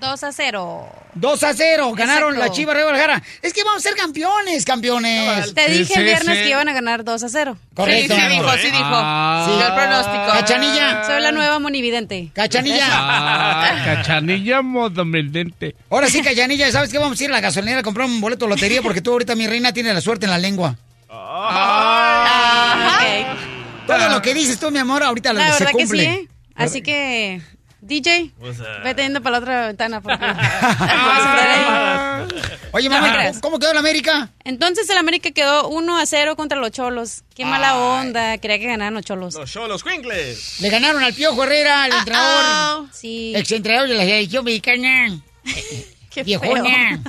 [0.00, 0.88] 2 a 0.
[1.14, 1.92] 2 a 0.
[1.96, 2.48] Ganaron Exacto.
[2.48, 3.22] las chivas de Guadalajara.
[3.42, 5.54] Es que vamos a ser campeones, campeones.
[5.54, 7.56] Te dije el viernes que iban a ganar 2 a 0.
[7.74, 8.14] Correcto.
[8.14, 8.58] Sí, sí dijo, amor.
[8.60, 8.84] sí dijo.
[8.90, 9.44] Ah.
[9.46, 10.40] Sí, el pronóstico.
[10.40, 11.04] Cachanilla.
[11.04, 12.30] Soy la nueva monividente.
[12.32, 12.86] Cachanilla.
[12.90, 15.74] Ah, cachanilla modamente.
[15.90, 16.98] Ahora sí, Cachanilla, ¿sabes qué?
[16.98, 19.34] Vamos a ir a la gasolinera a comprar un boleto de lotería porque tú ahorita,
[19.34, 20.76] mi reina, tienes la suerte en la lengua.
[21.08, 22.98] Ajá.
[23.86, 26.02] Todo lo que dices tú, mi amor, ahorita La se verdad que cumple.
[26.02, 26.28] sí, ¿eh?
[26.54, 27.40] Así que,
[27.80, 28.32] DJ,
[28.82, 30.00] vete yendo para la otra ventana.
[30.00, 30.18] Porque...
[32.72, 34.30] Oye, mamá, ¿cómo quedó la América?
[34.44, 37.22] Entonces el América quedó 1 a 0 contra los Cholos.
[37.34, 39.34] Qué mala onda, quería que ganaran los Cholos.
[39.34, 40.60] Los Cholos Quinkles.
[40.60, 42.88] Le ganaron al Piojo Herrera, el entrenador.
[42.92, 43.32] Sí.
[43.36, 45.20] Ex entrenador de la selección mexicana.
[46.10, 47.00] Qué Viejona.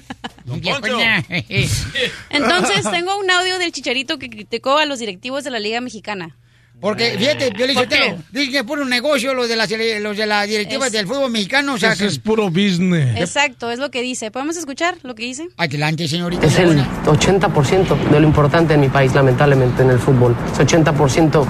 [0.45, 0.55] feo.
[0.57, 1.25] Viejona.
[2.29, 6.37] Entonces tengo un audio del Chicharito que criticó a los directivos de la Liga Mexicana.
[6.81, 8.15] Porque, fíjate, Piolín ¿Por Sotelo, qué?
[8.31, 9.69] dicen que es puro negocio los de las
[10.01, 11.73] los de la directiva Es- del fútbol mexicano.
[11.73, 12.05] O sea, que...
[12.05, 13.17] es puro business.
[13.19, 14.31] Exacto, es lo que dice.
[14.31, 15.47] ¿Podemos escuchar lo que dice?
[15.57, 16.45] Adelante, señorita.
[16.47, 20.35] Es el 80% de lo importante en mi país, lamentablemente, en el fútbol.
[20.53, 21.45] Es 80%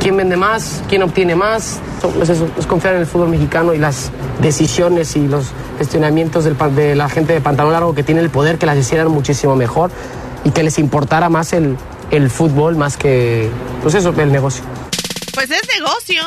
[0.00, 1.80] quién vende más, quién obtiene más.
[2.22, 5.46] Es eso, es confiar en el fútbol mexicano y las decisiones y los
[5.78, 8.78] gestionamientos del pan- de la gente de pantalón largo que tiene el poder que las
[8.78, 9.90] hicieran muchísimo mejor
[10.44, 11.76] y que les importara más el,
[12.10, 13.50] el fútbol más que,
[13.82, 14.64] pues eso, el negocio.
[15.34, 16.22] Pues es negocio.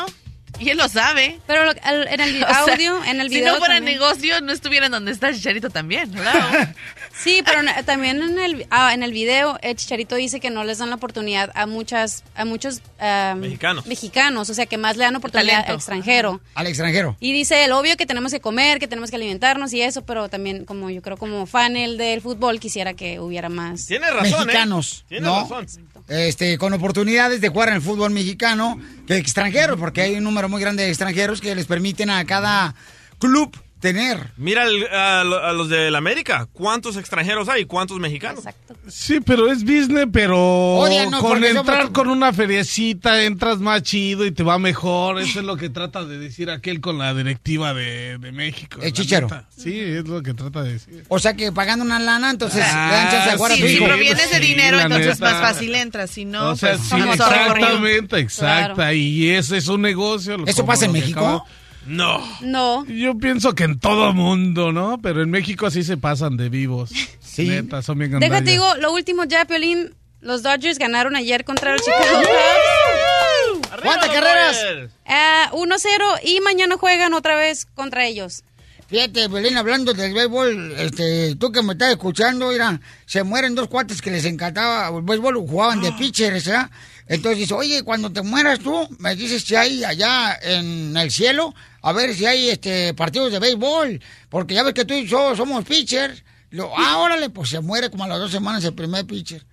[0.62, 1.40] Y él lo sabe.
[1.46, 3.98] Pero lo- en el O sea, audio, en el Si video no fuera también.
[3.98, 6.74] negocio, no estuviera donde está Chicharito también, ¿verdad?
[7.14, 10.78] Sí, pero también en el, ah, en el video, el Chicharito dice que no les
[10.78, 13.86] dan la oportunidad a muchas, a muchos ah, Mexicanos.
[13.86, 15.70] mexicanos, o sea, que más le dan oportunidad Talento.
[15.72, 16.40] al extranjero.
[16.54, 17.16] Al extranjero.
[17.20, 20.28] Y dice el obvio que tenemos que comer, que tenemos que alimentarnos y eso, pero
[20.30, 23.86] también como yo creo como fan el del fútbol quisiera que hubiera más.
[23.86, 25.04] Tiene razón, mexicanos, ¿eh?
[25.10, 25.42] Tiene ¿no?
[25.42, 25.66] razón.
[26.08, 30.48] Este, con oportunidades de jugar en el fútbol mexicano que extranjeros, porque hay un número
[30.52, 32.74] muy grande de extranjeros que les permiten a cada
[33.18, 34.30] club tener.
[34.38, 36.48] Mira el- a, lo- a los del América.
[36.52, 37.66] ¿Cuántos extranjeros hay?
[37.66, 38.44] ¿Cuántos mexicanos?
[38.88, 40.38] Sí, pero es business, pero
[40.76, 45.20] Odianos con entrar somos- con una feriecita entras más chido y te va mejor.
[45.20, 48.78] Eso es lo que trata de decir aquel con la directiva de, de México.
[48.80, 49.26] El la chichero.
[49.26, 49.48] neta.
[49.56, 51.04] Sí, es lo que trata de decir.
[51.08, 53.60] O sea que pagando una lana, entonces Ah, le dan chance de jugar a Sí,
[53.62, 53.84] tu si hijo.
[53.86, 55.32] provienes de sí, dinero, la entonces neta.
[55.32, 56.10] más fácil entras.
[56.10, 58.74] Si no, o sea, pues sí, exactamente, exacta.
[58.74, 58.92] Claro.
[58.92, 60.36] Y ese es un negocio.
[60.46, 61.20] ¿Eso pasa en México?
[61.20, 61.44] acabo-
[61.86, 62.22] No.
[62.40, 62.84] No.
[62.86, 65.00] Yo pienso que en todo mundo, ¿no?
[65.02, 66.90] Pero en México sí se pasan de vivos.
[67.20, 67.48] Sí.
[67.48, 71.82] Neta, son bien Déjate digo, lo último ya, Piolín, los Dodgers ganaron ayer contra los
[71.82, 73.80] Chicago Cubs.
[73.82, 74.60] ¿Cuántas carreras?
[75.06, 78.44] Ah, 1-0 y mañana juegan otra vez contra ellos.
[78.92, 83.68] Fíjate, Belén, hablando del béisbol, este, tú que me estás escuchando, mira, se mueren dos
[83.68, 86.70] cuates que les encantaba el béisbol, jugaban de pitchers, ¿ya?
[87.06, 91.54] Entonces dice, oye, cuando te mueras tú, me dices si hay allá en el cielo,
[91.82, 95.34] a ver si hay este partidos de béisbol, porque ya ves que tú y yo
[95.36, 96.22] somos pitchers.
[96.50, 99.44] Lo, ah, órale, pues se muere como a las dos semanas el primer pitcher.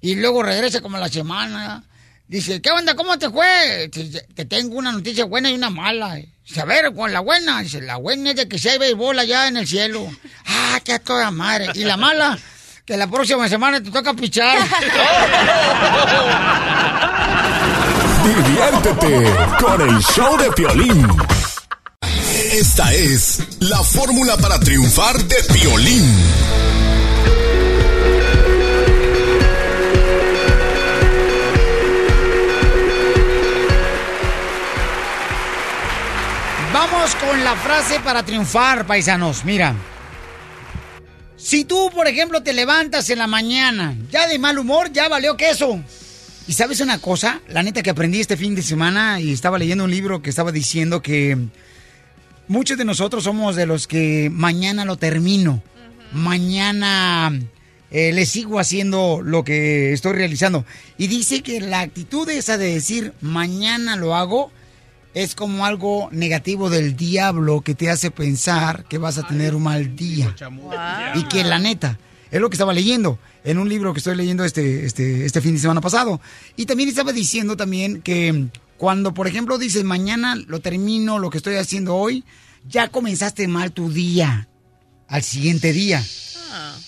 [0.00, 1.84] Y luego regresa como a la semana.
[2.26, 2.94] Dice, ¿qué onda?
[2.94, 3.90] ¿Cómo te fue?
[4.34, 6.16] Te tengo una noticia buena y una mala.
[6.46, 7.62] Dice, a ver, con la buena.
[7.62, 10.06] Dice, la buena es de que si hay béisbol allá en el cielo.
[10.70, 11.68] Ah, que a toda madre.
[11.74, 12.38] Y la mala,
[12.84, 14.58] que la próxima semana te toca pichar.
[18.24, 21.06] Diviértete con el show de Piolín.
[22.52, 26.02] Esta es la fórmula para triunfar de Piolín.
[36.72, 39.44] Vamos con la frase para triunfar, paisanos.
[39.44, 39.74] Mira.
[41.36, 45.36] Si tú, por ejemplo, te levantas en la mañana ya de mal humor, ya valió
[45.36, 45.80] queso.
[46.46, 49.84] Y sabes una cosa, la neta que aprendí este fin de semana y estaba leyendo
[49.84, 51.36] un libro que estaba diciendo que
[52.48, 55.62] muchos de nosotros somos de los que mañana lo termino.
[56.12, 57.32] Mañana
[57.90, 60.64] eh, le sigo haciendo lo que estoy realizando.
[60.96, 64.50] Y dice que la actitud esa de decir mañana lo hago
[65.14, 69.64] es como algo negativo del diablo que te hace pensar que vas a tener un
[69.64, 70.34] mal día.
[71.14, 71.98] Y que la neta,
[72.30, 75.54] es lo que estaba leyendo en un libro que estoy leyendo este, este, este fin
[75.54, 76.20] de semana pasado.
[76.56, 78.48] Y también estaba diciendo también que
[78.78, 82.24] cuando, por ejemplo, dices mañana lo termino, lo que estoy haciendo hoy,
[82.66, 84.48] ya comenzaste mal tu día
[85.08, 86.04] al siguiente día.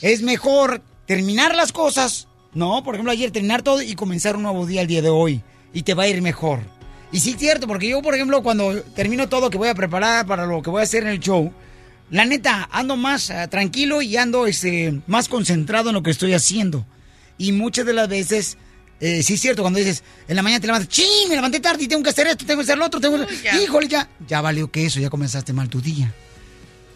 [0.01, 2.83] Es mejor terminar las cosas, ¿no?
[2.85, 5.43] Por ejemplo, ayer terminar todo y comenzar un nuevo día el día de hoy.
[5.73, 6.61] Y te va a ir mejor.
[7.13, 10.27] Y sí es cierto, porque yo, por ejemplo, cuando termino todo que voy a preparar
[10.27, 11.53] para lo que voy a hacer en el show,
[12.11, 16.35] La neta, ando más eh, tranquilo y ando este, más concentrado en lo que estoy
[16.35, 16.85] haciendo.
[17.39, 18.59] Y muchas de las veces,
[19.01, 21.09] eh, sí es cierto, cuando dices, en la mañana te levantas, ¡sí!
[21.29, 23.43] Me levanté tarde y tengo que hacer esto, tengo que hacer lo otro, tengo que...
[23.43, 23.61] ya.
[23.61, 24.09] Híjole, ya.
[24.29, 26.13] Ya valió que eso, ya comenzaste mal tu día.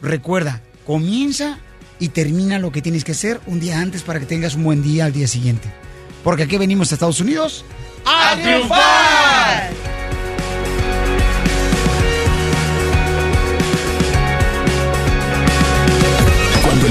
[0.03, 1.59] Recuerda, comienza
[1.99, 4.83] y termina lo que tienes que hacer un día antes para que tengas un buen
[4.83, 5.69] día al día siguiente.
[6.23, 7.65] Porque aquí venimos a Estados Unidos
[8.05, 9.84] ¡A triunfar!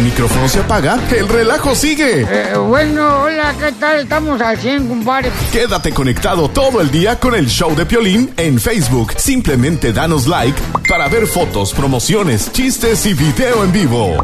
[0.04, 2.26] Micrófono se apaga, el relajo sigue.
[2.30, 4.01] Eh, bueno, hola, ¿qué tal?
[4.01, 5.32] Estamos al 100, compadre.
[5.51, 9.14] Quédate conectado todo el día con el show de Piolín en Facebook.
[9.18, 14.24] Simplemente danos like para ver fotos, promociones, chistes y video en vivo.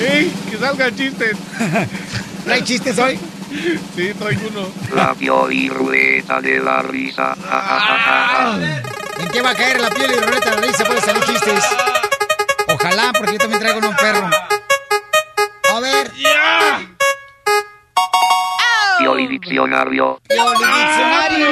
[0.00, 0.32] ¡Ey!
[0.50, 1.36] Que salgan chistes.
[2.50, 3.18] ¿Hay chistes hoy?
[3.96, 4.68] Sí, traigo uno.
[4.94, 7.34] La Pioli Ruleta de la Risa.
[9.18, 10.84] ¿En qué va a caer la piel y ruleta de la risa?
[10.84, 11.64] Puede salir chistes.
[12.72, 14.30] Ojalá, porque yo también traigo un perro.
[19.40, 20.20] Diccionario.
[20.28, 21.46] Diccionario.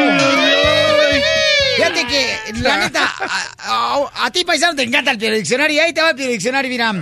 [1.77, 5.83] Fíjate que, la neta, a, a- a ti, paisano, te encanta el Diccionario.
[5.83, 6.93] Ahí te va el Diccionario, mira.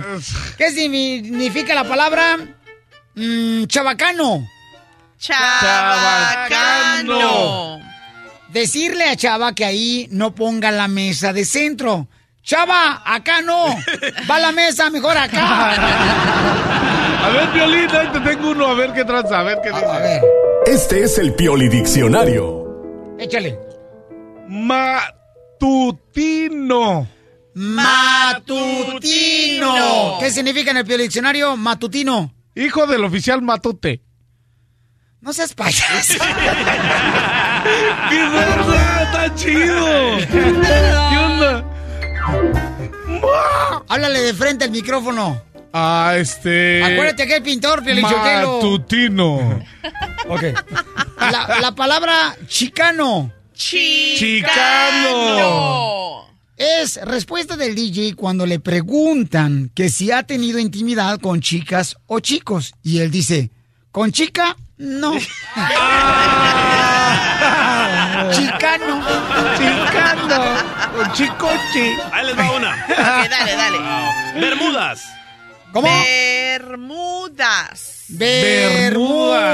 [0.57, 2.37] ¿Qué significa la palabra
[3.15, 4.47] mm, chabacano?
[6.45, 7.79] Chabacano.
[8.49, 12.07] Decirle a Chava que ahí no ponga la mesa de centro.
[12.43, 13.75] Chava, acá no.
[14.29, 15.71] Va la mesa, mejor acá.
[17.25, 19.83] A ver, Violín, ahí te tengo uno, a ver qué tranza, a ver qué dice.
[19.83, 20.21] A ver,
[20.67, 23.15] Este es el Pioli Diccionario.
[23.19, 23.57] échale.
[24.47, 25.97] Matutino.
[27.53, 28.97] Matutino.
[30.19, 31.55] ¿Qué significa en el Pioli Diccionario?
[31.55, 32.33] Matutino.
[32.55, 34.01] Hijo del oficial Matute.
[35.21, 36.13] No seas payaso.
[38.09, 38.23] ¡Qué!
[39.03, 40.17] ¡Está chido!
[40.31, 41.63] ¿Qué onda?
[43.87, 45.41] Háblale de frente al micrófono.
[45.77, 46.81] Ah, este.
[46.81, 48.53] Acuérdate que el pintor, Piolichotelo.
[48.55, 49.61] Matutino.
[50.29, 50.41] Ok.
[51.19, 53.31] La, la palabra chicano.
[53.53, 55.35] Chicano.
[56.55, 62.21] Es respuesta del DJ cuando le preguntan que si ha tenido intimidad con chicas o
[62.21, 62.73] chicos.
[62.81, 63.51] Y él dice,
[63.91, 64.55] ¿con chica?
[64.77, 65.13] No.
[68.31, 69.03] Chicano.
[69.57, 70.39] Chicano.
[70.95, 71.95] Con chicoche.
[72.11, 72.71] Ahí les va una.
[72.89, 73.77] Ok, dale, dale.
[74.39, 75.03] Bermudas.
[75.75, 75.89] ¿Cómo?
[76.57, 78.05] Bermudas.
[78.07, 79.51] Bermudas.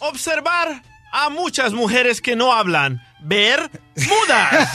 [0.00, 3.02] Observar a muchas mujeres que no hablan.
[3.22, 4.68] Ver mudas.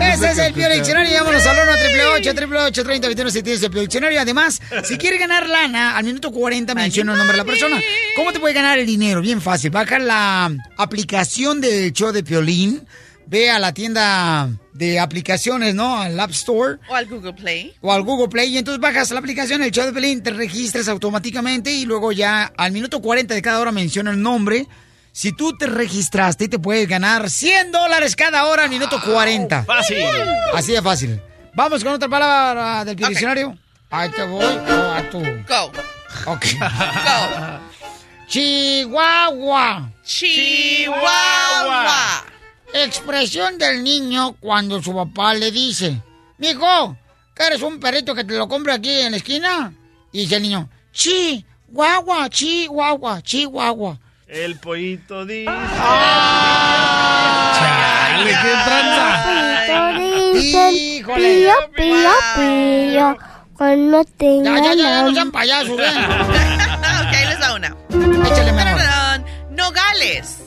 [0.14, 1.12] Ese es el Pio Diccionario.
[1.12, 4.18] Llámanos al 1 888 3021 si tienes el Pio Diccionario.
[4.22, 7.78] Además, si quieres ganar lana, al minuto 40 menciona el nombre de la persona.
[8.16, 9.20] ¿Cómo te puede ganar el dinero?
[9.20, 9.68] Bien fácil.
[9.68, 12.88] Baja la aplicación del show de Piolín.
[13.34, 16.00] Ve a la tienda de aplicaciones, ¿no?
[16.00, 17.74] Al App Store O al Google Play.
[17.80, 20.86] o al Google Play y entonces bajas la aplicación, el show de Pelín, te registras
[20.86, 24.68] automáticamente y luego ya al minuto 40 de cada hora menciona el nombre.
[25.10, 29.64] Si tú te registraste, te puedes ganar 100 dólares cada hora al minuto 40.
[29.64, 29.98] Fácil.
[30.54, 31.20] Así de fácil.
[31.54, 33.58] Vamos con otra palabra del diccionario.
[33.90, 34.44] Ahí te voy.
[34.44, 35.18] o a tú.
[35.48, 35.72] Go.
[36.26, 36.46] Ok.
[36.60, 37.58] Go.
[38.28, 39.90] Chihuahua.
[40.04, 41.14] Chihuahua.
[42.76, 46.02] Expresión del niño cuando su papá le dice,
[46.38, 46.96] Mijo,
[47.32, 49.72] ¿quieres un perrito que te lo compre aquí en la esquina?
[50.10, 53.96] Y dice el niño, Chihuahua, Chihuahua, Chihuahua.
[54.26, 55.44] El pollito dice.
[57.54, 59.30] Chale, qué tranza.
[60.72, 61.44] Híjole.
[61.44, 63.16] Pío, pío, pío.
[63.56, 65.84] Cuando Ya, tenga ya, ya, ya, no sean payasos, ¿eh?
[65.86, 67.76] ok, ahí les da una.
[68.28, 68.52] Échale.
[69.50, 70.43] Nogales.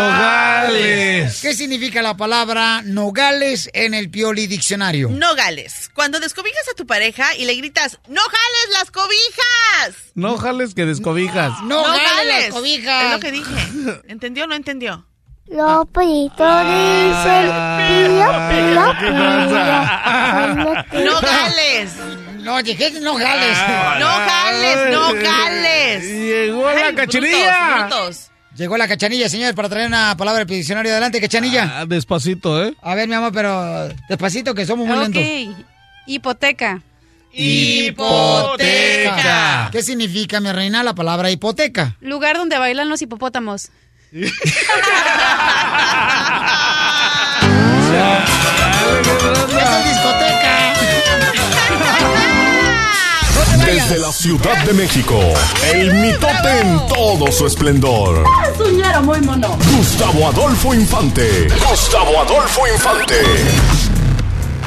[0.00, 1.40] Nogales.
[1.42, 5.10] ¿Qué significa la palabra nogales en el Pioli Diccionario?
[5.10, 5.90] Nogales.
[5.94, 10.12] Cuando descobijas a tu pareja y le gritas, ¡No jales las cobijas!
[10.14, 11.52] No jales que descobijas.
[11.64, 13.04] No jales las cobijas.
[13.04, 14.00] Es lo que dije.
[14.08, 15.06] ¿Entendió o no entendió?
[15.46, 15.56] ¿Qué
[17.78, 18.30] pío.
[18.98, 20.32] tranza?
[20.32, 21.92] Cuando tenga- ¡Nogales!
[22.40, 23.58] No, dije no jales.
[23.98, 24.92] ¡No jales!
[24.92, 26.04] ¡No jales!
[26.04, 26.94] Llegó la
[27.88, 28.30] brutos.
[28.60, 30.92] Llegó la cachanilla, señor, para traer una palabra del diccionario.
[30.92, 31.80] Adelante, cachanilla.
[31.80, 32.74] Ah, despacito, ¿eh?
[32.82, 35.22] A ver, mi amor, pero despacito, que somos muy lentos.
[35.22, 35.64] Ok.
[36.04, 36.82] Hipoteca.
[37.32, 38.60] Hipoteca.
[39.72, 41.96] ¿Qué significa, mi reina, la palabra hipoteca?
[42.02, 43.70] Lugar donde bailan los hipopótamos.
[53.64, 55.18] Desde la Ciudad de México,
[55.72, 58.24] el mitote en todo su esplendor.
[59.02, 59.56] muy mono.
[59.76, 61.48] Gustavo Adolfo Infante.
[61.68, 63.14] Gustavo Adolfo Infante.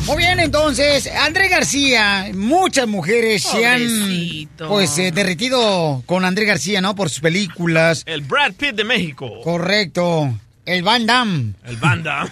[0.06, 6.82] Muy bien, entonces, André García, muchas mujeres se han pues eh, derretido con André García,
[6.82, 6.94] ¿no?
[6.94, 8.04] Por sus películas.
[8.06, 9.40] El Brad Pitt de México.
[9.44, 10.34] Correcto.
[10.66, 11.54] El Van Damme.
[11.66, 12.26] El banda.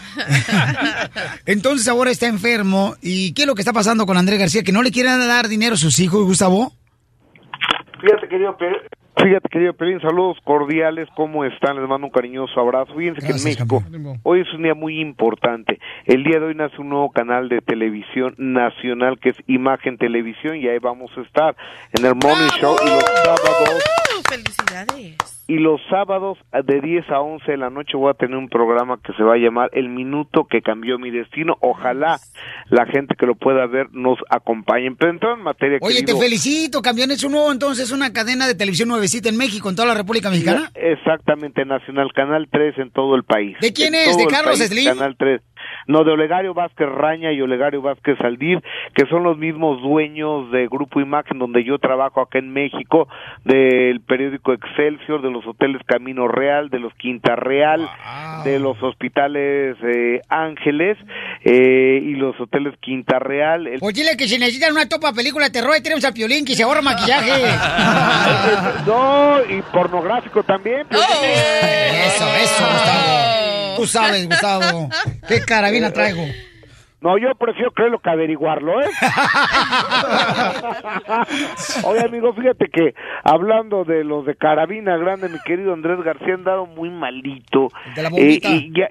[1.46, 2.96] Entonces ahora está enfermo.
[3.02, 4.64] ¿Y qué es lo que está pasando con André García?
[4.64, 6.72] ¿Que no le quieren dar dinero a sus hijos, Gustavo?
[8.00, 8.78] Fíjate, querido Pelín,
[9.16, 11.76] fíjate, querido Pelín, saludos cordiales, ¿cómo están?
[11.76, 12.96] Les mando un cariñoso abrazo.
[12.96, 13.84] Fíjense que en México
[14.24, 15.80] hoy es un día muy importante.
[16.06, 20.56] El día de hoy nace un nuevo canal de televisión nacional que es Imagen Televisión
[20.56, 21.56] y ahí vamos a estar
[21.94, 23.84] en el Morning Show y los sábados
[24.28, 25.31] ¡Felicidades!
[25.52, 29.02] Y los sábados de 10 a 11 de la noche voy a tener un programa
[29.04, 31.58] que se va a llamar El Minuto que Cambió Mi Destino.
[31.60, 32.20] Ojalá
[32.70, 34.96] la gente que lo pueda ver nos acompañen.
[34.96, 37.12] Pero entonces en materia Oye, te felicito, campeón.
[37.12, 40.30] Es un nuevo, entonces, una cadena de televisión nuevecita en México, en toda la República
[40.30, 40.72] Mexicana.
[40.74, 43.58] Exactamente, Nacional Canal 3 en todo el país.
[43.60, 44.16] ¿De quién En es?
[44.16, 44.86] ¿De Carlos país, Slim?
[44.86, 45.42] Canal 3.
[45.88, 48.62] No, de Olegario Vázquez Raña y Olegario Vázquez Aldir,
[48.96, 53.08] que son los mismos dueños de Grupo Imagen, donde yo trabajo acá en México,
[53.44, 57.90] del periódico Excelsior, de los hoteles Camino Real, de los Quinta Real,
[58.44, 60.98] de los hospitales eh, Ángeles
[61.44, 63.68] eh, y los hoteles Quinta Real.
[63.68, 66.46] El- Pues dile que si necesitan una topa película de terror, ahí tenemos a Piolín
[66.46, 67.32] que se ahorra maquillaje.
[68.86, 70.86] no, y pornográfico también.
[70.92, 73.61] Eso, eso, Gustavo.
[73.78, 74.90] Tú sabes, Gustavo.
[75.28, 76.24] ¿Qué carabina traigo?
[77.02, 78.86] No, yo prefiero creerlo que averiguarlo, ¿eh?
[81.84, 82.94] Oye, amigo, fíjate que
[83.24, 87.70] hablando de los de Carabina Grande, mi querido Andrés García han dado muy malito.
[87.96, 88.50] De la bombita.
[88.50, 88.88] Eh, y ya,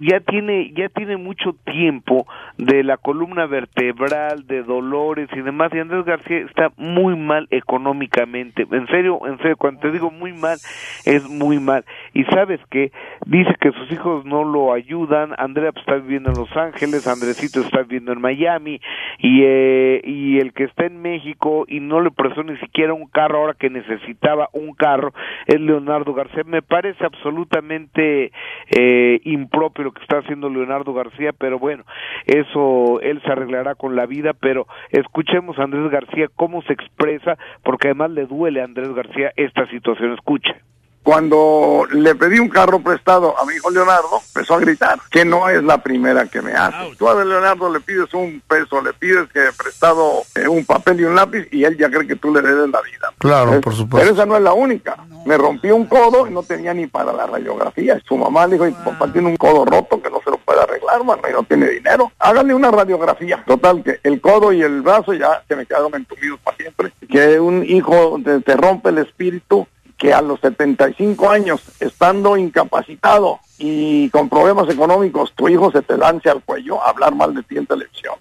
[0.00, 2.26] ya tiene ya tiene mucho tiempo
[2.58, 8.66] de la columna vertebral, de dolores y demás, y Andrés García está muy mal económicamente.
[8.70, 10.58] En serio, en serio, cuando te digo muy mal,
[11.04, 11.84] es muy mal.
[12.12, 12.92] Y sabes que
[13.26, 17.60] dice que sus hijos no lo ayudan, Andrea pues, está viviendo en Los Ángeles, Andresito
[17.60, 18.80] está viviendo en Miami,
[19.18, 23.06] y, eh, y el que está en México y no le prestó ni siquiera un
[23.06, 25.12] carro ahora que necesitaba un carro
[25.46, 26.42] es Leonardo García.
[26.44, 28.32] Me parece absolutamente
[28.70, 31.84] eh, impropio lo que está haciendo Leonardo García, pero bueno,
[32.26, 37.36] eso él se arreglará con la vida, pero escuchemos a Andrés García cómo se expresa,
[37.62, 40.12] porque además le duele a Andrés García esta situación.
[40.14, 40.73] Escuche.
[41.04, 45.50] Cuando le pedí un carro prestado a mi hijo Leonardo, empezó a gritar, que no
[45.50, 46.96] es la primera que me hace.
[46.96, 51.04] Tú a Leonardo le pides un peso, le pides que prestado eh, un papel y
[51.04, 53.12] un lápiz y él ya cree que tú le des la vida.
[53.18, 53.60] Claro, ¿Eh?
[53.60, 53.98] por supuesto.
[53.98, 54.96] Pero esa no es la única.
[55.26, 58.00] Me rompí un codo y no tenía ni para la radiografía.
[58.08, 60.38] Su mamá le dijo, "Y tu papá tiene un codo roto que no se lo
[60.38, 62.12] puede arreglar, mano, y no tiene dinero.
[62.18, 63.44] Háganle una radiografía.
[63.46, 66.92] Total, que el codo y el brazo ya se me quedaron entumidos para siempre.
[67.10, 69.66] Que un hijo te, te rompe el espíritu
[69.98, 75.96] que a los 75 años, estando incapacitado y con problemas económicos, tu hijo se te
[75.96, 78.14] lance al cuello a hablar mal de ti en televisión.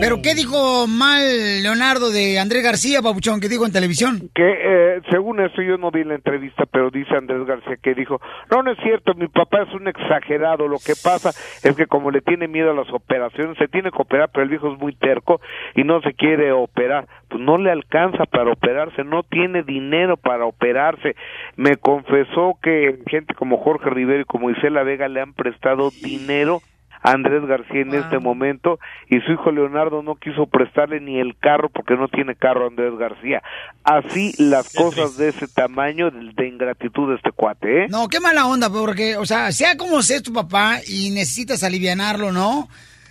[0.00, 4.30] ¿Pero qué dijo mal Leonardo de Andrés García, Papuchón, que dijo en televisión?
[4.34, 8.20] que eh, según eso yo no vi la entrevista, pero dice Andrés García que dijo,
[8.50, 11.30] no, no es cierto, mi papá es un exagerado, lo que pasa
[11.62, 14.50] es que como le tiene miedo a las operaciones, se tiene que operar, pero el
[14.50, 15.40] viejo es muy terco
[15.74, 20.46] y no se quiere operar, pues no le alcanza para operarse, no tiene dinero para
[20.46, 21.16] operarse,
[21.56, 26.60] me confesó que gente como Jorge Rivero y como Isela Vega le han prestado dinero
[27.04, 28.78] Andrés García en este momento
[29.10, 32.96] y su hijo Leonardo no quiso prestarle ni el carro porque no tiene carro Andrés
[32.98, 33.42] García.
[33.84, 37.86] Así las cosas de ese tamaño de, ingratitud de este cuate, ¿eh?
[37.90, 42.32] No, qué mala onda, porque, o sea, sea como sea tu papá y necesitas alivianarlo,
[42.32, 42.70] ¿no?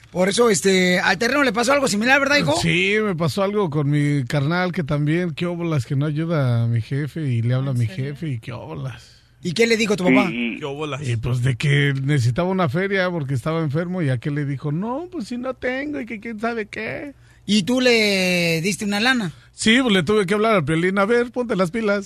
[0.09, 2.55] Por eso, este, al terreno le pasó algo similar, ¿verdad, hijo?
[2.59, 6.67] Sí, me pasó algo con mi carnal que también, qué óbolas, que no ayuda a
[6.67, 9.12] mi jefe y le habla a mi jefe y qué óbolas.
[9.43, 10.29] ¿Y qué le dijo tu papá?
[10.31, 14.71] Y pues de que necesitaba una feria porque estaba enfermo y a qué le dijo,
[14.71, 17.13] no, pues si no tengo y que quién sabe qué.
[17.45, 19.31] ¿Y tú le diste una lana?
[19.55, 22.05] Sí, pues le tuve que hablar al Piolín, a ver, ponte las pilas.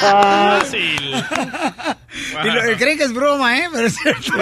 [0.00, 1.14] Fácil.
[2.44, 3.68] Y lo- creen que es broma, ¿eh?
[3.72, 4.32] Pero es cierto.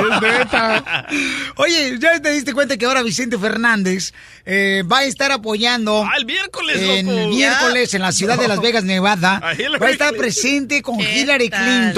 [1.57, 4.13] Oye, ¿ya te diste cuenta que ahora Vicente Fernández
[4.47, 6.05] eh, va a estar apoyando...
[6.05, 7.29] Ah, el miércoles, En loco.
[7.29, 9.41] miércoles en la ciudad de Las Vegas, Nevada.
[9.41, 10.17] Va a estar Clinton.
[10.17, 11.93] presente con ¿Qué Hillary tal?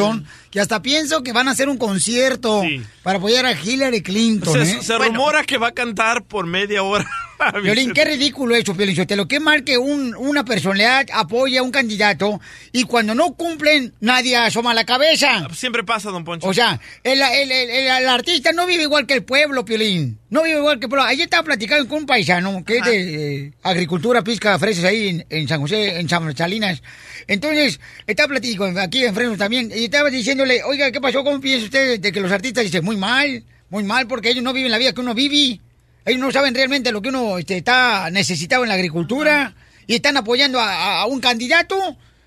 [0.53, 2.63] Que hasta pienso que van a hacer un concierto
[3.03, 4.83] para apoyar a Hillary Clinton, Se, ¿eh?
[4.83, 7.09] se rumora que va a cantar por media hora.
[7.63, 9.27] Violín, qué ridículo eso, Piolín Sotelo.
[9.27, 12.39] Qué mal que un, una personalidad apoya a un candidato
[12.71, 15.49] y cuando no cumplen, nadie asoma la cabeza.
[15.55, 16.47] Siempre pasa, don Poncho.
[16.47, 20.19] O sea, el, el- el- el- el artista no vive igual que el pueblo, Piolín.
[20.33, 21.05] No vive igual que pueblo.
[21.05, 25.27] Ayer estaba platicando con un paisano que es de eh, agricultura, pizca, fresas ahí en,
[25.29, 26.83] en San José, en San Salinas.
[27.27, 31.23] Entonces, estaba platicando aquí en Fresno también y estaba diciéndole, oiga, ¿qué pasó?
[31.23, 33.45] ¿Cómo piensa usted de que los artistas dicen muy mal?
[33.69, 35.61] Muy mal, porque ellos no viven la vida que uno vive.
[36.07, 39.55] Ellos no saben realmente lo que uno este, está necesitado en la agricultura.
[39.87, 41.77] Y están apoyando a, a- a un candidato.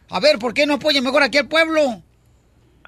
[0.10, 2.04] A ver, ¿por qué no apoyan mejor aquí al pueblo?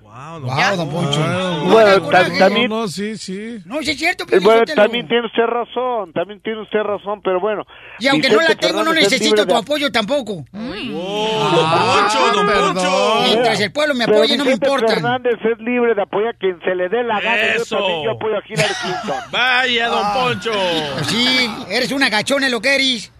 [0.08, 1.20] Wow, don Poncho.
[1.66, 3.58] Bueno, No, ta- no, también, No, sí, sí.
[3.66, 7.22] No, sí es cierto, eh, Piolín bueno, también tiene usted razón, también tiene usted razón,
[7.24, 7.64] pero bueno.
[8.00, 10.46] Y aunque no la Vicente tengo, no Fernández es necesito tu de- apoyo tampoco.
[10.54, 13.22] Ah, Poncho, don Poncho.
[13.26, 14.94] Mientras el pueblo me Pero apoye, no me Vicente importa.
[14.94, 17.56] Fernández es libre de apoyar a quien se le dé la gana.
[17.56, 17.78] Yo Eso.
[17.78, 19.22] también yo apoyo a Hillary Clinton.
[19.32, 20.14] Vaya, don Ah.
[20.14, 20.54] Poncho.
[21.10, 23.12] Sí, eres una gachona lo que eres.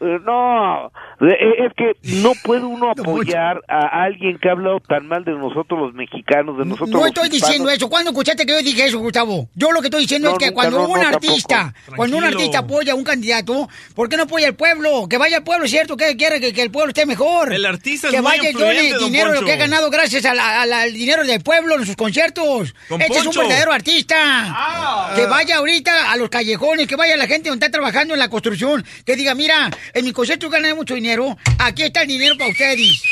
[0.00, 0.86] Eh, No,
[1.20, 1.92] eh, es que
[2.22, 6.56] no puede uno apoyar a alguien que ha hablado tan mal de nosotros los mexicanos,
[6.58, 7.48] de nosotros No los estoy hispanos.
[7.48, 7.88] diciendo eso.
[7.90, 9.48] ¿Cuándo escuchaste que yo dije eso, Gustavo?
[9.54, 11.96] Yo lo que estoy diciendo No, es que nunca, cuando no, un no, artista, tampoco.
[11.96, 15.06] cuando un artista apoya a un candidato, ¿por qué no apoya al pueblo?
[15.08, 15.96] Que vaya al pueblo, ¿cierto?
[15.96, 17.52] Que quiere que, que el pueblo esté mejor.
[17.52, 20.34] El artista es que muy vaya y done dinero lo que ha ganado gracias a
[20.34, 22.74] la- a la- al dinero del pueblo en sus conciertos.
[22.88, 25.10] Don este es un verdadero artista.
[25.14, 28.28] Que vaya ahorita a los callejones, que vaya la gente donde está trabajando en la
[28.28, 32.50] construcción, que diga, mira, en mi concierto gané mucho dinero, aquí está el dinero para
[32.50, 33.02] ustedes.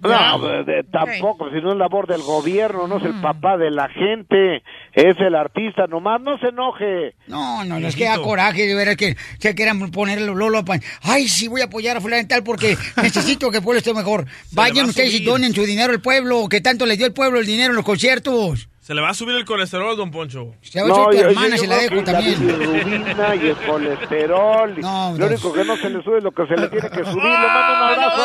[0.00, 3.70] No, de- de- tampoco, si no es labor del gobierno, no es el papá de
[3.70, 7.14] la gente, es el artista, nomás no se enoje.
[7.26, 10.64] No, no, les queda coraje de ver que se quieran poner el Lolo.
[10.64, 13.78] pa- Ay, sí, voy a apoyar a fulano y tal porque necesito que el pueblo
[13.78, 14.26] esté mejor.
[14.52, 17.46] Vayan ustedes y donen su dinero al pueblo, que tanto les dio el pueblo el
[17.46, 18.68] dinero en los conciertos.
[18.86, 20.54] Se le va a subir el colesterol, don Poncho.
[20.62, 22.38] Se va a subir tu yo- hermana, yo se la dejo la también.
[22.38, 24.80] bilirrubina y el colesterol.
[24.80, 26.88] No, lo pues- único que no se le sube es lo que se le tiene
[26.90, 27.16] que subir.
[27.24, 28.22] Le mando un abrazo.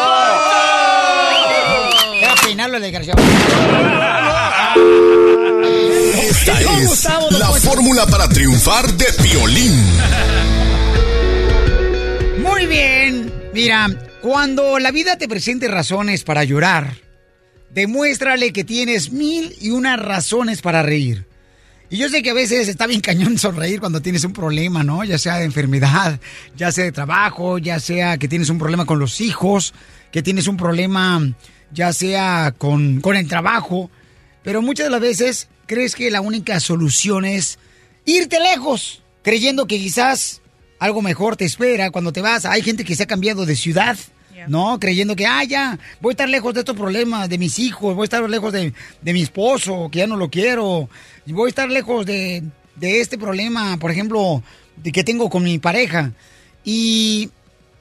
[2.20, 3.24] Deja peinarlo, el desgraciado.
[6.30, 7.62] Esta No, es Gustavo, la Poncho.
[7.70, 9.84] fórmula para triunfar de Piolín.
[12.44, 13.34] Muy bien.
[13.54, 13.88] Mira,
[14.22, 16.94] cuando la vida te presente razones para llorar,
[17.74, 21.26] demuéstrale que tienes mil y unas razones para reír.
[21.90, 25.04] Y yo sé que a veces está bien cañón sonreír cuando tienes un problema, ¿no?
[25.04, 26.20] Ya sea de enfermedad,
[26.56, 29.74] ya sea de trabajo, ya sea que tienes un problema con los hijos,
[30.12, 31.34] que tienes un problema
[31.74, 33.90] ya sea con, con el trabajo.
[34.44, 37.60] Pero muchas de las veces crees que la única solución es
[38.06, 40.42] irte lejos, creyendo que quizás
[40.80, 42.46] algo mejor te espera cuando te vas.
[42.46, 43.98] Hay gente que se ha cambiado de ciudad,
[44.48, 44.80] ¿no?
[44.80, 48.04] Creyendo que, ah, ya, voy a estar lejos de estos problemas, de mis hijos, voy
[48.04, 50.90] a estar lejos de, de mi esposo, que ya no lo quiero,
[51.28, 52.44] voy a estar lejos de,
[52.76, 54.44] de este problema, por ejemplo,
[54.76, 56.14] de que tengo con mi pareja.
[56.64, 57.30] Y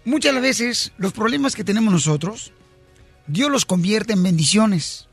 [0.04, 2.52] muchas veces los problemas que tenemos nosotros,
[3.26, 5.06] Dios los convierte en bendiciones.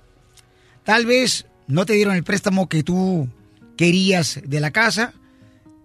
[0.83, 3.27] Tal vez no te dieron el préstamo que tú
[3.75, 5.13] querías de la casa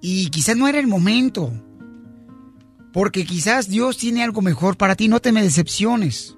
[0.00, 1.52] y quizás no era el momento.
[2.93, 6.36] Porque quizás Dios tiene algo mejor para ti, no te me decepciones.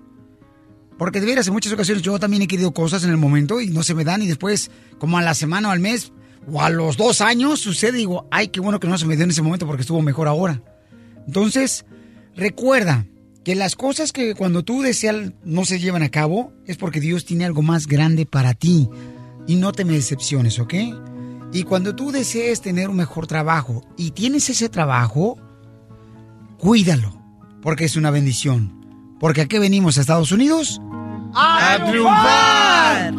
[0.98, 3.68] Porque de veras en muchas ocasiones yo también he querido cosas en el momento y
[3.68, 6.12] no se me dan y después como a la semana o al mes
[6.50, 9.16] o a los dos años sucede y digo, ay, qué bueno que no se me
[9.16, 10.62] dio en ese momento porque estuvo mejor ahora.
[11.26, 11.84] Entonces,
[12.36, 13.06] recuerda
[13.44, 17.24] que las cosas que cuando tú deseas no se llevan a cabo es porque Dios
[17.24, 18.88] tiene algo más grande para ti
[19.46, 20.74] y no te me decepciones, ¿ok?
[21.52, 25.38] Y cuando tú desees tener un mejor trabajo y tienes ese trabajo,
[26.64, 27.12] cuídalo,
[27.60, 28.72] porque es una bendición.
[29.20, 30.80] Porque aquí venimos a Estados Unidos
[31.34, 33.12] a, triunfar.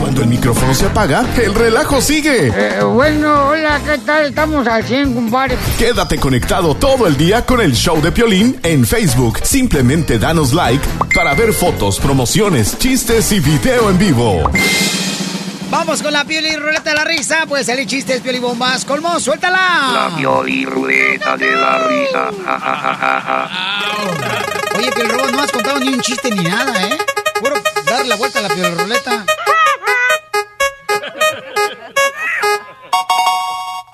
[0.00, 2.48] Cuando el micrófono se apaga, el relajo sigue.
[2.48, 4.24] Eh, bueno, hola, ¿qué tal?
[4.24, 5.58] Estamos al 100, compadre.
[5.78, 9.40] Quédate conectado todo el día con el show de Piolín en Facebook.
[9.42, 14.50] Simplemente danos like para ver fotos, promociones, chistes y video en vivo.
[15.76, 17.46] Vamos con la piel y ruleta de la risa.
[17.48, 18.84] Puede salir chistes, piel y bombas.
[18.84, 19.90] Colmo, suéltala.
[19.92, 22.30] La pioli ruleta de la risa.
[24.78, 26.96] Oye, Robot, no has contado ni un chiste ni nada, ¿eh?
[27.40, 27.56] Puro
[27.86, 29.26] darle la vuelta a la piel ruleta.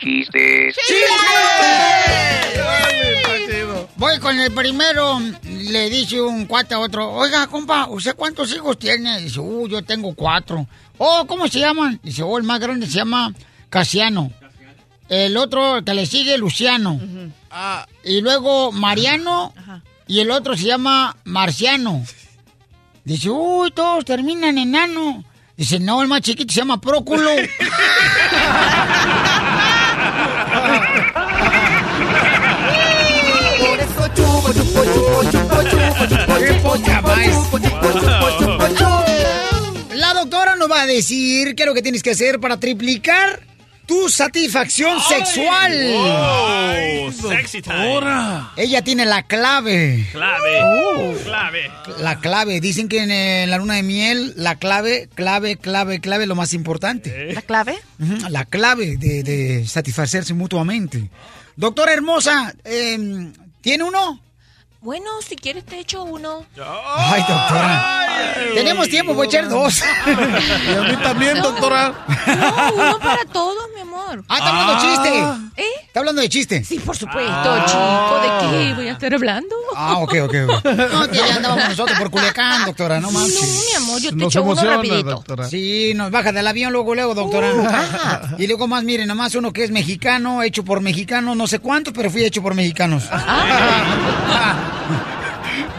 [0.01, 0.76] Chistes.
[3.97, 5.18] Voy con el primero.
[5.45, 7.11] Le dice un cuate a otro.
[7.11, 9.18] Oiga, compa, ¿usted cuántos hijos tiene?
[9.20, 10.66] Dice, uh, yo tengo cuatro.
[11.03, 11.98] Oh, ¿cómo se llaman?
[12.03, 13.32] Dice, oh, el más grande se llama
[13.70, 14.30] Casiano.
[15.09, 17.01] El otro que le sigue, Luciano.
[18.05, 19.55] Y luego Mariano.
[20.07, 22.05] Y el otro se llama Marciano.
[23.03, 25.24] Dice, uy, todos terminan en nano.
[25.57, 27.30] Dice, no, el más chiquito se llama Próculo.
[40.83, 43.41] A decir qué es lo que tienes que hacer para triplicar
[43.87, 45.72] tu satisfacción sexual.
[45.97, 48.01] Oh, sexy time.
[48.57, 50.07] Ella tiene la clave.
[50.12, 50.62] Clave.
[50.62, 51.14] Oh.
[51.24, 51.70] Clave.
[51.99, 52.61] La clave.
[52.61, 56.55] Dicen que en eh, la luna de miel, la clave, clave, clave, clave lo más
[56.55, 57.33] importante.
[57.33, 57.78] ¿La clave?
[58.28, 61.11] La clave de, de satisfacerse mutuamente.
[61.57, 64.20] Doctora hermosa, eh, ¿tiene uno?
[64.83, 66.47] Bueno, si quieres te echo uno.
[66.57, 68.07] Ay, doctora.
[68.55, 69.83] Tenemos tiempo, voy a echar dos.
[70.07, 71.93] Y a mí también, doctora.
[72.26, 73.89] No, uno para todos, mi amor.
[74.28, 75.62] Ah, está hablando de chiste.
[75.62, 75.66] ¿Eh?
[75.86, 76.64] ¿Está hablando de chiste?
[76.64, 78.20] Sí, por supuesto, chico.
[78.22, 79.55] ¿De qué voy a estar hablando?
[79.76, 80.34] Ah, ok, ok.
[80.48, 80.64] ok.
[80.90, 83.40] No, que ya andábamos nosotros por Culiacán, doctora, no manches.
[83.40, 85.24] No, mi amor, yo te echo uno rapidito.
[85.48, 87.51] Sí, nos baja del avión luego, luego, doctora.
[87.51, 88.34] Ajá.
[88.38, 91.92] Y luego más, miren, nomás uno que es mexicano, hecho por mexicanos, no sé cuántos,
[91.94, 93.05] pero fui hecho por mexicanos.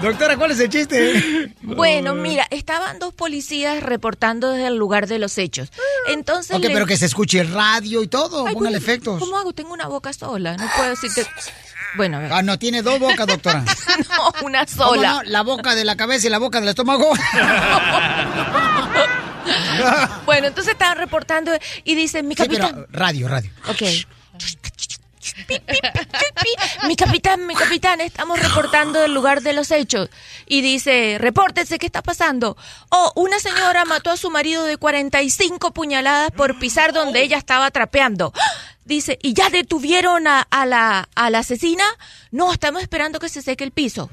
[0.02, 1.54] Doctora, ¿cuál es el chiste?
[1.62, 5.72] Bueno, mira, estaban dos policías reportando desde el lugar de los hechos.
[6.08, 6.56] Entonces.
[6.56, 9.20] Ok, le- pero que se escuche el radio y todo, Ay, póngale pues, efectos.
[9.20, 9.54] ¿Cómo hago?
[9.54, 10.58] Tengo una boca sola.
[10.58, 11.26] No puedo decirte.
[11.95, 12.34] Bueno, a ver.
[12.34, 13.64] Ah, no, tiene dos bocas, doctora.
[14.10, 15.12] no, una ¿Cómo sola.
[15.14, 15.24] no?
[15.24, 17.12] La boca de la cabeza y la boca del estómago.
[20.26, 21.52] Bueno, entonces estaban reportando
[21.84, 22.72] y dicen, mi Sí, capitán.
[22.72, 23.49] pero radio, radio.
[23.70, 23.82] Ok.
[26.88, 30.10] Mi capitán, mi capitán, estamos reportando el lugar de los hechos.
[30.48, 32.58] Y dice, repórtese, ¿qué está pasando?
[32.89, 37.72] Oh, una señora mató a su marido de 45 puñaladas por pisar donde ella estaba
[37.72, 38.34] trapeando.
[38.36, 38.72] ¡Ah!
[38.84, 41.86] Dice, ¿y ya detuvieron a, a la, a la asesina?
[42.32, 44.10] No, estamos esperando que se seque el piso.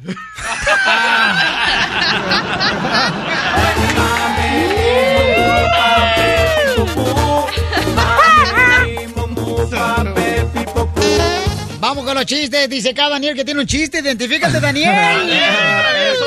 [11.81, 12.69] Vamos con los chistes.
[12.69, 14.01] Dice acá Daniel que tiene un chiste.
[14.01, 14.91] Identifícate, Daniel.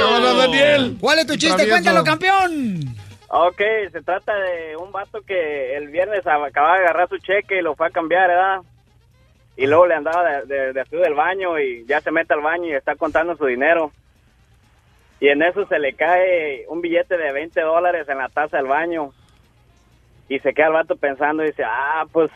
[0.08, 0.97] Hola, Daniel.
[0.99, 1.56] ¿Cuál es tu chiste?
[1.56, 1.76] Travieso.
[1.76, 2.95] Cuéntalo, campeón.
[3.28, 7.62] Ok, se trata de un vato que el viernes acababa de agarrar su cheque y
[7.62, 8.62] lo fue a cambiar, ¿verdad?
[9.58, 12.74] Y luego le andaba de, de, del baño y ya se mete al baño y
[12.74, 13.91] está contando su dinero.
[15.20, 18.68] Y en eso se le cae un billete de 20 dólares en la taza del
[18.68, 19.14] baño.
[20.30, 22.32] Y se queda el vato pensando y dice, ah, pues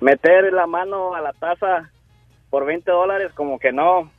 [0.00, 1.90] meter la mano a la taza
[2.52, 4.12] por 20 dólares como que no.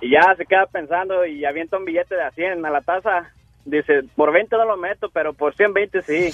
[0.00, 3.32] Y ya se queda pensando y avienta un billete de a 100 a la taza.
[3.64, 6.30] Dice, por 20 no lo meto, pero por 120 sí.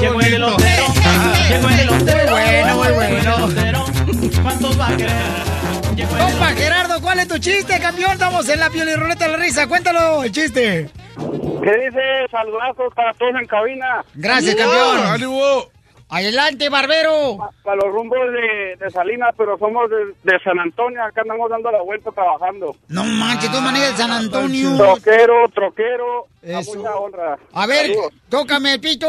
[0.00, 0.84] Llegó el elotero.
[1.50, 2.30] Llegó el elotero.
[2.30, 3.50] Bueno, muy bueno.
[4.42, 5.12] ¿Cuántos va a querer?
[6.18, 8.12] Compa Gerardo, ¿cuál es tu chiste, campeón?
[8.12, 9.68] Estamos en la piel y ruleta de la risa.
[9.68, 10.88] Cuéntalo, el chiste.
[11.62, 12.26] ¿Qué dice?
[12.30, 14.02] Saludazos para todos en cabina.
[14.14, 15.68] Gracias, campeón.
[16.10, 17.36] Adelante, barbero.
[17.62, 21.02] Para los rumbos de, de Salinas, pero somos de, de San Antonio.
[21.04, 22.74] Acá andamos dando la vuelta trabajando.
[22.88, 24.76] No manches, tú manejas de San Antonio.
[24.76, 26.26] Troquero, troquero.
[26.42, 26.76] A Eso.
[26.76, 27.38] mucha honra.
[27.52, 28.12] A ver, Saludos.
[28.30, 29.06] tócame el pito.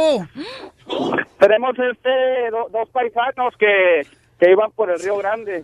[1.39, 4.02] Tenemos este do- dos paisanos que,
[4.38, 5.64] que iban por el Río Grande.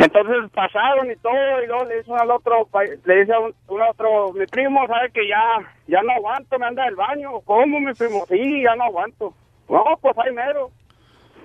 [0.00, 2.68] Entonces pasaron y todo, y luego le dice uno al otro,
[3.04, 5.42] le dice a un, un otro, mi primo, sabe que ya,
[5.86, 7.40] ya no aguanto, me anda del baño.
[7.44, 8.24] ¿Cómo, mi primo?
[8.28, 9.34] Sí, ya no aguanto.
[9.68, 10.70] No, pues ahí mero.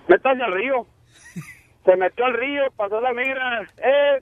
[0.08, 0.86] Métase al río.
[1.86, 3.62] Se metió al río, pasó la migra.
[3.78, 4.22] Eh,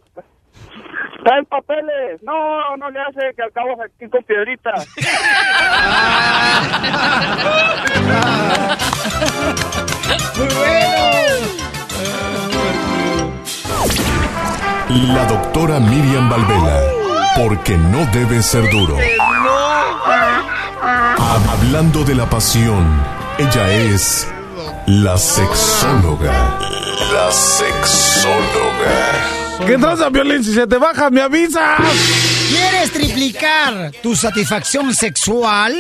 [1.24, 2.22] ¿traen papeles?
[2.24, 4.88] No, no le hace, que al cabo aquí con piedritas.
[10.38, 10.96] Muy bueno.
[14.90, 16.80] La doctora Miriam Valvela,
[17.38, 18.98] porque no debe ser duro.
[21.50, 22.86] Hablando de la pasión,
[23.38, 24.28] ella es
[24.88, 26.60] la sexóloga.
[27.12, 29.26] La sexóloga.
[29.66, 30.44] ¿Qué tranza, Violín?
[30.44, 31.80] Si se te baja, me avisas.
[32.50, 35.74] ¿Quieres triplicar tu satisfacción sexual?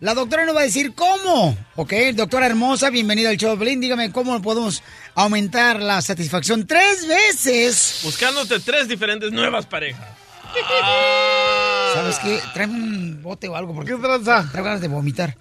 [0.00, 1.56] La doctora nos va a decir cómo.
[1.74, 3.80] Ok, doctora hermosa, bienvenida al show de Pelín.
[3.80, 4.82] Dígame cómo podemos
[5.22, 8.00] aumentar la satisfacción tres veces.
[8.04, 10.06] Buscándote tres diferentes nuevas parejas.
[11.94, 12.40] ¿Sabes qué?
[12.54, 13.74] Tráeme un bote o algo.
[13.74, 14.46] Porque ¿Qué tranza?
[14.50, 15.36] Traigo ganas de vomitar.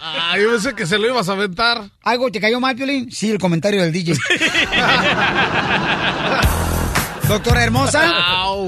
[0.00, 1.90] Ah, yo pensé que se lo ibas a aventar.
[2.02, 3.10] ¿Algo te cayó mal, Piolín?
[3.12, 4.14] Sí, el comentario del DJ.
[7.28, 8.12] Doctora hermosa,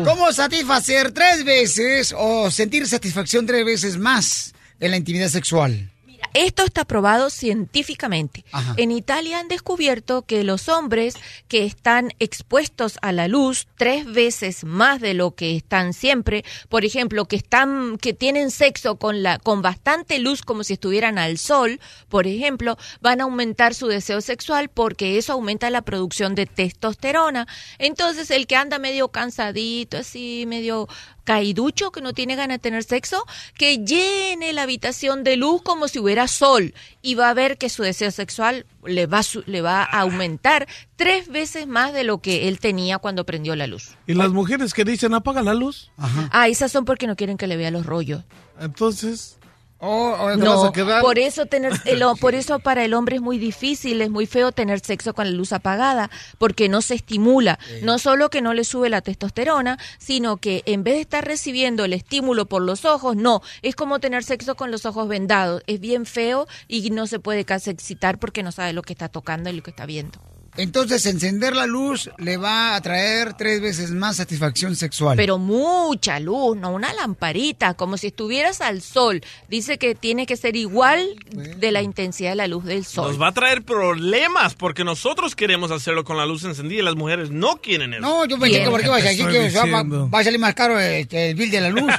[0.05, 5.92] ¿cómo satisfacer tres veces o sentir satisfacción tres veces más en la intimidad sexual?
[6.35, 8.45] Esto está probado científicamente.
[8.53, 8.75] Ajá.
[8.77, 11.15] En Italia han descubierto que los hombres
[11.49, 16.85] que están expuestos a la luz tres veces más de lo que están siempre, por
[16.85, 21.39] ejemplo, que están que tienen sexo con la con bastante luz como si estuvieran al
[21.39, 26.47] sol, por ejemplo, van a aumentar su deseo sexual porque eso aumenta la producción de
[26.47, 27.47] testosterona.
[27.79, 30.89] Entonces, el que anda medio cansadito, así, medio
[31.25, 33.25] caiducho que no tiene ganas de tener sexo,
[33.57, 37.69] que llene la habitación de luz como si hubiera sol y va a ver que
[37.69, 40.67] su deseo sexual le va, a su- le va a aumentar
[40.97, 43.97] tres veces más de lo que él tenía cuando prendió la luz.
[44.07, 45.91] ¿Y las mujeres que dicen apaga la luz?
[46.31, 48.23] Ah, esas son porque no quieren que le vea los rollos.
[48.61, 49.39] Entonces...
[49.85, 50.73] Oh, ¿te vas No,
[51.03, 54.27] por eso tener el ho- por eso para el hombre es muy difícil, es muy
[54.27, 58.55] feo tener sexo con la luz apagada, porque no se estimula, no solo que no
[58.55, 62.85] le sube la testosterona, sino que en vez de estar recibiendo el estímulo por los
[62.85, 67.09] ojos, no, es como tener sexo con los ojos vendados, es bien feo y no
[67.09, 69.85] se puede casi excitar porque no sabe lo que está tocando y lo que está
[69.85, 70.21] viendo.
[70.57, 75.17] Entonces, encender la luz le va a traer tres veces más satisfacción sexual.
[75.17, 79.23] Pero mucha luz, no una lamparita, como si estuvieras al sol.
[79.49, 83.09] Dice que tiene que ser igual de la intensidad de la luz del sol.
[83.09, 86.97] Nos va a traer problemas porque nosotros queremos hacerlo con la luz encendida y las
[86.97, 88.03] mujeres no quieren eso.
[88.03, 90.79] No, yo pensé que porque vas a decir que va, va a salir más caro
[90.79, 91.83] este, el bill de la luz.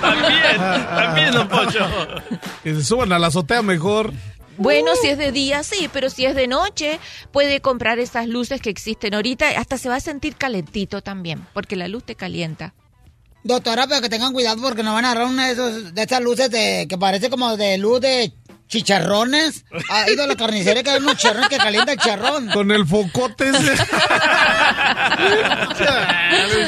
[0.00, 1.88] también, también, don Pocho.
[2.64, 4.12] Que se suban a la azotea mejor.
[4.58, 6.98] Bueno, si es de día, sí, pero si es de noche,
[7.30, 9.48] puede comprar esas luces que existen ahorita.
[9.58, 12.74] Hasta se va a sentir calentito también, porque la luz te calienta.
[13.44, 16.20] Doctora, pero que tengan cuidado porque nos van a agarrar una de, esos, de estas
[16.20, 18.32] luces de, que parece como de luz de
[18.68, 19.64] chicharrones.
[19.90, 22.48] Ha ido a la carnicería que hay unos charrones que calienta el charrón.
[22.50, 23.74] Con el focote ese.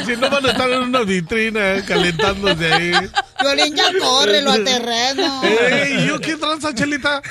[0.05, 2.91] Si no van a estar en una vitrina eh, calentándose ahí.
[3.41, 5.41] Violín, ya córrelo al terreno.
[5.43, 7.21] Ey, ¿yo qué tranza, Chelita?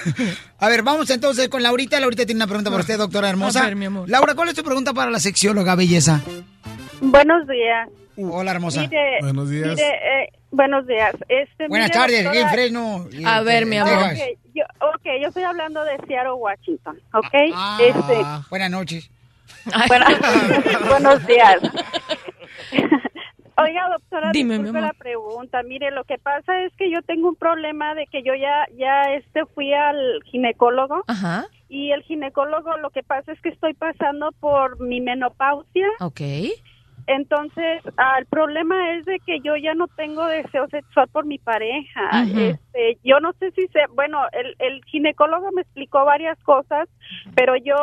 [0.59, 2.01] A ver, vamos entonces con Laurita.
[2.01, 3.61] Laurita tiene una pregunta para usted, doctora hermosa.
[3.63, 4.09] A ver, mi amor.
[4.09, 6.21] Laura, ¿cuál es tu pregunta para la sexióloga belleza?
[7.01, 7.89] Buenos días.
[8.17, 8.81] Hola, hermosa.
[8.83, 9.69] Mire, Buenos días.
[9.71, 11.15] mire, eh, buenos días.
[11.29, 13.07] Este, Buenas mire, tardes, doctora- bien Fresno.
[13.27, 14.09] A ver, mi amor.
[14.11, 14.29] Texas.
[14.33, 17.35] Ok, yo, ok, yo estoy hablando de Seattle, Washington, ¿ok?
[17.55, 19.11] Ah, este, Buenas noches.
[19.89, 20.07] bueno,
[20.89, 21.57] buenos días.
[23.57, 24.83] Oiga, doctora, Dime, mi amor.
[24.83, 25.63] la pregunta.
[25.63, 29.15] Mire, lo que pasa es que yo tengo un problema de que yo ya, ya
[29.15, 34.33] este, fui al ginecólogo Ajá, y el ginecólogo lo que pasa es que estoy pasando
[34.41, 35.87] por mi menopausia.
[36.01, 36.21] ok.
[37.07, 41.39] Entonces, ah, el problema es de que yo ya no tengo deseo sexual por mi
[41.39, 42.01] pareja.
[42.23, 46.89] Este, yo no sé si se, bueno, el, el ginecólogo me explicó varias cosas,
[47.35, 47.77] pero yo,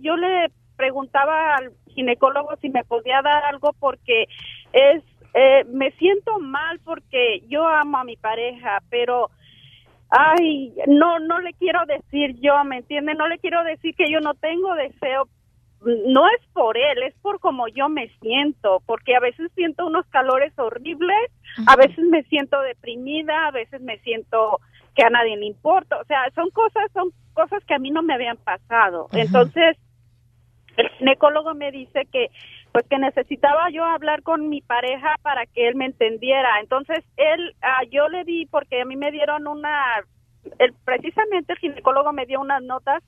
[0.00, 4.26] yo le preguntaba al ginecólogo si me podía dar algo porque
[4.72, 9.30] es, eh, me siento mal porque yo amo a mi pareja, pero
[10.08, 13.14] Ay, no, no le quiero decir yo, ¿me entiende?
[13.14, 15.28] No le quiero decir que yo no tengo deseo.
[15.82, 20.06] No es por él, es por como yo me siento, porque a veces siento unos
[20.06, 21.30] calores horribles,
[21.66, 24.60] a veces me siento deprimida, a veces me siento
[24.94, 28.02] que a nadie le importa, o sea, son cosas, son cosas que a mí no
[28.02, 29.08] me habían pasado.
[29.12, 29.76] Entonces,
[30.76, 32.30] el ginecólogo me dice que
[32.72, 36.60] pues que necesitaba yo hablar con mi pareja para que él me entendiera.
[36.60, 40.04] Entonces él, ah, yo le di porque a mí me dieron una,
[40.58, 43.02] el, precisamente el ginecólogo me dio unas notas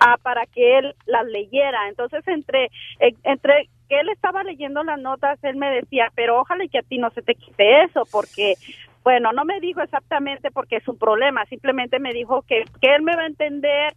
[0.00, 1.88] ah, para que él las leyera.
[1.88, 2.66] Entonces entre
[3.00, 6.82] eh, entre que él estaba leyendo las notas, él me decía, pero ojalá que a
[6.82, 8.54] ti no se te quite eso porque
[9.02, 13.02] bueno, no me dijo exactamente porque es un problema, simplemente me dijo que, que él
[13.02, 13.94] me va a entender,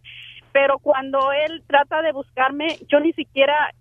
[0.54, 3.72] pero cuando él trata de buscarme, yo ni siquiera,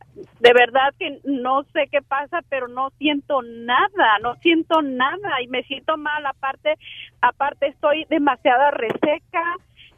[0.40, 5.49] de verdad que no sé qué pasa, pero no siento nada, no siento nada y
[5.49, 6.77] me siento mal, aparte,
[7.20, 9.44] aparte estoy demasiada reseca,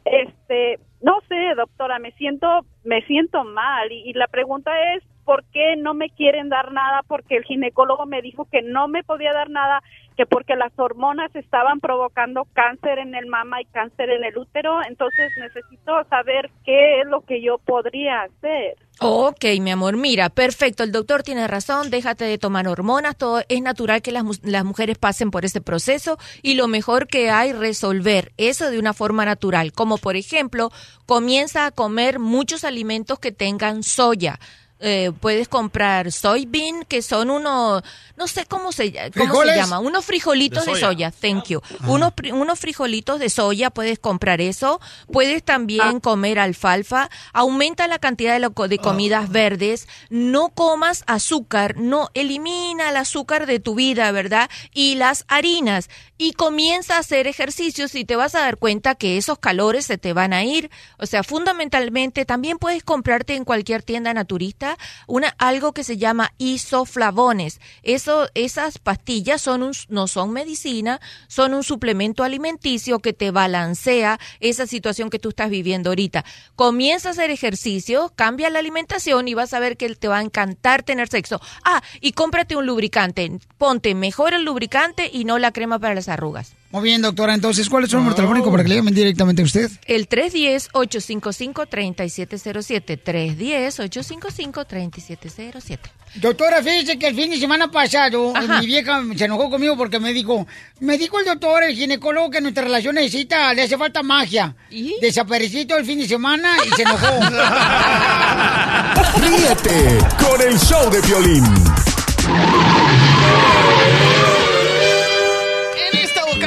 [0.03, 3.89] este, no sé, doctora, me siento, me siento mal.
[3.91, 7.01] Y, y la pregunta es, ¿por qué no me quieren dar nada?
[7.07, 9.81] Porque el ginecólogo me dijo que no me podía dar nada,
[10.15, 14.79] que porque las hormonas estaban provocando cáncer en el mama y cáncer en el útero,
[14.87, 18.77] entonces necesito saber qué es lo que yo podría hacer.
[19.01, 23.61] Ok, mi amor, mira, perfecto, el doctor tiene razón, déjate de tomar hormonas, todo es
[23.61, 28.31] natural que las, las mujeres pasen por ese proceso y lo mejor que hay resolver
[28.37, 30.71] eso de una forma natural, como por ejemplo,
[31.05, 34.39] comienza a comer muchos alimentos que tengan soya.
[34.81, 37.81] Eh, puedes comprar soybean, que son unos,
[38.17, 41.11] no sé cómo se, cómo se llama, unos frijolitos De de soya.
[41.11, 41.61] thank you.
[41.87, 44.81] Unos, pri- unos frijolitos de soya, puedes comprar eso.
[45.11, 47.09] Puedes también comer alfalfa.
[47.31, 49.87] Aumenta la cantidad de, lo- de comidas verdes.
[50.09, 51.77] No comas azúcar.
[51.77, 54.49] No, elimina el azúcar de tu vida, ¿verdad?
[54.73, 55.89] Y las harinas.
[56.17, 59.97] Y comienza a hacer ejercicios y te vas a dar cuenta que esos calores se
[59.97, 60.69] te van a ir.
[60.97, 64.64] O sea, fundamentalmente también puedes comprarte en cualquier tienda naturista
[65.07, 67.59] una, algo que se llama isoflavones.
[67.83, 74.19] Eso, esas pastillas son un- no son medicina, son un suplemento alimenticio que te balancea
[74.39, 76.25] esa situación que tú estás viviendo ahorita.
[76.55, 80.21] Comienza a hacer ejercicio, cambia la alimentación y vas a ver que te va a
[80.21, 81.39] encantar tener sexo.
[81.63, 83.39] Ah, y cómprate un lubricante.
[83.57, 86.53] Ponte mejor el lubricante y no la crema para las arrugas.
[86.71, 87.33] Muy bien, doctora.
[87.33, 89.71] Entonces, ¿cuál es su número telefónico para que le llamen directamente a usted?
[89.85, 92.99] El 310-855-3707.
[93.03, 95.79] 310-855-3707.
[96.15, 98.59] Doctora, fíjese que el fin de semana pasado Ajá.
[98.59, 100.47] mi vieja se enojó conmigo porque me dijo,
[100.79, 104.55] me dijo el doctor, el ginecólogo, que nuestra relación necesita, le hace falta magia.
[105.01, 107.07] Desaparecí todo el fin de semana y se enojó.
[109.21, 111.43] Ríete con el show de violín.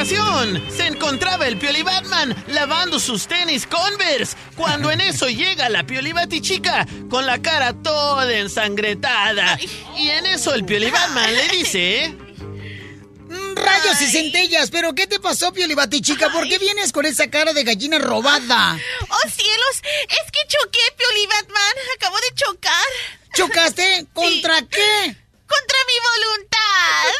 [0.09, 6.15] Se encontraba el Pioli Batman lavando sus tenis Converse cuando en eso llega la Pioli
[6.15, 9.59] Batichica con la cara toda ensangretada.
[9.99, 12.17] Y en eso el Pioli Batman le dice...
[13.55, 16.33] Rayos y centellas, pero ¿qué te pasó, Piolibati, chica?
[16.33, 18.79] ¿Por qué vienes con esa cara de gallina robada?
[19.11, 19.83] ¡Oh, cielos!
[20.09, 21.75] Es que choqué, Pioli Batman.
[21.97, 22.73] Acabo de chocar.
[23.35, 24.07] ¿Chocaste?
[24.15, 25.17] ¿Contra qué?
[25.47, 26.48] ¡Contra mi voluntad!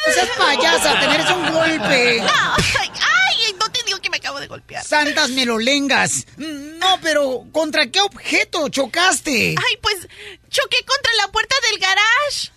[0.07, 2.21] No seas payasa, te mereces un golpe.
[2.21, 4.85] No, ay, ay, no te digo que me acabo de golpear.
[4.85, 6.27] Santas melolengas.
[6.37, 9.55] No, pero ¿contra qué objeto chocaste?
[9.57, 9.97] Ay, pues
[10.49, 12.53] choqué contra la puerta del garage.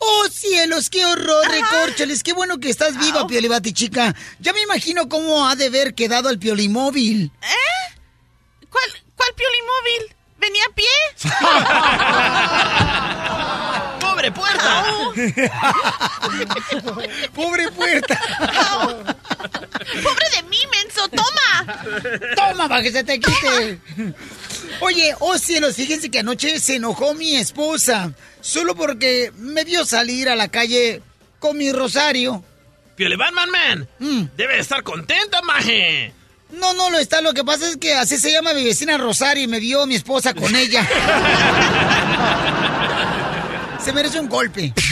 [0.00, 0.90] ¡Oh, cielos!
[0.90, 2.22] ¡Qué horror, recórcholes!
[2.22, 4.14] ¡Qué bueno que estás viva, Piolibati, chica!
[4.38, 7.32] Ya me imagino cómo ha de haber quedado el Piolimóvil.
[7.42, 7.96] ¿Eh?
[8.70, 8.84] ¿Cuál,
[9.16, 10.14] cuál Piolimóvil?
[10.38, 10.86] ¿Venía a pie?
[14.18, 14.84] ¡Pobre puerta!
[17.34, 18.20] ¡Pobre puerta!
[20.02, 21.08] ¡Pobre de mí, menso!
[21.08, 21.78] ¡Toma!
[22.34, 23.78] ¡Toma, para que se te quite!
[24.80, 28.12] Oye, oh cielos, fíjense que anoche se enojó mi esposa.
[28.40, 31.00] Solo porque me vio salir a la calle
[31.38, 32.42] con mi rosario.
[32.96, 33.88] Pioli Batman Man,
[34.36, 36.12] debe estar contenta, maje.
[36.50, 37.20] No, no lo está.
[37.20, 39.94] Lo que pasa es que así se llama mi vecina Rosario y me vio mi
[39.94, 40.84] esposa con ella.
[43.88, 44.74] se merece un golpe.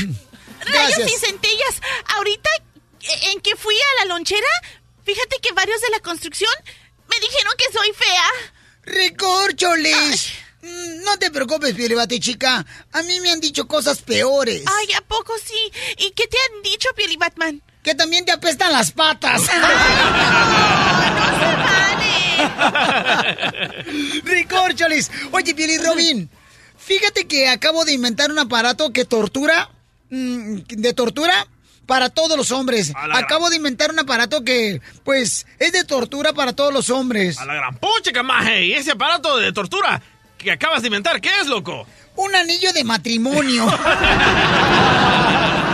[0.65, 1.13] Rayos Gracias.
[1.13, 1.75] y centellas.
[2.17, 2.49] Ahorita
[3.03, 4.49] eh, en que fui a la lonchera,
[5.05, 6.51] fíjate que varios de la construcción
[7.11, 8.25] me dijeron que soy fea.
[8.85, 10.33] ¡Recorcholes!
[10.63, 12.65] Mm, No te preocupes, Piolibate, chica.
[12.93, 14.63] A mí me han dicho cosas peores.
[14.67, 15.73] Ay, ¿a poco sí?
[15.99, 17.63] ¿Y qué te han dicho, Pioli Batman?
[17.83, 19.43] Que también te apestan las patas.
[24.25, 25.11] Ricorcholis.
[25.33, 26.29] Oye, Pioli Robin,
[26.87, 29.69] fíjate que acabo de inventar un aparato que tortura,
[30.11, 31.49] mm, de tortura
[31.85, 32.93] para todos los hombres.
[33.13, 37.39] Acabo de inventar un aparato que, pues, es de tortura para todos los hombres.
[37.39, 38.67] A la gran pucha, maje.
[38.67, 40.01] ¿Y ese aparato de tortura
[40.39, 41.87] que acabas de inventar, qué es, loco?
[42.17, 43.67] Un anillo de matrimonio.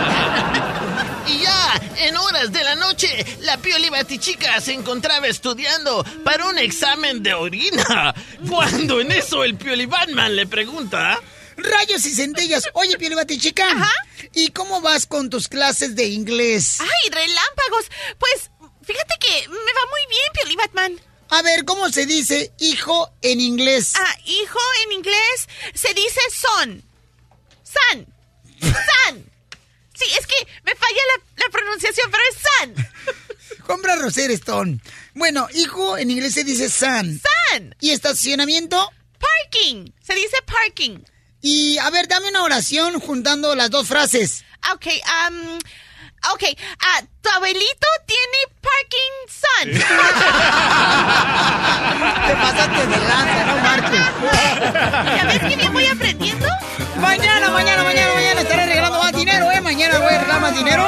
[2.03, 7.33] En horas de la noche, la Pioli Batichica se encontraba estudiando para un examen de
[7.33, 8.13] orina.
[8.49, 11.17] Cuando en eso el Pioli Batman le pregunta...
[11.55, 12.67] Rayos y centellas.
[12.73, 13.65] Oye, Piolibate, chica.
[14.33, 16.79] ¿Y cómo vas con tus clases de inglés?
[16.81, 17.85] ¡Ay, relámpagos!
[18.19, 18.49] Pues,
[18.81, 21.01] fíjate que me va muy bien, Pioli Batman.
[21.29, 23.93] A ver, ¿cómo se dice hijo en inglés?
[23.95, 26.83] Ah, hijo en inglés se dice son.
[27.63, 28.07] San.
[28.59, 29.32] San.
[29.93, 32.75] Sí, es que me falla la, la pronunciación, pero es san.
[33.65, 34.79] Compra Roser Stone.
[35.13, 37.21] Bueno, hijo en inglés se dice son.
[37.51, 37.75] San.
[37.79, 38.91] ¿Y estacionamiento?
[39.19, 39.91] Parking.
[40.01, 40.99] Se dice parking.
[41.41, 44.43] Y a ver, dame una oración juntando las dos frases.
[44.73, 44.87] Ok,
[45.29, 45.57] um,
[46.33, 46.43] ok.
[46.79, 49.73] ah, tu abuelito tiene parking sun.
[52.27, 54.05] Te pasaste de lanza, no marches.
[55.17, 56.47] ¿Ya ves que bien voy aprendiendo?
[57.03, 59.61] Mañana, mañana, mañana, mañana estaré regalando más dinero, ¿eh?
[59.61, 60.87] Mañana voy a regalar más dinero.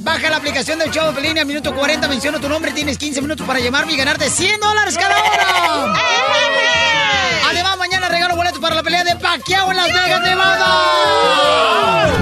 [0.00, 3.46] Baja la aplicación del show Pelín al minuto 40, menciona tu nombre, tienes 15 minutos
[3.46, 5.94] para llamarme y ganarte 100 dólares cada hora.
[7.48, 12.21] Además, mañana regalo boletos para la pelea de Pacquiao en Las Vegas, Nevada.